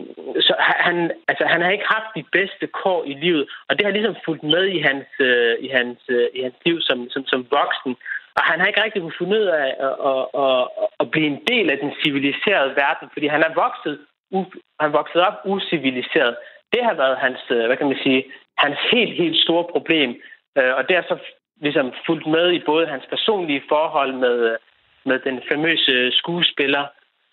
så 0.48 0.54
han, 0.60 1.12
altså, 1.28 1.46
han 1.46 1.62
har 1.62 1.72
ikke 1.72 1.94
haft 1.96 2.10
de 2.16 2.24
bedste 2.32 2.68
kår 2.68 3.04
i 3.04 3.14
livet, 3.14 3.50
og 3.68 3.78
det 3.78 3.86
har 3.86 3.94
ligesom 3.94 4.16
fulgt 4.26 4.44
med 4.44 4.66
i 4.78 4.80
hans, 4.80 5.08
øh, 5.20 5.56
i 5.60 5.68
hans, 5.68 6.00
øh, 6.10 6.28
i 6.34 6.42
hans 6.42 6.56
liv 6.66 6.82
som, 6.82 7.10
som, 7.10 7.26
som 7.26 7.48
voksen. 7.52 7.96
Og 8.38 8.44
han 8.50 8.60
har 8.60 8.68
ikke 8.68 8.84
rigtig 8.84 9.02
kunnet 9.02 9.18
finde 9.18 9.40
ud 9.40 9.46
af 9.46 9.70
at, 9.88 9.96
at, 10.12 10.24
at, 10.44 10.68
at 11.00 11.12
blive 11.12 11.28
en 11.28 11.42
del 11.52 11.72
af 11.72 11.78
den 11.78 11.92
civiliserede 12.04 12.76
verden, 12.84 13.08
fordi 13.14 13.28
han 13.28 13.44
er 13.44 13.54
vokset, 13.64 14.00
u, 14.32 14.46
han 14.80 14.94
vokset 14.94 15.22
op 15.28 15.38
uciviliseret. 15.46 16.36
Det 16.74 16.84
har 16.84 16.94
været 16.94 17.18
hans, 17.18 17.42
øh, 17.50 17.66
hvad 17.66 17.78
kan 17.78 17.88
man 17.88 18.04
sige, 18.04 18.26
hans 18.58 18.80
helt, 18.92 19.14
helt 19.22 19.38
store 19.46 19.66
problem. 19.74 20.22
Øh, 20.58 20.74
og 20.78 20.88
det 20.88 20.96
har 20.96 21.06
så 21.08 21.18
ligesom 21.62 21.94
fulgt 22.06 22.28
med 22.28 22.52
i 22.52 22.60
både 22.66 22.88
hans 22.88 23.06
personlige 23.10 23.64
forhold 23.70 24.14
med, 24.14 24.38
øh, 24.52 24.58
med 25.06 25.20
den 25.20 25.42
famøse 25.52 26.12
skuespiller, 26.12 26.86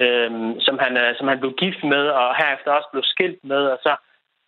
øhm, 0.05 0.61
som, 0.61 0.79
han, 0.79 0.97
øh, 1.03 1.17
som 1.19 1.29
han 1.29 1.41
blev 1.41 1.53
gift 1.63 1.85
med, 1.85 2.05
og 2.09 2.37
herefter 2.37 2.71
også 2.71 2.89
blev 2.93 3.03
skilt 3.03 3.41
med, 3.45 3.63
og 3.75 3.79
så 3.83 3.97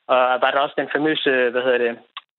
Og 0.09 0.41
var 0.43 0.51
der 0.51 0.61
også 0.61 0.77
den 0.79 0.91
famøse, 0.95 1.31
hvad 1.51 1.63
hedder 1.63 1.79
det, 1.79 1.99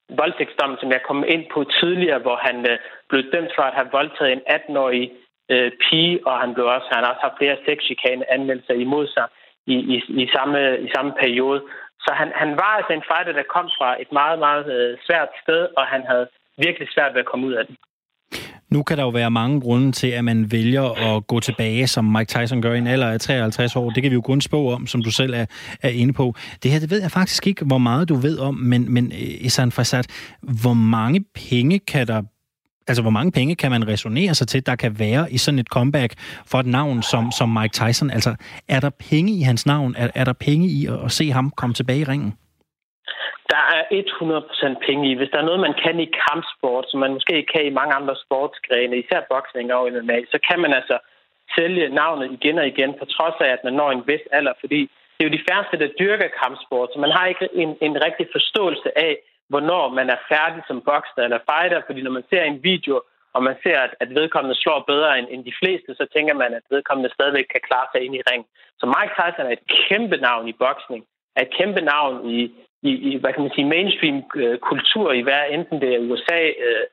voldtægtsdom, 0.09 0.77
som 0.79 0.91
jeg 0.91 1.01
kom 1.07 1.23
ind 1.27 1.45
på 1.53 1.59
tidligere, 1.79 2.19
hvor 2.19 2.37
han 2.47 2.57
øh, 2.71 2.77
blev 3.09 3.21
dømt 3.33 3.51
for 3.55 3.63
at 3.63 3.73
have 3.73 3.89
voldtaget 3.91 4.31
en 4.33 4.43
18-årig 4.57 5.11
øh, 5.53 5.71
pige, 5.83 6.27
og 6.27 6.39
han 6.39 6.53
blev 6.53 6.65
også, 6.65 6.87
han 6.91 7.03
har 7.03 7.11
også 7.13 7.25
haft 7.27 7.37
flere 7.37 7.57
sexchikane 7.65 8.31
anmeldelser 8.35 8.73
imod 8.73 9.07
sig 9.07 9.27
i, 9.73 9.75
i, 9.93 9.95
i, 10.23 10.29
samme, 10.35 10.79
i 10.79 10.89
samme 10.95 11.13
periode. 11.19 11.61
Så 12.05 12.11
han, 12.13 12.31
han 12.35 12.51
var 12.61 12.71
altså 12.77 12.93
en 12.93 13.07
fighter, 13.11 13.33
der 13.39 13.53
kom 13.55 13.67
fra 13.77 14.01
et 14.01 14.11
meget, 14.11 14.39
meget 14.39 14.65
øh, 14.75 14.97
svært 15.05 15.29
sted, 15.43 15.61
og 15.77 15.85
han 15.93 16.03
havde 16.11 16.27
virkelig 16.57 16.87
svært 16.91 17.13
ved 17.13 17.21
at 17.21 17.31
komme 17.31 17.47
ud 17.47 17.53
af 17.53 17.65
det. 17.67 17.75
Nu 18.71 18.83
kan 18.83 18.97
der 18.97 19.03
jo 19.03 19.09
være 19.09 19.31
mange 19.31 19.61
grunde 19.61 19.91
til, 19.91 20.07
at 20.07 20.25
man 20.25 20.51
vælger 20.51 21.15
at 21.15 21.27
gå 21.27 21.39
tilbage, 21.39 21.87
som 21.87 22.05
Mike 22.05 22.25
Tyson 22.25 22.61
gør 22.61 22.73
i 22.73 22.77
en 22.77 22.87
alder 22.87 23.07
af 23.07 23.19
53 23.19 23.75
år. 23.75 23.89
Det 23.89 24.03
kan 24.03 24.09
vi 24.09 24.15
jo 24.15 24.21
kun 24.21 24.41
spå 24.41 24.71
om, 24.71 24.87
som 24.87 25.03
du 25.03 25.11
selv 25.11 25.33
er, 25.33 25.45
er 25.81 25.89
inde 25.89 26.13
på. 26.13 26.35
Det 26.63 26.71
her, 26.71 26.79
det 26.79 26.89
ved 26.89 27.01
jeg 27.01 27.11
faktisk 27.11 27.47
ikke, 27.47 27.65
hvor 27.65 27.77
meget 27.77 28.09
du 28.09 28.15
ved 28.15 28.37
om, 28.37 28.55
men, 28.55 28.93
men 28.93 29.05
øh, 29.11 29.45
Isan 29.45 29.71
Fasad, 29.71 30.03
hvor 30.41 30.73
mange 30.73 31.25
penge 31.35 31.79
kan 31.79 32.07
der 32.07 32.21
Altså, 32.87 33.01
hvor 33.01 33.11
mange 33.11 33.31
penge 33.31 33.55
kan 33.55 33.71
man 33.71 33.87
resonere 33.87 34.35
sig 34.35 34.47
til, 34.47 34.65
der 34.65 34.75
kan 34.75 34.99
være 34.99 35.33
i 35.33 35.37
sådan 35.37 35.59
et 35.59 35.67
comeback 35.67 36.13
for 36.45 36.59
et 36.59 36.65
navn 36.65 37.03
som, 37.03 37.31
som 37.31 37.49
Mike 37.49 37.73
Tyson? 37.73 38.11
Altså, 38.11 38.35
er 38.67 38.79
der 38.79 38.89
penge 38.89 39.33
i 39.33 39.41
hans 39.41 39.65
navn? 39.65 39.95
Er, 39.97 40.09
er 40.15 40.23
der 40.23 40.33
penge 40.33 40.67
i 40.67 40.85
at, 40.85 41.05
at 41.05 41.11
se 41.11 41.31
ham 41.31 41.53
komme 41.57 41.73
tilbage 41.73 41.99
i 41.99 42.03
ringen? 42.03 42.33
Der 43.53 43.63
er 43.75 43.81
100% 43.91 44.85
penge 44.87 45.11
i. 45.11 45.13
Hvis 45.15 45.29
der 45.31 45.39
er 45.39 45.49
noget, 45.49 45.65
man 45.67 45.79
kan 45.83 45.99
i 45.99 46.13
kampsport, 46.27 46.85
som 46.87 46.99
man 46.99 47.13
måske 47.13 47.37
ikke 47.37 47.53
kan 47.55 47.65
i 47.65 47.77
mange 47.79 47.93
andre 47.99 48.15
sportsgrene, 48.25 48.97
især 48.97 49.21
boksning 49.29 49.73
og 49.73 49.89
MMA, 49.93 50.17
så 50.33 50.39
kan 50.47 50.59
man 50.59 50.73
altså 50.73 50.97
sælge 51.55 51.89
navnet 52.01 52.31
igen 52.37 52.57
og 52.59 52.67
igen, 52.67 52.91
på 52.99 53.05
trods 53.05 53.37
af, 53.45 53.49
at 53.55 53.63
man 53.63 53.73
når 53.73 53.91
en 53.91 54.07
vis 54.07 54.25
alder, 54.31 54.53
fordi 54.59 54.81
det 55.15 55.21
er 55.21 55.29
jo 55.29 55.37
de 55.37 55.47
færreste, 55.49 55.79
der 55.79 55.95
dyrker 55.99 56.29
kampsport, 56.41 56.89
så 56.93 56.99
man 56.99 57.11
har 57.17 57.25
ikke 57.25 57.47
en, 57.53 57.71
en 57.81 57.95
rigtig 58.05 58.27
forståelse 58.31 58.89
af, 59.07 59.13
hvornår 59.51 59.83
man 59.99 60.07
er 60.09 60.19
færdig 60.33 60.61
som 60.67 60.81
bokser 60.81 61.21
eller 61.23 61.45
fighter, 61.49 61.81
fordi 61.85 62.01
når 62.01 62.11
man 62.17 62.25
ser 62.29 62.43
en 62.43 62.63
video, 62.63 62.95
og 63.33 63.43
man 63.43 63.55
ser, 63.63 63.77
at, 63.85 63.93
at 63.99 64.09
vedkommende 64.19 64.61
slår 64.61 64.79
bedre 64.91 65.19
end, 65.19 65.27
end 65.33 65.41
de 65.45 65.59
fleste, 65.61 65.95
så 65.99 66.05
tænker 66.13 66.33
man, 66.33 66.53
at 66.53 66.63
vedkommende 66.69 67.13
stadigvæk 67.13 67.47
kan 67.53 67.61
klare 67.69 67.87
sig 67.91 68.01
ind 68.05 68.15
i 68.15 68.25
ring. 68.31 68.43
Så 68.79 68.85
Mike 68.93 69.13
Tyson 69.17 69.45
er 69.47 69.55
et 69.59 69.67
kæmpe 69.87 70.17
navn 70.17 70.47
i 70.47 70.53
boksning, 70.63 71.01
er 71.35 71.41
et 71.41 71.53
kæmpe 71.59 71.81
navn 71.81 72.29
i, 72.29 72.39
i, 72.81 72.91
i 73.09 73.17
hvad 73.21 73.33
kan 73.33 73.43
man 73.43 73.55
sige, 73.55 73.71
mainstream-kultur 73.75 75.09
øh, 75.09 75.17
i 75.17 75.21
hver, 75.21 75.43
enten 75.43 75.81
det 75.81 75.89
er 75.95 76.05
USA, 76.09 76.41
øh, 76.65 76.85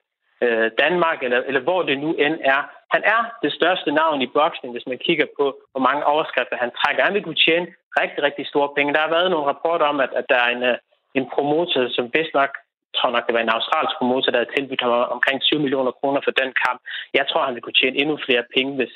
øh, 0.44 0.70
Danmark 0.82 1.22
eller, 1.22 1.40
eller 1.48 1.60
hvor 1.60 1.82
det 1.82 1.98
nu 1.98 2.10
end 2.14 2.38
er. 2.54 2.60
Han 2.94 3.02
er 3.04 3.20
det 3.42 3.52
største 3.52 3.90
navn 3.92 4.22
i 4.22 4.32
boksning, 4.38 4.72
hvis 4.72 4.86
man 4.86 4.98
kigger 5.06 5.26
på, 5.38 5.44
hvor 5.72 5.82
mange 5.88 6.06
overskrifter 6.06 6.56
han 6.56 6.70
trækker. 6.78 7.04
Han 7.04 7.14
vil 7.14 7.22
kunne 7.22 7.44
tjene 7.46 7.66
rigtig, 8.00 8.22
rigtig 8.22 8.46
store 8.46 8.70
penge. 8.76 8.94
Der 8.94 9.00
har 9.00 9.16
været 9.16 9.30
nogle 9.30 9.50
rapporter 9.52 9.86
om, 9.86 10.00
at, 10.00 10.12
at 10.20 10.24
der 10.28 10.38
er 10.46 10.50
en, 10.56 10.62
øh, 10.62 10.76
en 11.14 11.26
promotor, 11.34 11.88
som 11.96 12.04
vist 12.14 12.34
nok 12.40 12.52
tror 12.98 13.10
nok, 13.10 13.26
det 13.26 13.34
var 13.34 13.44
en 13.44 13.56
australsk 13.56 13.94
promotor, 13.98 14.30
der 14.30 14.38
havde 14.40 14.54
tilbudt 14.56 14.82
ham 14.84 14.92
omkring 15.16 15.36
20 15.40 15.60
millioner 15.64 15.92
kroner 15.98 16.20
for 16.24 16.32
den 16.40 16.50
kamp. 16.64 16.80
Jeg 17.18 17.24
tror, 17.26 17.42
han 17.44 17.54
ville 17.54 17.66
kunne 17.66 17.80
tjene 17.80 17.98
endnu 18.00 18.14
flere 18.26 18.44
penge, 18.56 18.72
hvis, 18.80 18.94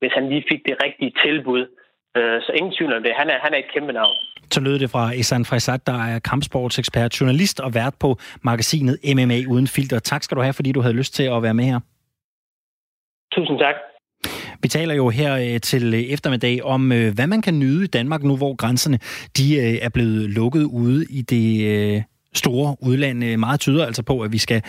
hvis 0.00 0.12
han 0.16 0.28
lige 0.32 0.48
fik 0.50 0.60
det 0.68 0.76
rigtige 0.84 1.12
tilbud. 1.24 1.62
Øh, 2.16 2.42
så 2.42 2.52
ingen 2.52 2.72
tvivl 2.78 2.92
om 2.96 3.02
det. 3.02 3.12
Han 3.16 3.28
er, 3.30 3.38
han 3.42 3.54
er 3.54 3.58
et 3.58 3.72
kæmpe 3.74 3.92
navn. 3.92 4.16
Så 4.50 4.60
lød 4.60 4.78
det 4.78 4.90
fra 4.90 5.12
Isan 5.12 5.44
Fresat, 5.44 5.86
der 5.86 5.98
er 6.04 6.18
kampsportsekspert, 6.18 7.20
journalist 7.20 7.60
og 7.60 7.74
vært 7.74 7.94
på 8.00 8.16
magasinet 8.42 8.98
MMA 9.16 9.38
Uden 9.48 9.66
Filter. 9.66 9.98
Tak 9.98 10.22
skal 10.22 10.36
du 10.36 10.42
have, 10.42 10.52
fordi 10.52 10.72
du 10.72 10.80
havde 10.80 10.94
lyst 10.94 11.14
til 11.14 11.22
at 11.22 11.42
være 11.42 11.54
med 11.54 11.64
her. 11.64 11.80
Tusind 13.32 13.58
tak. 13.58 13.74
Vi 14.62 14.68
taler 14.68 14.94
jo 14.94 15.08
her 15.08 15.36
øh, 15.36 15.60
til 15.60 16.12
eftermiddag 16.12 16.64
om, 16.64 16.92
øh, 16.92 17.14
hvad 17.14 17.26
man 17.26 17.42
kan 17.42 17.58
nyde 17.58 17.84
i 17.84 17.86
Danmark 17.86 18.22
nu, 18.22 18.36
hvor 18.36 18.54
grænserne 18.56 18.98
de 19.36 19.78
er 19.80 19.88
blevet 19.88 20.30
lukket 20.30 20.64
ude 20.64 21.06
i 21.10 21.22
det 21.22 22.04
store 22.34 22.76
udland. 22.80 23.36
Meget 23.36 23.60
tyder 23.60 23.86
altså 23.86 24.02
på, 24.02 24.20
at 24.20 24.32
vi 24.32 24.38
skal 24.38 24.62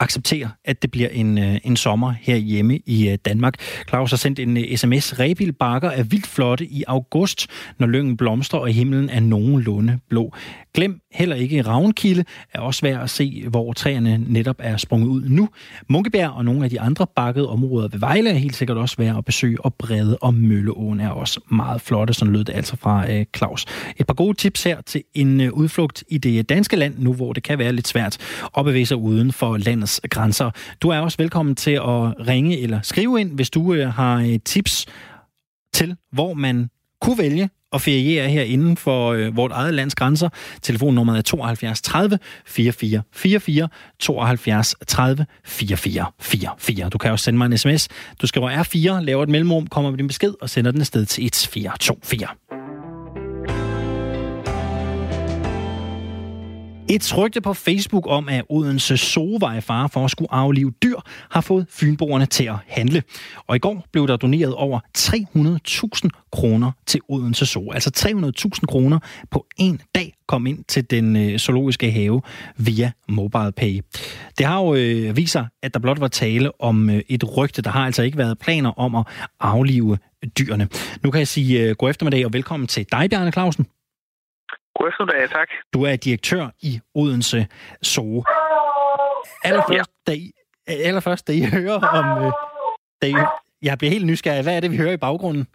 acceptere, 0.00 0.50
at 0.64 0.82
det 0.82 0.90
bliver 0.90 1.08
en, 1.08 1.38
øh, 1.38 1.56
en 1.64 1.76
sommer 1.76 2.14
her 2.20 2.36
hjemme 2.36 2.78
i 2.86 3.08
øh, 3.08 3.18
Danmark. 3.24 3.54
Claus 3.88 4.10
har 4.10 4.16
sendt 4.16 4.38
en 4.38 4.56
øh, 4.56 4.76
sms. 4.76 5.18
Rebil 5.18 5.52
bakker 5.52 5.90
er 5.90 6.02
vildt 6.02 6.26
flotte 6.26 6.66
i 6.66 6.84
august, 6.86 7.46
når 7.78 7.86
lyngen 7.86 8.16
blomstrer 8.16 8.60
og 8.60 8.68
himlen 8.68 9.10
er 9.10 9.20
nogenlunde 9.20 9.98
blå. 10.08 10.34
Glem 10.74 11.00
heller 11.12 11.36
ikke 11.36 11.62
Ravnkilde, 11.62 12.24
er 12.54 12.60
også 12.60 12.80
værd 12.82 13.02
at 13.02 13.10
se, 13.10 13.44
hvor 13.48 13.72
træerne 13.72 14.24
netop 14.26 14.56
er 14.58 14.76
sprunget 14.76 15.08
ud 15.08 15.28
nu. 15.28 15.48
Munkebær 15.88 16.28
og 16.28 16.44
nogle 16.44 16.64
af 16.64 16.70
de 16.70 16.80
andre 16.80 17.06
bakkede 17.16 17.48
områder 17.48 17.88
ved 17.88 18.00
Vejle 18.00 18.30
er 18.30 18.34
helt 18.34 18.56
sikkert 18.56 18.78
også 18.78 18.96
værd 18.98 19.18
at 19.18 19.24
besøge, 19.24 19.60
og 19.60 19.74
Brede 19.74 20.18
og 20.20 20.34
Mølleåen 20.34 21.00
er 21.00 21.10
også 21.10 21.40
meget 21.50 21.80
flotte, 21.80 22.14
sådan 22.14 22.32
lød 22.32 22.44
det 22.44 22.54
altså 22.54 22.76
fra 22.76 23.12
øh, 23.12 23.24
Claus. 23.36 23.64
Et 23.96 24.06
par 24.06 24.14
gode 24.14 24.36
tips 24.36 24.64
her 24.64 24.80
til 24.80 25.02
en 25.14 25.40
øh, 25.40 25.52
udflugt 25.52 26.04
i 26.08 26.18
det 26.18 26.48
danske 26.48 26.76
land, 26.76 26.94
nu 26.98 27.12
hvor 27.12 27.32
det 27.32 27.42
kan 27.42 27.58
være 27.58 27.72
lidt 27.72 27.88
svært 27.88 28.18
at 28.58 28.64
bevæge 28.64 28.86
sig 28.86 28.96
uden 28.96 29.32
for 29.32 29.56
landets 29.84 30.00
grænser. 30.10 30.50
Du 30.80 30.88
er 30.88 30.98
også 30.98 31.18
velkommen 31.18 31.54
til 31.54 31.70
at 31.70 32.28
ringe 32.28 32.60
eller 32.60 32.80
skrive 32.82 33.20
ind, 33.20 33.32
hvis 33.32 33.50
du 33.50 33.74
øh, 33.74 33.88
har 33.88 34.20
øh, 34.20 34.38
tips 34.44 34.86
til, 35.74 35.96
hvor 36.12 36.34
man 36.34 36.70
kunne 37.00 37.18
vælge 37.18 37.50
at 37.72 37.80
feriere 37.80 38.28
her 38.28 38.42
inden 38.42 38.76
for 38.76 39.12
øh, 39.12 39.36
vort 39.36 39.50
eget 39.52 39.74
lands 39.74 39.94
grænser. 39.94 40.28
Telefonnummeret 40.62 41.18
er 41.18 41.22
72 41.22 41.82
30 41.82 42.18
44 42.46 43.02
44 43.12 43.68
72 43.98 44.74
30 44.86 45.26
44 45.44 46.06
44. 46.20 46.88
Du 46.88 46.98
kan 46.98 47.10
også 47.10 47.24
sende 47.24 47.38
mig 47.38 47.46
en 47.46 47.58
sms. 47.58 47.88
Du 48.22 48.26
skriver 48.26 48.50
R4, 48.50 49.04
laver 49.04 49.22
et 49.22 49.28
mellemrum, 49.28 49.66
kommer 49.66 49.90
med 49.90 49.98
din 49.98 50.06
besked 50.06 50.34
og 50.40 50.50
sender 50.50 50.70
den 50.70 50.80
afsted 50.80 51.06
til 51.06 51.26
1424. 51.26 52.28
Et 56.88 57.18
rygte 57.18 57.40
på 57.40 57.54
Facebook 57.54 58.04
om, 58.08 58.28
at 58.28 58.44
Odense 58.48 58.96
Zoo 58.96 59.36
var 59.40 59.54
i 59.54 59.60
fare 59.60 59.88
for 59.88 60.04
at 60.04 60.10
skulle 60.10 60.32
aflive 60.32 60.72
dyr, 60.82 60.96
har 61.30 61.40
fået 61.40 61.66
fynboerne 61.70 62.26
til 62.26 62.44
at 62.44 62.54
handle. 62.68 63.02
Og 63.46 63.56
i 63.56 63.58
går 63.58 63.84
blev 63.92 64.08
der 64.08 64.16
doneret 64.16 64.54
over 64.54 64.80
300.000 64.98 66.28
kroner 66.32 66.72
til 66.86 67.00
Odense 67.08 67.46
Zoo. 67.46 67.72
Altså 67.72 67.90
300.000 68.56 68.66
kroner 68.66 68.98
på 69.30 69.46
en 69.56 69.80
dag 69.94 70.14
kom 70.28 70.46
ind 70.46 70.64
til 70.68 70.90
den 70.90 71.16
øh, 71.16 71.38
zoologiske 71.38 71.90
have 71.90 72.22
via 72.56 72.92
MobilePay. 73.08 73.80
Det 74.38 74.46
har 74.46 74.60
jo 74.60 74.74
øh, 74.74 75.16
vist 75.16 75.32
sig, 75.32 75.46
at 75.62 75.74
der 75.74 75.80
blot 75.80 76.00
var 76.00 76.08
tale 76.08 76.60
om 76.60 76.90
øh, 76.90 77.00
et 77.08 77.36
rygte. 77.36 77.62
Der 77.62 77.70
har 77.70 77.86
altså 77.86 78.02
ikke 78.02 78.18
været 78.18 78.38
planer 78.38 78.70
om 78.70 78.94
at 78.94 79.06
aflive 79.40 79.98
dyrene. 80.38 80.68
Nu 81.02 81.10
kan 81.10 81.18
jeg 81.18 81.28
sige 81.28 81.60
øh, 81.60 81.74
god 81.76 81.90
eftermiddag 81.90 82.26
og 82.26 82.32
velkommen 82.32 82.66
til 82.66 82.86
dig, 82.92 83.10
Bjarne 83.10 83.32
Clausen. 83.32 83.66
God 84.78 84.88
eftermiddag, 84.88 85.30
tak. 85.30 85.48
Du 85.74 85.82
er 85.82 85.96
direktør 85.96 86.48
i 86.62 86.80
Odense 86.94 87.46
Zoo. 87.84 88.24
Allerførst, 89.44 89.90
ja. 90.06 90.12
da 90.12 90.12
I, 90.16 90.32
allerførst, 90.66 91.28
da 91.28 91.32
I 91.32 91.44
hører 91.44 91.80
om... 91.98 92.24
Øh, 92.24 92.32
da 93.02 93.06
I, 93.06 93.14
jeg 93.62 93.78
bliver 93.78 93.90
helt 93.90 94.06
nysgerrig. 94.06 94.42
Hvad 94.42 94.56
er 94.56 94.60
det, 94.60 94.70
vi 94.70 94.76
hører 94.76 94.92
i 94.92 94.96
baggrunden? 94.96 95.46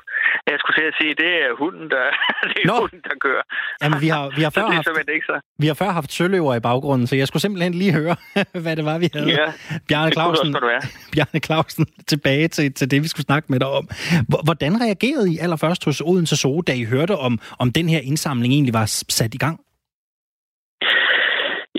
Jeg 0.69 0.73
skulle 0.73 0.87
at 0.87 0.97
sige, 1.01 1.13
det 1.23 1.31
er 1.45 1.51
hunden, 1.63 1.89
der, 1.89 2.03
det 2.51 2.61
er 2.63 2.67
Nå. 2.67 2.79
hunden, 2.79 3.01
der 3.03 3.15
kører. 3.25 3.43
Jamen, 3.81 4.01
vi 4.01 4.07
har, 4.07 4.23
vi 4.37 4.41
har 4.41 4.49
før 4.59 4.67
haft, 4.77 5.09
ikke 5.15 5.25
så. 5.25 5.39
Vi 5.59 5.67
har 5.67 5.73
før 5.73 5.89
haft 5.99 6.11
søløver 6.11 6.55
i 6.55 6.59
baggrunden, 6.59 7.07
så 7.07 7.15
jeg 7.15 7.27
skulle 7.27 7.41
simpelthen 7.41 7.73
lige 7.73 7.93
høre, 7.93 8.15
hvad 8.63 8.75
det 8.75 8.85
var, 8.85 8.97
vi 8.97 9.09
havde. 9.13 9.29
Ja, 9.41 9.47
Bjarne 9.87 10.11
Clausen. 10.11 10.53
Bjarne 11.13 11.39
Clausen, 11.39 11.85
tilbage 12.07 12.47
til, 12.47 12.73
til 12.73 12.91
det, 12.91 13.03
vi 13.03 13.07
skulle 13.07 13.25
snakke 13.25 13.47
med 13.51 13.59
dig 13.59 13.67
om. 13.67 13.85
Hvordan 14.47 14.73
reagerede 14.85 15.33
I 15.33 15.37
allerførst 15.41 15.85
hos 15.85 16.01
Odense 16.01 16.35
Zoo, 16.37 16.61
da 16.61 16.73
I 16.73 16.83
hørte 16.83 17.15
om, 17.27 17.39
om 17.59 17.71
den 17.71 17.89
her 17.89 18.01
indsamling 18.09 18.53
egentlig 18.53 18.73
var 18.73 18.85
sat 19.19 19.33
i 19.33 19.37
gang? 19.37 19.59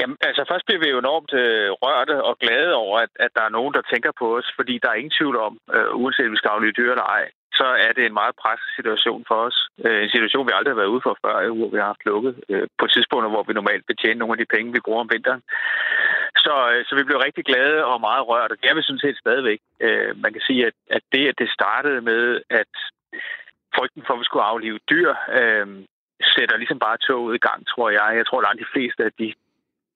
Jamen, 0.00 0.16
altså 0.28 0.42
først 0.50 0.64
bliver 0.66 0.82
vi 0.84 0.88
jo 0.94 0.98
enormt 1.04 1.32
øh, 1.42 1.68
rørte 1.84 2.16
og 2.28 2.34
glade 2.42 2.72
over, 2.84 2.96
at, 3.04 3.12
at 3.24 3.30
der 3.36 3.44
er 3.44 3.56
nogen, 3.58 3.72
der 3.76 3.82
tænker 3.92 4.12
på 4.20 4.26
os, 4.38 4.48
fordi 4.58 4.74
der 4.82 4.88
er 4.90 5.00
ingen 5.00 5.16
tvivl 5.18 5.36
om, 5.48 5.54
øh, 5.74 5.88
uanset 6.00 6.26
om 6.26 6.32
vi 6.32 6.40
skal 6.40 6.54
aflige 6.54 6.76
dyr 6.78 6.90
eller 6.94 7.08
ej, 7.18 7.24
så 7.52 7.66
er 7.86 7.92
det 7.92 8.04
en 8.06 8.18
meget 8.20 8.34
presset 8.42 8.70
situation 8.76 9.24
for 9.28 9.38
os. 9.48 9.58
Øh, 9.84 10.02
en 10.02 10.10
situation, 10.14 10.46
vi 10.46 10.52
aldrig 10.54 10.72
har 10.72 10.80
været 10.82 10.94
ude 10.94 11.06
for 11.06 11.16
før, 11.24 11.34
hvor 11.58 11.70
vi 11.70 11.78
har 11.78 11.90
haft 11.92 12.06
lukket 12.10 12.34
øh, 12.48 12.66
på 12.78 12.86
tidspunkter, 12.86 13.30
hvor 13.30 13.42
vi 13.42 13.52
normalt 13.52 13.84
betjener 13.86 14.18
nogle 14.18 14.34
af 14.34 14.40
de 14.40 14.52
penge, 14.54 14.72
vi 14.72 14.84
bruger 14.86 15.00
om 15.00 15.10
vinteren. 15.14 15.42
Så, 16.44 16.54
øh, 16.72 16.84
så 16.86 16.92
vi 16.98 17.04
blev 17.04 17.18
rigtig 17.18 17.44
glade 17.44 17.84
og 17.84 18.00
meget 18.00 18.28
rørt, 18.28 18.52
og 18.52 18.56
det 18.60 18.70
er 18.70 18.74
vi 18.74 18.82
sådan 18.82 19.04
set 19.04 19.18
stadigvæk. 19.24 19.60
Man 20.24 20.32
kan 20.32 20.42
sige, 20.48 20.66
at, 20.66 20.76
at 20.96 21.02
det, 21.12 21.28
at 21.28 21.38
det 21.38 21.56
startede 21.58 22.00
med, 22.00 22.40
at 22.50 22.72
frygten 23.76 24.02
for, 24.06 24.14
at 24.14 24.20
vi 24.20 24.24
skulle 24.24 24.50
aflive 24.52 24.78
dyr, 24.90 25.10
øh, 25.40 25.66
sætter 26.34 26.56
ligesom 26.56 26.78
bare 26.78 26.98
toget 27.06 27.34
i 27.34 27.44
gang, 27.48 27.60
tror 27.72 27.90
jeg. 27.90 28.16
Jeg 28.16 28.26
tror, 28.26 28.40
langt 28.42 28.60
de 28.64 28.72
fleste 28.74 29.04
af 29.04 29.12
de 29.18 29.34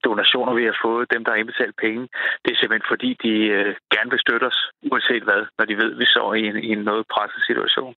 donationer, 0.07 0.53
vi 0.59 0.65
har 0.69 0.77
fået, 0.85 1.11
dem, 1.13 1.21
der 1.23 1.31
har 1.31 1.39
indbetalt 1.41 1.75
penge, 1.85 2.03
det 2.43 2.49
er 2.51 2.57
simpelthen 2.59 2.91
fordi, 2.93 3.09
de 3.25 3.33
øh, 3.57 3.71
gerne 3.93 4.09
vil 4.13 4.23
støtte 4.25 4.45
os, 4.51 4.59
uanset 4.91 5.23
hvad, 5.27 5.41
når 5.57 5.65
de 5.65 5.75
ved, 5.81 5.89
at 5.93 5.99
vi 6.01 6.07
står 6.13 6.29
i 6.39 6.43
en, 6.49 6.57
i 6.67 6.69
en 6.77 6.83
noget 6.89 7.05
presset 7.13 7.43
situation. 7.49 7.93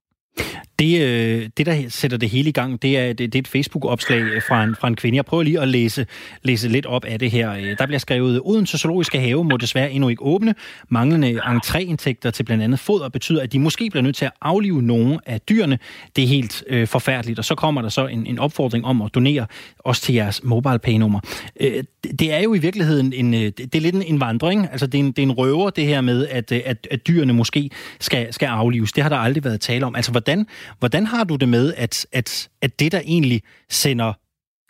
Det, 0.79 1.03
øh, 1.03 1.49
det, 1.57 1.66
der 1.66 1.85
sætter 1.89 2.16
det 2.18 2.31
hele 2.31 2.49
i 2.49 2.53
gang, 2.53 2.83
det 2.83 2.99
er, 2.99 3.07
det, 3.07 3.18
det 3.18 3.35
er 3.35 3.39
et 3.39 3.49
Facebook-opslag 3.49 4.43
fra 4.49 4.64
en, 4.64 4.76
fra 4.81 4.89
en 4.89 4.97
kvinde. 4.97 5.16
Jeg 5.16 5.24
prøver 5.24 5.43
lige 5.43 5.61
at 5.61 5.68
læse, 5.68 6.07
læse 6.43 6.68
lidt 6.68 6.87
op 6.87 7.05
af 7.05 7.18
det 7.18 7.31
her. 7.31 7.53
Øh, 7.53 7.79
der 7.79 7.87
bliver 7.87 7.99
skrevet, 7.99 8.41
Odense 8.45 8.79
Zoologiske 8.79 9.20
Have 9.20 9.45
må 9.45 9.57
desværre 9.57 9.93
endnu 9.93 10.09
ikke 10.09 10.22
åbne. 10.22 10.55
Manglende 10.89 11.41
entréindtægter 11.41 12.31
til 12.31 12.43
blandt 12.45 12.64
andet 12.64 12.79
foder 12.79 13.09
betyder, 13.09 13.43
at 13.43 13.53
de 13.53 13.59
måske 13.59 13.91
bliver 13.91 14.03
nødt 14.03 14.16
til 14.16 14.24
at 14.24 14.33
aflive 14.41 14.83
nogle 14.83 15.18
af 15.26 15.41
dyrene. 15.41 15.79
Det 16.16 16.24
er 16.24 16.29
helt 16.29 16.64
øh, 16.66 16.87
forfærdeligt. 16.87 17.39
Og 17.39 17.45
så 17.45 17.55
kommer 17.55 17.83
der 17.83 17.89
så 17.89 18.07
en, 18.07 18.26
en 18.26 18.39
opfordring 18.39 18.85
om 18.85 19.03
at 19.03 19.14
donere 19.14 19.47
også 19.79 20.03
til 20.03 20.14
jeres 20.14 20.45
mobile 20.45 20.79
pay 20.79 20.93
nummer. 20.93 21.20
Øh, 21.61 21.85
det 22.18 22.33
er 22.33 22.41
jo 22.41 22.55
i 22.55 22.59
virkeligheden 22.59 23.12
en, 23.12 23.35
øh, 23.35 23.41
det 23.41 23.74
er 23.74 23.81
lidt 23.81 23.97
en 24.07 24.20
vandring. 24.20 24.68
Altså 24.72 24.87
det 24.87 24.95
er 24.95 25.05
en, 25.05 25.12
det 25.12 25.18
er 25.18 25.22
en 25.22 25.33
røver, 25.33 25.70
det 25.70 25.87
her 25.87 26.01
med, 26.01 26.26
at, 26.26 26.53
øh, 26.53 26.61
at, 26.64 26.89
at 26.91 27.07
dyrene 27.07 27.33
måske 27.33 27.70
skal, 28.01 28.33
skal 28.33 28.47
aflives. 28.47 28.93
Det 28.93 29.03
har 29.03 29.09
der 29.11 29.16
aldrig 29.16 29.45
været 29.45 29.61
tale 29.61 29.87
om. 29.87 29.97
Altså 29.97 30.11
hvordan 30.11 30.47
Hvordan 30.79 31.07
har 31.07 31.25
du 31.25 31.37
det 31.37 31.49
med, 31.49 31.75
at, 31.77 32.07
at, 32.12 32.49
at 32.62 32.81
det, 32.81 32.93
der 32.93 33.01
egentlig 33.01 33.43
sender 33.69 34.12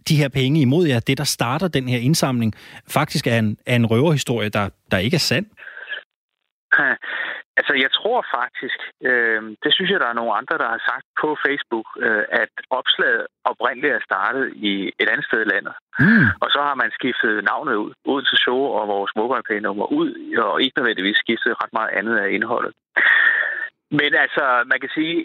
de 0.08 0.16
her 0.16 0.28
penge 0.28 0.60
imod 0.60 0.86
jer, 0.86 1.00
det, 1.00 1.18
der 1.18 1.24
starter 1.24 1.68
den 1.68 1.88
her 1.88 1.98
indsamling, 1.98 2.54
faktisk 2.88 3.26
er 3.26 3.38
en, 3.38 3.58
er 3.66 3.76
en 3.76 3.86
røverhistorie, 3.86 4.48
der, 4.48 4.68
der 4.90 4.98
ikke 4.98 5.14
er 5.14 5.26
sand? 5.30 5.46
Altså, 7.60 7.74
jeg 7.84 7.90
tror 7.98 8.20
faktisk, 8.38 8.78
øh, 9.10 9.42
det 9.64 9.70
synes 9.74 9.90
jeg, 9.90 10.00
der 10.00 10.08
er 10.10 10.20
nogle 10.20 10.38
andre, 10.40 10.56
der 10.62 10.68
har 10.74 10.82
sagt 10.90 11.06
på 11.22 11.28
Facebook, 11.46 11.88
øh, 12.06 12.24
at 12.42 12.52
opslaget 12.78 13.26
oprindeligt 13.50 13.94
er 13.94 14.08
startet 14.10 14.44
i 14.70 14.72
et 15.00 15.08
andet 15.12 15.26
sted 15.26 15.40
i 15.42 15.50
landet. 15.54 15.74
Mm. 16.00 16.26
Og 16.42 16.48
så 16.54 16.60
har 16.68 16.74
man 16.82 16.90
skiftet 16.98 17.44
navnet 17.50 17.74
ud, 17.84 17.92
ud 18.14 18.22
til 18.28 18.38
show 18.44 18.60
og 18.78 18.88
vores 18.88 19.12
mobile 19.16 19.60
nummer 19.60 19.86
ud, 20.00 20.10
og 20.46 20.62
ikke 20.62 20.78
nødvendigvis 20.78 21.22
skiftet 21.24 21.60
ret 21.62 21.72
meget 21.78 21.92
andet 21.98 22.16
af 22.22 22.28
indholdet. 22.36 22.74
Men 23.90 24.10
altså, 24.24 24.44
man 24.70 24.80
kan 24.80 24.90
sige, 24.98 25.16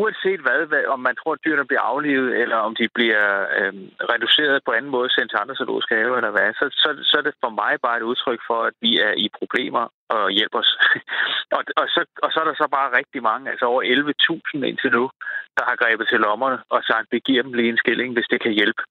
uanset 0.00 0.40
hvad, 0.46 0.60
hvad, 0.70 0.84
om 0.94 1.00
man 1.00 1.16
tror, 1.16 1.32
at 1.32 1.44
dyrene 1.44 1.66
bliver 1.70 1.84
aflivet, 1.92 2.30
eller 2.42 2.56
om 2.56 2.74
de 2.80 2.88
bliver 2.98 3.26
øh, 3.58 3.74
reduceret 4.12 4.64
på 4.66 4.72
anden 4.72 4.90
måde, 4.96 5.10
sendt 5.10 5.30
til 5.30 5.42
andre 5.42 5.56
zoologiske 5.56 5.94
haver, 5.94 6.16
eller 6.16 6.34
hvad, 6.36 6.48
så, 6.60 6.66
så, 6.82 6.88
så 7.08 7.14
er 7.18 7.24
det 7.26 7.34
for 7.44 7.52
mig 7.60 7.72
bare 7.84 7.96
et 7.96 8.08
udtryk 8.10 8.40
for, 8.48 8.60
at 8.68 8.74
vi 8.80 8.92
er 9.06 9.12
i 9.24 9.26
problemer 9.38 9.84
og 10.08 10.30
hjælper 10.30 10.58
os. 10.58 10.72
og, 11.56 11.62
og, 11.80 11.86
så, 11.94 12.00
og 12.22 12.28
så 12.32 12.40
er 12.40 12.44
der 12.44 12.54
så 12.54 12.68
bare 12.78 12.96
rigtig 12.98 13.22
mange, 13.22 13.50
altså 13.50 13.64
over 13.72 13.82
11.000 13.82 14.64
indtil 14.70 14.90
nu, 14.98 15.10
der 15.56 15.64
har 15.68 15.76
grebet 15.76 16.06
til 16.08 16.20
lommerne 16.20 16.58
og 16.68 16.80
sagt, 16.90 17.06
vi 17.10 17.18
giver 17.18 17.42
dem 17.42 17.52
lige 17.52 17.68
en 17.68 17.82
skilling, 17.82 18.12
hvis 18.12 18.30
det 18.32 18.40
kan 18.42 18.52
hjælpe. 18.52 18.82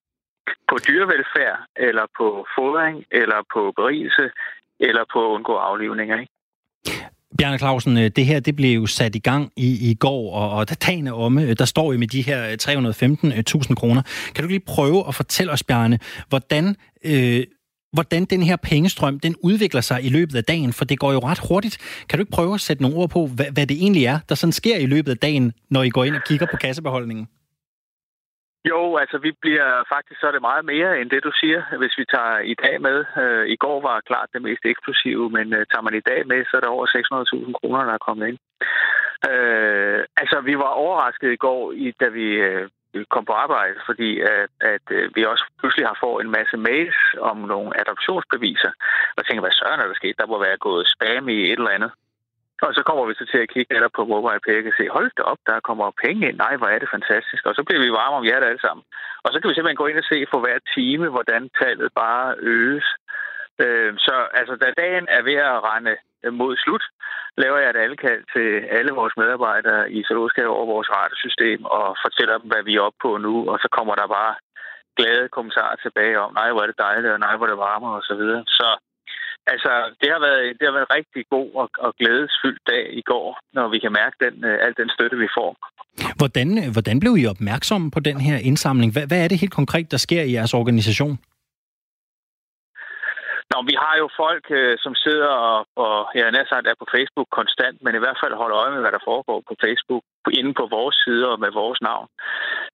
På 0.69 0.75
dyrevelfærd, 0.87 1.59
eller 1.75 2.05
på 2.17 2.45
fodring, 2.55 3.05
eller 3.11 3.39
på 3.53 3.61
berigelse, 3.75 4.31
eller 4.79 5.03
på 5.13 5.19
at 5.25 5.33
undgå 5.35 5.55
aflivninger. 5.55 6.19
Ikke? 6.19 6.32
Bjarne 7.38 7.57
Clausen, 7.57 7.97
øh, 7.97 8.11
det 8.15 8.25
her 8.25 8.39
det 8.39 8.55
blev 8.55 8.75
jo 8.75 8.86
sat 8.86 9.15
i 9.15 9.19
gang 9.19 9.51
i, 9.55 9.91
i 9.91 9.93
går, 9.93 10.34
og, 10.34 10.49
og 10.49 10.69
der 10.69 10.75
tagene 10.75 11.13
omme, 11.13 11.43
øh, 11.43 11.55
der 11.59 11.65
står 11.65 11.93
jo 11.93 11.99
med 11.99 12.07
de 12.07 12.21
her 12.21 12.47
øh, 12.47 12.57
315.000 12.61 13.75
kroner. 13.75 14.01
Kan 14.36 14.43
du 14.43 14.47
lige 14.47 14.59
prøve 14.59 15.07
at 15.07 15.15
fortælle 15.15 15.51
os, 15.51 15.63
Bjarne, 15.63 15.99
hvordan, 16.29 16.75
øh, 17.05 17.43
hvordan 17.93 18.25
den 18.25 18.43
her 18.43 18.55
pengestrøm 18.55 19.19
den 19.19 19.36
udvikler 19.43 19.81
sig 19.81 20.03
i 20.03 20.09
løbet 20.09 20.36
af 20.36 20.43
dagen? 20.43 20.73
For 20.73 20.86
det 20.86 20.99
går 20.99 21.13
jo 21.13 21.19
ret 21.19 21.39
hurtigt. 21.39 21.77
Kan 22.09 22.19
du 22.19 22.21
ikke 22.21 22.31
prøve 22.31 22.53
at 22.53 22.61
sætte 22.61 22.84
nogle 22.84 22.97
ord 22.97 23.09
på, 23.09 23.27
hvad, 23.27 23.45
hvad 23.51 23.67
det 23.67 23.77
egentlig 23.77 24.05
er, 24.05 24.19
der 24.29 24.36
sådan 24.36 24.53
sker 24.53 24.77
i 24.77 24.86
løbet 24.86 25.11
af 25.11 25.17
dagen, 25.17 25.53
når 25.69 25.84
I 25.84 25.89
går 25.89 26.03
ind 26.03 26.15
og 26.15 26.21
kigger 26.27 26.47
på 26.51 26.57
kassebeholdningen? 26.57 27.27
Jo, 28.70 28.97
altså 28.97 29.18
vi 29.18 29.32
bliver 29.41 29.84
faktisk 29.93 30.20
så 30.20 30.28
er 30.28 30.32
det 30.32 30.41
meget 30.41 30.66
mere 30.66 31.01
end 31.01 31.09
det, 31.09 31.24
du 31.24 31.32
siger, 31.41 31.78
hvis 31.78 31.97
vi 31.97 32.05
tager 32.05 32.39
i 32.39 32.55
dag 32.64 32.82
med. 32.82 33.05
Øh, 33.22 33.47
I 33.47 33.55
går 33.55 33.82
var 33.82 34.07
klart 34.09 34.30
det 34.34 34.41
mest 34.41 34.66
eksplosive, 34.66 35.30
men 35.30 35.53
øh, 35.53 35.66
tager 35.72 35.82
man 35.88 35.95
i 35.95 36.07
dag 36.09 36.28
med, 36.28 36.45
så 36.45 36.57
er 36.57 36.61
der 36.61 36.76
over 36.76 36.88
600.000 36.88 37.53
kroner, 37.59 37.86
der 37.86 37.93
er 37.93 38.07
kommet 38.07 38.28
ind. 38.28 38.39
Øh, 39.32 39.99
altså, 40.22 40.41
vi 40.41 40.57
var 40.57 40.72
overrasket 40.84 41.32
i 41.32 41.41
går, 41.45 41.72
i, 41.72 41.93
da 42.01 42.07
vi 42.07 42.28
øh, 42.47 42.70
kom 43.09 43.26
på 43.26 43.34
arbejde, 43.34 43.76
fordi 43.86 44.09
øh, 44.30 44.47
at, 44.61 44.86
at 44.99 45.16
vi 45.16 45.26
også 45.26 45.45
pludselig 45.59 45.88
har 45.88 45.97
fået 46.03 46.24
en 46.24 46.32
masse 46.32 46.57
mails 46.57 46.99
om 47.20 47.38
nogle 47.38 47.80
adoptionsbeviser. 47.82 48.72
Og 49.18 49.26
tænker, 49.26 49.41
hvad 49.41 49.57
søren 49.59 49.80
er 49.80 49.88
der 49.88 50.01
sket? 50.01 50.20
Der 50.20 50.28
må 50.28 50.39
være 50.39 50.57
gået 50.57 50.88
spam 50.88 51.30
i 51.30 51.39
et 51.51 51.59
eller 51.59 51.78
andet. 51.78 51.91
Og 52.61 52.73
så 52.77 52.81
kommer 52.87 53.05
vi 53.05 53.13
så 53.13 53.25
til 53.31 53.43
at 53.43 53.51
kigge 53.53 53.73
netop 53.73 53.93
på 53.95 54.03
MobilePay 54.05 54.67
og 54.67 54.73
se, 54.77 54.85
hold 54.97 55.11
da 55.17 55.21
op, 55.31 55.41
der 55.49 55.67
kommer 55.67 55.99
penge 56.05 56.21
ind. 56.27 56.37
Nej, 56.37 56.55
hvor 56.57 56.67
er 56.67 56.79
det 56.79 56.93
fantastisk. 56.95 57.43
Og 57.45 57.53
så 57.55 57.61
bliver 57.63 57.81
vi 57.83 57.97
varme 57.99 58.15
om 58.19 58.27
hjertet 58.27 58.47
alle 58.47 58.65
sammen. 58.65 58.83
Og 59.23 59.29
så 59.29 59.37
kan 59.37 59.49
vi 59.49 59.55
simpelthen 59.55 59.81
gå 59.81 59.87
ind 59.87 60.01
og 60.03 60.09
se 60.11 60.17
for 60.31 60.39
hver 60.39 60.59
time, 60.75 61.07
hvordan 61.09 61.49
tallet 61.61 61.89
bare 62.03 62.35
øges. 62.39 62.87
Øh, 63.63 63.93
så 64.05 64.15
altså, 64.39 64.53
da 64.55 64.67
dagen 64.83 65.05
er 65.17 65.21
ved 65.29 65.37
at 65.51 65.63
rende 65.69 65.95
øh, 66.23 66.33
mod 66.33 66.53
slut, 66.63 66.83
laver 67.37 67.57
jeg 67.57 67.69
et 67.69 67.83
alkald 67.85 68.23
til 68.33 68.49
alle 68.77 68.91
vores 68.99 69.13
medarbejdere 69.17 69.91
i 69.91 70.03
Zoologisk 70.03 70.37
over 70.39 70.65
vores 70.73 70.89
radiosystem 70.97 71.65
og 71.65 71.85
fortæller 72.05 72.37
dem, 72.37 72.47
hvad 72.51 72.63
vi 72.63 72.75
er 72.75 72.85
oppe 72.87 72.99
på 73.01 73.17
nu. 73.17 73.33
Og 73.51 73.57
så 73.63 73.67
kommer 73.77 73.95
der 73.95 74.07
bare 74.07 74.33
glade 74.97 75.29
kommentarer 75.35 75.75
tilbage 75.75 76.19
om, 76.19 76.33
nej, 76.33 76.49
hvor 76.51 76.61
er 76.61 76.69
det 76.69 76.83
dejligt, 76.87 77.13
og 77.13 77.19
nej, 77.19 77.35
hvor 77.35 77.45
er 77.45 77.49
det 77.49 77.65
varmer, 77.69 77.91
og 77.99 78.03
så 78.09 78.15
videre. 78.15 78.43
Så 78.47 78.67
Altså, 79.47 79.71
det 80.01 80.09
har 80.13 80.19
været, 80.27 80.41
det 80.57 80.65
har 80.67 80.73
været 80.77 80.87
en 80.89 80.95
rigtig 80.99 81.23
god 81.35 81.49
og, 81.61 81.69
og 81.85 81.91
glædesfyldt 81.99 82.63
dag 82.73 82.85
i 83.01 83.03
går, 83.11 83.27
når 83.53 83.65
vi 83.73 83.79
kan 83.83 83.91
mærke 84.01 84.15
den, 84.25 84.35
øh, 84.49 84.65
al 84.65 84.73
den 84.81 84.89
støtte, 84.95 85.17
vi 85.17 85.29
får. 85.37 85.51
Hvordan, 86.21 86.47
øh, 86.61 86.67
hvordan 86.75 86.99
blev 86.99 87.13
I 87.17 87.25
opmærksomme 87.25 87.91
på 87.91 87.99
den 87.99 88.17
her 88.27 88.37
indsamling? 88.49 88.91
Hvad, 88.93 89.05
hvad 89.07 89.23
er 89.23 89.27
det 89.27 89.37
helt 89.39 89.53
konkret, 89.53 89.91
der 89.91 89.97
sker 89.97 90.21
i 90.21 90.33
jeres 90.33 90.53
organisation? 90.53 91.19
Nå, 93.53 93.59
vi 93.71 93.75
har 93.83 93.95
jo 94.01 94.07
folk, 94.23 94.45
øh, 94.59 94.75
som 94.83 94.93
sidder 95.05 95.31
og, 95.49 95.59
og 95.85 95.95
ja, 96.19 96.25
nær 96.29 96.45
sagt 96.49 96.67
er 96.67 96.81
på 96.81 96.87
Facebook 96.95 97.29
konstant, 97.39 97.77
men 97.83 97.93
i 97.95 98.01
hvert 98.03 98.19
fald 98.21 98.33
holder 98.41 98.57
øje 98.61 98.73
med, 98.73 98.81
hvad 98.83 98.93
der 98.95 99.07
foregår 99.09 99.39
på 99.49 99.55
Facebook, 99.63 100.03
inde 100.39 100.53
på 100.59 100.65
vores 100.75 100.95
sider 101.03 101.29
og 101.35 101.39
med 101.43 101.51
vores 101.61 101.79
navn. 101.89 102.07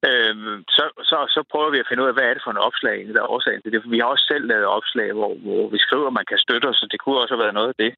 Øhm, 0.10 0.58
så, 0.78 0.84
så, 1.10 1.18
så 1.36 1.40
prøver 1.52 1.70
vi 1.72 1.80
at 1.82 1.88
finde 1.90 2.04
ud 2.04 2.12
af, 2.12 2.16
hvad 2.16 2.28
er 2.28 2.34
det 2.34 2.44
for 2.46 2.54
en 2.54 2.66
opslag, 2.68 2.98
der 3.16 3.22
er 3.22 3.34
årsagen 3.36 3.62
til 3.62 3.72
det. 3.74 3.92
Vi 3.94 4.00
har 4.00 4.08
også 4.14 4.26
selv 4.32 4.46
lavet 4.52 4.74
opslag, 4.78 5.10
hvor, 5.18 5.32
hvor 5.46 5.64
vi 5.74 5.80
skriver, 5.86 6.08
at 6.08 6.18
man 6.20 6.30
kan 6.32 6.40
støtte 6.46 6.66
os, 6.72 6.78
så 6.82 6.88
det 6.92 7.00
kunne 7.00 7.20
også 7.22 7.34
have 7.34 7.44
været 7.44 7.58
noget 7.60 7.72
af 7.74 7.80
det. 7.84 7.92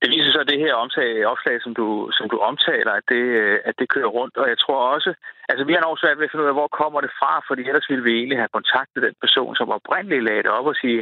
Det 0.00 0.08
viser 0.14 0.30
sig, 0.32 0.40
at 0.42 0.50
det 0.52 0.64
her 0.64 0.74
omtag, 0.82 1.26
opslag, 1.32 1.56
som 1.62 1.72
du, 1.80 1.86
som 2.18 2.26
du 2.32 2.36
omtaler, 2.50 2.92
at 3.00 3.06
det, 3.12 3.24
øh, 3.42 3.58
at 3.68 3.74
det 3.78 3.92
kører 3.94 4.10
rundt. 4.18 4.36
Og 4.42 4.48
jeg 4.52 4.58
tror 4.58 4.80
også, 4.94 5.10
altså 5.50 5.64
vi 5.64 5.72
har 5.72 5.80
nok 5.80 5.98
svært 6.00 6.18
ved 6.18 6.24
at 6.24 6.30
finde 6.30 6.44
ud 6.44 6.52
af, 6.52 6.58
hvor 6.60 6.78
kommer 6.80 7.00
det 7.00 7.12
fra, 7.20 7.32
fordi 7.48 7.62
ellers 7.68 7.90
ville 7.90 8.04
vi 8.08 8.12
egentlig 8.16 8.38
have 8.38 8.56
kontaktet 8.58 9.06
den 9.06 9.16
person, 9.24 9.56
som 9.56 9.74
oprindeligt 9.78 10.24
lagde 10.24 10.42
det 10.42 10.52
op 10.58 10.66
og 10.72 10.76
sige, 10.82 11.00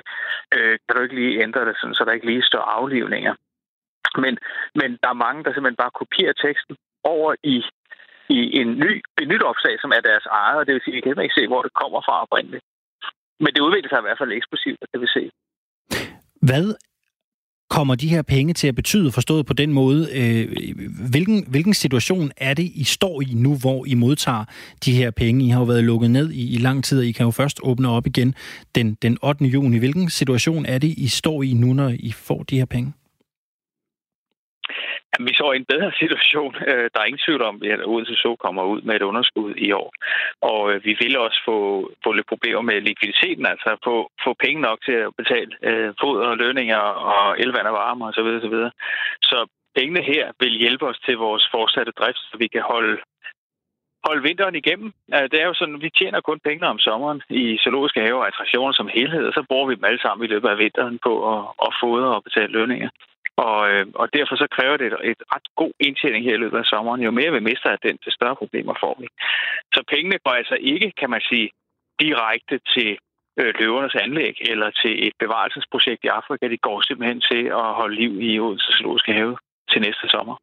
øh, 0.55 0.75
kan 0.85 0.93
du 0.95 1.03
ikke 1.03 1.19
lige 1.21 1.43
ændre 1.45 1.67
det, 1.69 1.75
sådan, 1.77 1.95
så 1.95 2.05
der 2.05 2.17
ikke 2.17 2.31
lige 2.33 2.51
står 2.51 2.65
aflivninger. 2.79 3.35
Men, 4.23 4.39
men 4.81 4.89
der 5.03 5.09
er 5.11 5.23
mange, 5.25 5.45
der 5.45 5.51
simpelthen 5.53 5.83
bare 5.85 5.99
kopierer 6.01 6.37
teksten 6.45 6.77
over 7.05 7.31
i, 7.55 7.57
i 8.29 8.41
en 8.61 8.71
ny, 8.85 8.93
et 9.23 9.29
nyt 9.29 9.43
opslag, 9.51 9.75
som 9.81 9.91
er 9.97 10.03
deres 10.11 10.27
eget, 10.41 10.59
og 10.59 10.67
det 10.67 10.75
vil 10.75 10.83
sige, 10.85 10.97
at 10.97 10.97
vi 10.97 11.01
kan 11.01 11.27
ikke 11.27 11.41
se, 11.41 11.47
hvor 11.47 11.63
det 11.63 11.73
kommer 11.81 12.01
fra 12.07 12.23
oprindeligt. 12.25 12.65
Men 13.43 13.51
det 13.55 13.61
udvikler 13.67 13.91
sig 13.91 13.99
i 13.99 14.07
hvert 14.07 14.21
fald 14.21 14.33
eksplosivt, 14.33 14.81
det 14.93 15.01
vil 15.01 15.17
se. 15.19 15.25
Hvad 16.49 16.67
kommer 17.71 17.95
de 17.95 18.09
her 18.09 18.23
penge 18.23 18.55
til 18.55 18.69
at 18.69 18.75
betyde, 18.75 19.13
forstået 19.13 19.47
på 19.47 19.53
den 19.53 19.73
måde? 19.73 20.09
Øh, 20.13 20.57
hvilken, 21.11 21.45
hvilken 21.49 21.75
situation 21.75 22.31
er 22.37 22.55
det, 22.55 22.73
I 22.75 22.85
står 22.85 23.23
i 23.23 23.35
nu, 23.35 23.57
hvor 23.57 23.87
I 23.87 23.95
modtager 23.95 24.45
de 24.85 24.93
her 24.93 25.11
penge? 25.11 25.47
I 25.47 25.49
har 25.49 25.59
jo 25.59 25.65
været 25.65 25.85
lukket 25.85 26.11
ned 26.11 26.31
i, 26.31 26.55
i 26.55 26.59
lang 26.59 26.85
tid, 26.85 26.99
og 26.99 27.05
I 27.07 27.13
kan 27.13 27.25
jo 27.25 27.31
først 27.31 27.61
åbne 27.63 27.89
op 27.89 28.07
igen 28.07 28.35
den, 28.75 28.97
den 29.03 29.19
8. 29.23 29.45
juni. 29.45 29.79
Hvilken 29.79 30.11
situation 30.11 30.67
er 30.67 30.79
det, 30.79 30.95
I 30.97 31.09
står 31.09 31.43
i 31.43 31.53
nu, 31.53 31.73
når 31.73 31.89
I 31.99 32.13
får 32.13 32.43
de 32.43 32.57
her 32.57 32.65
penge? 32.65 32.93
Vi 35.19 35.33
så 35.35 35.53
en 35.53 35.65
bedre 35.65 35.93
situation. 36.03 36.55
Øh, 36.71 36.91
der 36.93 37.01
er 37.01 37.05
ingen 37.11 37.25
tvivl 37.27 37.43
om, 37.43 37.63
at 37.73 37.87
Odense 37.87 38.17
så 38.17 38.37
kommer 38.45 38.63
ud 38.63 38.81
med 38.83 38.95
et 38.97 39.03
underskud 39.03 39.55
i 39.57 39.73
år. 39.73 39.91
Og 40.41 40.73
øh, 40.73 40.85
vi 40.85 40.97
vil 41.01 41.19
også 41.19 41.41
få, 41.45 41.59
få 42.05 42.13
lidt 42.13 42.29
problemer 42.29 42.63
med 42.63 42.81
likviditeten, 42.81 43.47
altså 43.47 43.77
få, 43.85 44.11
få 44.25 44.35
penge 44.45 44.61
nok 44.61 44.79
til 44.85 44.97
at 45.07 45.11
betale 45.21 45.53
øh, 45.63 45.95
fod 46.01 46.21
og 46.21 46.37
lønninger 46.37 46.83
og 47.13 47.41
elvand 47.41 47.67
og 47.67 47.73
varme 47.73 48.05
osv. 48.05 48.15
Så, 48.15 48.23
videre, 48.23 48.41
så, 48.41 48.49
videre. 48.49 48.71
så 49.23 49.39
pengene 49.77 50.03
her 50.03 50.25
vil 50.41 50.55
hjælpe 50.63 50.87
os 50.87 50.99
til 51.07 51.17
vores 51.17 51.49
fortsatte 51.55 51.93
drift, 51.93 52.23
så 52.31 52.37
vi 52.39 52.47
kan 52.47 52.63
holde 52.63 52.97
holde 54.07 54.23
vinteren 54.29 54.55
igennem. 54.55 54.93
Øh, 55.15 55.27
det 55.31 55.39
er 55.41 55.47
jo 55.51 55.55
sådan, 55.55 55.83
vi 55.83 55.91
tjener 55.99 56.21
kun 56.21 56.41
penge 56.49 56.67
om 56.67 56.79
sommeren 56.79 57.23
i 57.31 57.59
zoologiske 57.63 58.01
haver 58.01 58.21
og 58.21 58.29
attraktioner 58.29 58.73
som 58.73 58.89
helhed, 58.97 59.25
og 59.27 59.33
så 59.33 59.43
bruger 59.49 59.67
vi 59.67 59.75
dem 59.75 59.85
alle 59.85 60.03
sammen 60.03 60.25
i 60.25 60.33
løbet 60.33 60.49
af 60.49 60.59
vinteren 60.59 60.99
på 61.07 61.13
at, 61.35 61.43
at 61.67 61.71
fodre 61.81 62.11
og 62.17 62.25
betale 62.25 62.53
lønninger. 62.59 62.91
Og, 63.37 63.59
øh, 63.71 63.87
og 63.95 64.07
derfor 64.17 64.37
så 64.37 64.47
kræver 64.57 64.77
det 64.77 64.87
et, 64.87 64.97
et 65.13 65.23
ret 65.35 65.49
god 65.57 65.73
indtjening 65.81 66.25
her 66.25 66.35
i 66.35 66.43
løbet 66.43 66.59
af 66.59 66.65
sommeren. 66.73 67.01
Jo 67.07 67.11
mere 67.11 67.33
vi 67.33 67.41
mister 67.51 67.69
af 67.71 67.79
den, 67.87 67.99
til 67.99 68.13
større 68.13 68.37
problemer 68.37 68.75
får 68.83 68.97
vi. 69.01 69.07
Så 69.75 69.81
pengene 69.93 70.19
går 70.25 70.35
altså 70.41 70.57
ikke, 70.61 70.93
kan 71.01 71.11
man 71.11 71.23
sige, 71.31 71.49
direkte 72.05 72.57
til 72.75 72.91
øh, 73.41 73.55
løvernes 73.61 73.97
anlæg 74.05 74.35
eller 74.41 74.71
til 74.71 75.07
et 75.07 75.15
bevarelsesprojekt 75.23 76.05
i 76.05 76.15
Afrika. 76.19 76.49
De 76.49 76.67
går 76.69 76.79
simpelthen 76.81 77.21
til 77.31 77.43
at 77.63 77.69
holde 77.81 77.97
liv 78.03 78.13
i 78.29 78.41
Odense 78.41 78.73
Zoologiske 78.79 79.13
Have 79.13 79.37
til 79.71 79.81
næste 79.81 80.09
sommer. 80.09 80.37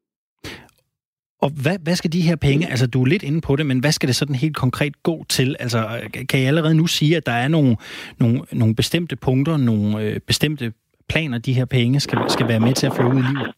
Og 1.43 1.49
hvad, 1.63 1.77
hvad 1.83 1.95
skal 1.95 2.13
de 2.13 2.21
her 2.21 2.35
penge, 2.35 2.69
altså 2.69 2.87
du 2.87 3.01
er 3.01 3.05
lidt 3.05 3.23
inde 3.23 3.41
på 3.41 3.55
det, 3.55 3.65
men 3.65 3.79
hvad 3.79 3.91
skal 3.91 4.07
det 4.07 4.15
sådan 4.15 4.35
helt 4.35 4.55
konkret 4.55 5.03
gå 5.03 5.25
til? 5.29 5.55
Altså 5.59 5.79
øh, 5.79 6.27
kan 6.29 6.39
I 6.39 6.45
allerede 6.45 6.75
nu 6.75 6.87
sige, 6.87 7.17
at 7.17 7.25
der 7.25 7.31
er 7.31 7.47
nogle, 7.47 7.77
nogle, 8.19 8.41
nogle 8.51 8.75
bestemte 8.75 9.15
punkter, 9.15 9.57
nogle 9.57 10.01
øh, 10.01 10.19
bestemte 10.19 10.73
planer, 11.13 11.37
de 11.47 11.57
her 11.59 11.67
penge 11.77 11.99
skal, 12.05 12.19
skal 12.35 12.47
være 12.47 12.65
med 12.67 12.73
til 12.73 12.87
at 12.87 12.95
føre 12.97 13.09
ud 13.13 13.19
i 13.23 13.27
livet? 13.31 13.53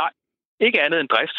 Nej, 0.00 0.12
ikke 0.66 0.82
andet 0.84 1.00
end 1.00 1.08
drift. 1.14 1.38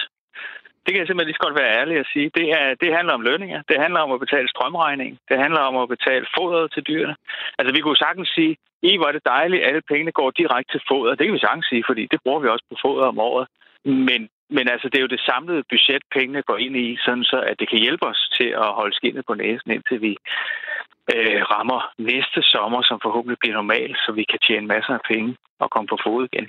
Det 0.83 0.89
kan 0.91 0.99
jeg 0.99 1.07
simpelthen 1.07 1.29
lige 1.31 1.39
så 1.39 1.45
godt 1.47 1.59
være 1.61 1.75
ærlig 1.79 1.95
at 2.03 2.07
sige. 2.13 2.27
Det, 2.37 2.45
er, 2.59 2.65
det 2.81 2.95
handler 2.97 3.13
om 3.17 3.25
lønninger. 3.29 3.59
Det 3.69 3.77
handler 3.83 3.99
om 4.05 4.11
at 4.15 4.19
betale 4.25 4.47
strømregning. 4.53 5.11
Det 5.29 5.37
handler 5.43 5.61
om 5.69 5.75
at 5.83 5.89
betale 5.95 6.25
fodret 6.37 6.65
til 6.73 6.83
dyrene. 6.89 7.15
Altså, 7.57 7.71
vi 7.75 7.81
kunne 7.81 8.03
sagtens 8.05 8.29
sige, 8.37 8.53
i 8.89 8.91
hvor 8.97 9.07
er 9.07 9.15
det 9.17 9.25
dejligt, 9.35 9.63
at 9.63 9.67
alle 9.69 9.81
pengene 9.91 10.11
går 10.19 10.29
direkte 10.31 10.69
til 10.73 10.81
foder. 10.89 11.15
Det 11.15 11.25
kan 11.25 11.33
vi 11.37 11.47
sagtens 11.47 11.67
sige, 11.71 11.83
fordi 11.89 12.03
det 12.11 12.19
bruger 12.23 12.39
vi 12.39 12.47
også 12.47 12.65
på 12.71 12.75
foder 12.85 13.05
om 13.13 13.19
året. 13.19 13.47
Men, 14.07 14.21
men 14.55 14.65
altså, 14.73 14.89
det 14.89 14.97
er 14.97 15.05
jo 15.05 15.15
det 15.15 15.27
samlede 15.29 15.63
budget, 15.71 16.03
pengene 16.15 16.41
går 16.49 16.57
ind 16.57 16.75
i, 16.77 16.97
sådan 17.05 17.23
så 17.23 17.39
at 17.49 17.59
det 17.59 17.69
kan 17.69 17.79
hjælpe 17.79 18.05
os 18.07 18.21
til 18.37 18.49
at 18.63 18.69
holde 18.79 18.95
skinnet 18.95 19.23
på 19.25 19.33
næsen, 19.33 19.71
indtil 19.71 20.01
vi 20.01 20.13
øh, 21.15 21.41
rammer 21.53 21.81
næste 21.97 22.41
sommer, 22.41 22.81
som 22.81 22.99
forhåbentlig 23.03 23.37
bliver 23.39 23.55
normal, 23.55 23.95
så 24.05 24.11
vi 24.11 24.23
kan 24.23 24.39
tjene 24.47 24.67
masser 24.67 24.93
af 24.93 25.03
penge 25.11 25.35
og 25.59 25.69
komme 25.69 25.87
på 25.87 25.97
fod 26.03 26.27
igen. 26.31 26.47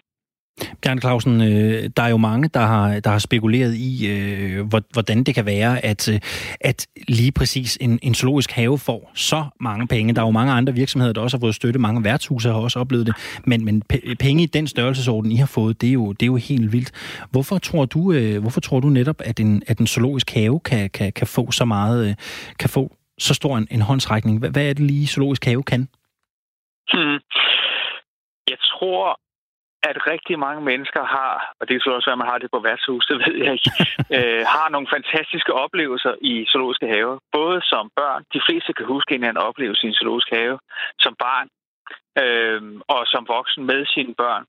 Gerne 0.85 1.01
Clausen, 1.01 1.41
øh, 1.41 1.91
der 1.97 2.03
er 2.03 2.09
jo 2.09 2.17
mange, 2.17 2.49
der 2.49 2.61
har, 2.61 3.01
der 3.01 3.11
har 3.11 3.19
spekuleret 3.19 3.75
i, 3.75 4.07
øh, 4.07 4.67
hvordan 4.93 5.25
det 5.25 5.35
kan 5.35 5.47
være, 5.47 5.85
at, 5.85 6.09
øh, 6.13 6.21
at 6.61 6.87
lige 7.09 7.33
præcis 7.33 7.79
en, 7.81 7.99
en 8.03 8.15
zoologisk 8.15 8.51
have 8.51 8.79
får 8.79 9.11
så 9.15 9.45
mange 9.61 9.87
penge. 9.87 10.15
Der 10.15 10.21
er 10.21 10.27
jo 10.27 10.31
mange 10.31 10.53
andre 10.53 10.73
virksomheder, 10.73 11.13
der 11.13 11.21
også 11.21 11.37
har 11.37 11.41
fået 11.41 11.55
støtte. 11.55 11.79
Mange 11.79 12.05
værtshuse 12.05 12.49
har 12.49 12.57
også 12.57 12.79
oplevet 12.79 13.07
det. 13.07 13.15
Men, 13.47 13.65
men 13.65 13.83
penge 14.21 14.43
i 14.43 14.47
den 14.47 14.67
størrelsesorden, 14.67 15.33
I 15.33 15.37
har 15.37 15.47
fået, 15.47 15.81
det 15.81 15.89
er 15.89 15.93
jo, 15.93 16.13
det 16.13 16.23
er 16.23 16.27
jo 16.27 16.37
helt 16.37 16.73
vildt. 16.73 16.91
Hvorfor 17.31 17.59
tror 17.59 17.85
du, 17.85 18.13
øh, 18.13 18.41
hvorfor 18.41 18.61
tror 18.61 18.81
du 18.81 18.89
netop, 18.89 19.21
at 19.25 19.41
en, 19.41 19.63
at 19.67 19.79
en 19.79 19.87
zoologisk 19.87 20.31
have 20.35 20.61
kan, 20.61 20.91
kan, 20.91 21.13
kan 21.13 21.27
få 21.27 21.51
så 21.51 21.65
meget, 21.65 22.09
øh, 22.09 22.15
kan 22.59 22.69
få 22.71 22.97
så 23.19 23.35
stor 23.35 23.57
en, 23.59 23.69
en 23.71 23.81
håndsrækning? 23.81 24.39
Hvad, 24.39 24.51
hvad 24.51 24.65
er 24.65 24.73
det 24.73 24.87
lige, 24.87 25.07
zoologisk 25.07 25.45
have 25.45 25.63
kan? 25.63 25.89
Hmm. 26.93 27.19
Jeg 28.49 28.59
tror, 28.59 29.19
at 29.91 29.97
rigtig 30.13 30.37
mange 30.47 30.63
mennesker 30.71 31.05
har, 31.17 31.35
og 31.61 31.69
det 31.69 31.75
er 31.75 31.81
så 31.85 31.91
også, 31.97 32.11
at 32.11 32.19
man 32.19 32.31
har 32.33 32.39
det 32.39 32.51
på 32.55 32.61
værtshus, 32.67 33.07
det 33.11 33.17
ved 33.25 33.37
jeg 33.45 33.53
ikke, 33.57 33.71
øh, 34.17 34.43
har 34.55 34.69
nogle 34.75 34.89
fantastiske 34.97 35.53
oplevelser 35.65 36.15
i 36.21 36.35
zoologiske 36.51 36.87
haver. 36.95 37.17
Både 37.33 37.59
som 37.73 37.85
børn, 38.01 38.23
de 38.35 38.41
fleste 38.47 38.73
kan 38.73 38.87
huske 38.87 39.15
en 39.15 39.25
anden 39.25 39.47
oplevelse 39.49 39.85
i 39.85 39.91
en 39.91 39.99
zoologisk 40.01 40.29
have, 40.39 40.59
som 41.05 41.15
barn 41.25 41.49
øh, 42.23 42.63
og 42.95 43.01
som 43.13 43.23
voksen 43.37 43.63
med 43.71 43.87
sine 43.95 44.15
børn. 44.15 44.45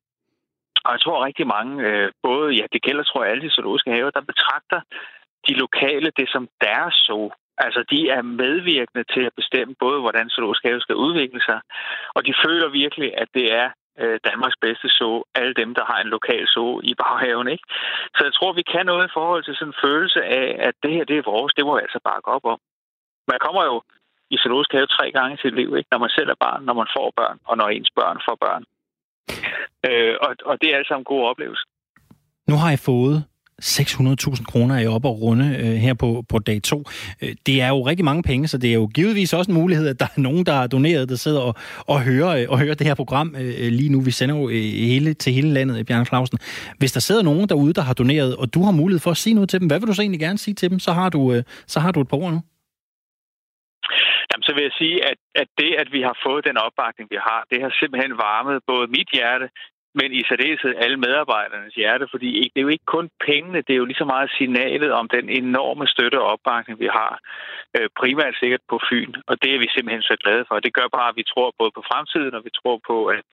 Og 0.86 0.92
jeg 0.94 1.02
tror 1.02 1.26
rigtig 1.26 1.48
mange, 1.48 1.74
øh, 1.88 2.12
både, 2.24 2.48
ja, 2.60 2.66
det 2.74 2.82
gælder 2.82 3.04
tror 3.04 3.24
jeg 3.24 3.32
alle 3.32 3.46
de 3.48 3.56
zoologiske 3.56 3.92
haver, 3.92 4.10
der 4.10 4.32
betragter 4.32 4.80
de 5.48 5.54
lokale 5.54 6.12
det 6.20 6.28
som 6.30 6.48
deres 6.62 6.96
zoo. 7.06 7.32
Altså, 7.58 7.84
de 7.92 8.10
er 8.10 8.22
medvirkende 8.22 9.04
til 9.14 9.24
at 9.30 9.38
bestemme 9.40 9.76
både, 9.80 10.00
hvordan 10.02 10.30
zoologisk 10.30 10.64
have 10.64 10.82
skal 10.82 10.96
udvikle 10.96 11.42
sig, 11.50 11.60
og 12.16 12.26
de 12.28 12.34
føler 12.46 12.70
virkelig, 12.70 13.10
at 13.18 13.28
det 13.34 13.54
er 13.54 13.70
øh, 14.02 14.20
Danmarks 14.30 14.58
bedste 14.66 14.88
så 14.90 15.10
alle 15.40 15.54
dem, 15.62 15.70
der 15.78 15.86
har 15.92 16.00
en 16.02 16.14
lokal 16.16 16.48
så 16.48 16.66
i 16.84 16.94
baghaven. 17.02 17.48
Ikke? 17.48 17.66
Så 18.16 18.22
jeg 18.28 18.34
tror, 18.34 18.54
vi 18.54 18.64
kan 18.74 18.86
noget 18.86 19.06
i 19.08 19.16
forhold 19.18 19.44
til 19.44 19.56
sådan 19.56 19.74
en 19.74 19.82
følelse 19.86 20.22
af, 20.24 20.48
at 20.68 20.74
det 20.84 20.92
her 20.96 21.06
det 21.10 21.18
er 21.18 21.32
vores, 21.34 21.54
det 21.54 21.66
må 21.66 21.76
vi 21.76 21.82
altså 21.86 22.00
bakke 22.10 22.28
op 22.36 22.46
om. 22.54 22.60
Man 23.32 23.40
kommer 23.46 23.64
jo 23.70 23.76
i 24.34 24.38
zoologisk 24.38 24.72
have 24.72 24.88
tre 24.88 25.12
gange 25.12 25.34
i 25.36 25.42
sit 25.44 25.56
liv, 25.60 25.70
ikke? 25.78 25.90
når 25.92 26.00
man 26.06 26.10
selv 26.18 26.30
er 26.30 26.40
barn, 26.46 26.64
når 26.64 26.76
man 26.82 26.90
får 26.98 27.14
børn, 27.20 27.38
og 27.50 27.58
når 27.58 27.68
ens 27.70 27.92
børn 28.00 28.18
får 28.28 28.38
børn. 28.46 28.64
Øh, 29.88 30.16
og, 30.26 30.32
og 30.50 30.62
det 30.62 30.68
er 30.74 30.78
altså 30.78 30.96
en 30.98 31.04
god 31.14 31.24
oplevelse. 31.32 31.66
Nu 32.50 32.56
har 32.62 32.70
jeg 32.70 32.80
fået 32.80 33.18
600.000 33.62 34.46
kroner 34.46 34.76
er 34.76 34.90
op 34.90 35.06
og 35.06 35.22
runde 35.22 35.58
øh, 35.60 35.76
her 35.86 35.94
på, 35.94 36.24
på 36.30 36.40
dag 36.40 36.62
to. 36.64 36.84
Øh, 37.24 37.30
det 37.46 37.62
er 37.62 37.68
jo 37.68 37.82
rigtig 37.82 38.06
mange 38.06 38.24
penge, 38.24 38.48
så 38.48 38.58
det 38.58 38.70
er 38.70 38.74
jo 38.74 38.88
givetvis 38.96 39.34
også 39.34 39.52
en 39.52 39.58
mulighed, 39.58 39.88
at 39.88 40.00
der 40.00 40.06
er 40.06 40.22
nogen, 40.22 40.46
der 40.46 40.54
har 40.54 40.68
doneret, 40.68 41.10
der 41.10 41.16
sidder 41.16 41.42
og, 41.42 41.56
og, 41.88 42.02
hører, 42.02 42.32
øh, 42.42 42.46
og 42.50 42.60
hører 42.60 42.76
det 42.76 42.88
her 42.88 42.96
program 42.96 43.36
øh, 43.36 43.42
øh 43.42 43.72
lige 43.80 43.92
nu. 43.92 44.02
Vi 44.02 44.12
sender 44.12 44.36
jo 44.36 44.50
øh, 44.50 44.66
hele, 44.92 45.14
til 45.14 45.34
hele 45.34 45.50
landet, 45.54 45.80
øh, 45.80 45.86
Bjørn 45.86 46.06
Clausen. 46.06 46.38
Hvis 46.80 46.92
der 46.92 47.00
sidder 47.00 47.24
nogen 47.24 47.50
derude, 47.50 47.74
der 47.74 47.82
har 47.82 47.94
doneret, 47.94 48.36
og 48.36 48.54
du 48.54 48.64
har 48.64 48.72
mulighed 48.72 49.00
for 49.00 49.12
at 49.12 49.18
sige 49.18 49.34
noget 49.34 49.50
til 49.50 49.60
dem, 49.60 49.68
hvad 49.68 49.80
vil 49.80 49.88
du 49.88 49.94
så 49.94 50.02
egentlig 50.02 50.22
gerne 50.28 50.38
sige 50.38 50.56
til 50.56 50.70
dem? 50.72 50.80
Så 50.80 50.92
har 50.92 51.10
du, 51.10 51.34
øh, 51.34 51.44
så 51.68 51.80
har 51.80 51.92
du 51.92 52.02
et 52.02 52.08
par 52.08 52.18
ord 52.18 52.32
nu. 52.32 52.42
Jamen, 54.30 54.44
så 54.48 54.52
vil 54.56 54.64
jeg 54.70 54.76
sige, 54.82 54.98
at, 55.12 55.20
at 55.42 55.50
det, 55.62 55.72
at 55.82 55.88
vi 55.96 56.02
har 56.08 56.16
fået 56.26 56.46
den 56.50 56.58
opbakning, 56.66 57.06
vi 57.16 57.20
har, 57.28 57.42
det 57.52 57.58
har 57.64 57.72
simpelthen 57.80 58.14
varmet 58.28 58.58
både 58.72 58.86
mit 58.96 59.10
hjerte, 59.18 59.48
men 60.00 60.10
i 60.20 60.22
særdeleshed 60.30 60.74
alle 60.84 60.98
medarbejdernes 60.98 61.76
hjerte, 61.82 62.06
fordi 62.12 62.30
det 62.54 62.60
er 62.60 62.68
jo 62.68 62.76
ikke 62.76 62.94
kun 62.96 63.10
pengene, 63.28 63.62
det 63.66 63.74
er 63.74 63.82
jo 63.82 63.90
lige 63.90 64.04
så 64.04 64.10
meget 64.14 64.30
signalet 64.38 64.92
om 64.92 65.10
den 65.16 65.30
enorme 65.30 65.88
støtte 65.88 66.22
og 66.22 66.28
opbakning, 66.34 66.80
vi 66.80 66.90
har, 67.00 67.20
øh, 67.78 67.90
primært 68.00 68.36
sikkert 68.40 68.64
på 68.70 68.78
Fyn, 68.90 69.14
og 69.28 69.36
det 69.42 69.50
er 69.56 69.60
vi 69.60 69.68
simpelthen 69.70 70.02
så 70.02 70.16
glade 70.24 70.46
for. 70.48 70.60
Det 70.60 70.74
gør 70.74 70.88
bare, 70.98 71.10
at 71.10 71.20
vi 71.20 71.26
tror 71.32 71.54
både 71.60 71.72
på 71.76 71.84
fremtiden, 71.90 72.34
og 72.38 72.44
vi 72.48 72.52
tror 72.60 72.78
på, 72.90 72.98
at 73.06 73.24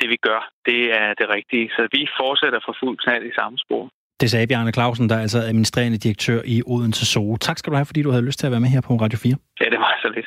det 0.00 0.08
vi 0.12 0.18
gør, 0.28 0.40
det 0.66 0.82
er 1.02 1.14
det 1.20 1.28
rigtige. 1.36 1.70
Så 1.76 1.82
vi 1.96 2.02
fortsætter 2.20 2.60
for 2.64 2.74
fuld 2.80 2.96
knald 2.98 3.24
i 3.26 3.38
samme 3.38 3.58
spor. 3.58 3.84
Det 4.22 4.30
sagde 4.30 4.46
Bjarne 4.46 4.72
Clausen, 4.72 5.08
der 5.08 5.16
er 5.16 5.20
altså 5.20 5.38
administrerende 5.38 5.98
direktør 5.98 6.42
i 6.44 6.62
Odense 6.66 7.06
Zoo. 7.06 7.36
Tak 7.36 7.58
skal 7.58 7.70
du 7.70 7.76
have, 7.76 7.86
fordi 7.86 8.02
du 8.02 8.10
havde 8.10 8.24
lyst 8.24 8.38
til 8.38 8.46
at 8.46 8.50
være 8.50 8.60
med 8.60 8.68
her 8.68 8.80
på 8.80 8.96
Radio 8.96 9.18
4. 9.18 9.34
Ja, 9.60 9.64
det 9.64 9.78
var 9.78 9.98
så 10.02 10.08
lidt. 10.14 10.26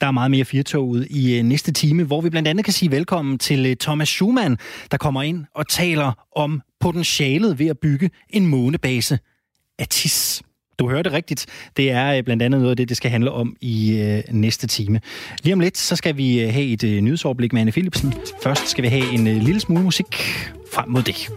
Der 0.00 0.06
er 0.06 0.10
meget 0.10 0.30
mere 0.30 0.44
firtog 0.44 0.88
ud 0.88 1.04
i 1.04 1.38
øh, 1.38 1.44
næste 1.44 1.72
time, 1.72 2.04
hvor 2.04 2.20
vi 2.20 2.30
blandt 2.30 2.48
andet 2.48 2.64
kan 2.64 2.72
sige 2.72 2.90
velkommen 2.90 3.38
til 3.38 3.66
øh, 3.66 3.76
Thomas 3.76 4.08
Schumann, 4.08 4.58
der 4.90 4.96
kommer 4.96 5.22
ind 5.22 5.44
og 5.54 5.68
taler 5.68 6.26
om 6.36 6.62
potentialet 6.80 7.58
ved 7.58 7.66
at 7.66 7.78
bygge 7.78 8.10
en 8.30 8.46
månebase. 8.46 9.18
Atis. 9.78 10.42
Du 10.78 10.88
hører 10.88 11.02
det 11.02 11.12
rigtigt. 11.12 11.70
Det 11.76 11.90
er 11.90 12.16
øh, 12.16 12.22
blandt 12.22 12.42
andet 12.42 12.60
noget 12.60 12.70
af 12.70 12.76
det, 12.76 12.88
det 12.88 12.96
skal 12.96 13.10
handle 13.10 13.30
om 13.30 13.56
i 13.60 14.00
øh, 14.00 14.22
næste 14.34 14.66
time. 14.66 15.00
Lige 15.42 15.54
om 15.54 15.60
lidt, 15.60 15.78
så 15.78 15.96
skal 15.96 16.16
vi 16.16 16.38
have 16.38 16.66
et 16.66 16.84
øh, 16.84 17.00
nyhedsoverblik 17.00 17.52
med 17.52 17.60
Anne 17.60 17.72
Philipsen. 17.72 18.14
Først 18.42 18.68
skal 18.68 18.82
vi 18.82 18.88
have 18.88 19.14
en 19.14 19.26
øh, 19.26 19.36
lille 19.36 19.60
smule 19.60 19.84
musik 19.84 20.06
frem 20.74 20.88
mod 20.88 21.02
det. 21.02 21.30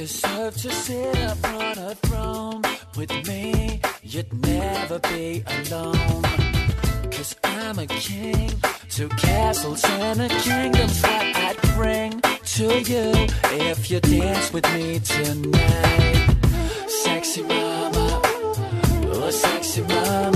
Deserve 0.00 0.56
to 0.56 0.70
sit 0.70 1.14
upon 1.30 1.76
a 1.76 1.94
throne 2.06 2.62
with 2.96 3.12
me. 3.28 3.82
You'd 4.02 4.32
never 4.32 4.98
be 4.98 5.44
alone. 5.46 6.22
Cause 7.10 7.36
I'm 7.44 7.78
a 7.78 7.86
king, 7.86 8.50
two 8.88 9.10
castles 9.10 9.84
and 9.84 10.22
a 10.22 10.28
kingdom's 10.28 11.02
what 11.02 11.36
I'd 11.46 11.60
bring 11.76 12.12
to 12.56 12.66
you 12.92 13.12
if 13.68 13.90
you 13.90 14.00
dance 14.00 14.50
with 14.54 14.64
me 14.72 15.00
tonight. 15.00 16.36
Sexy 17.02 17.42
mama, 17.42 18.22
oh 19.12 19.30
sexy 19.30 19.82
mama, 19.82 20.29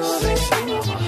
love 0.00 0.24
it. 0.24 1.07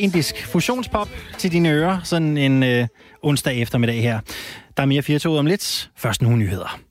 indisk 0.00 0.46
fusionspop 0.46 1.08
til 1.38 1.52
dine 1.52 1.70
ører 1.70 2.00
sådan 2.04 2.36
en 2.36 2.62
øh, 2.62 2.86
onsdag 3.22 3.62
eftermiddag 3.62 4.02
her. 4.02 4.20
Der 4.76 4.82
er 4.82 4.86
mere 4.86 5.02
4 5.02 5.38
om 5.38 5.46
lidt. 5.46 5.90
Først 5.96 6.22
nogle 6.22 6.38
nyheder. 6.38 6.89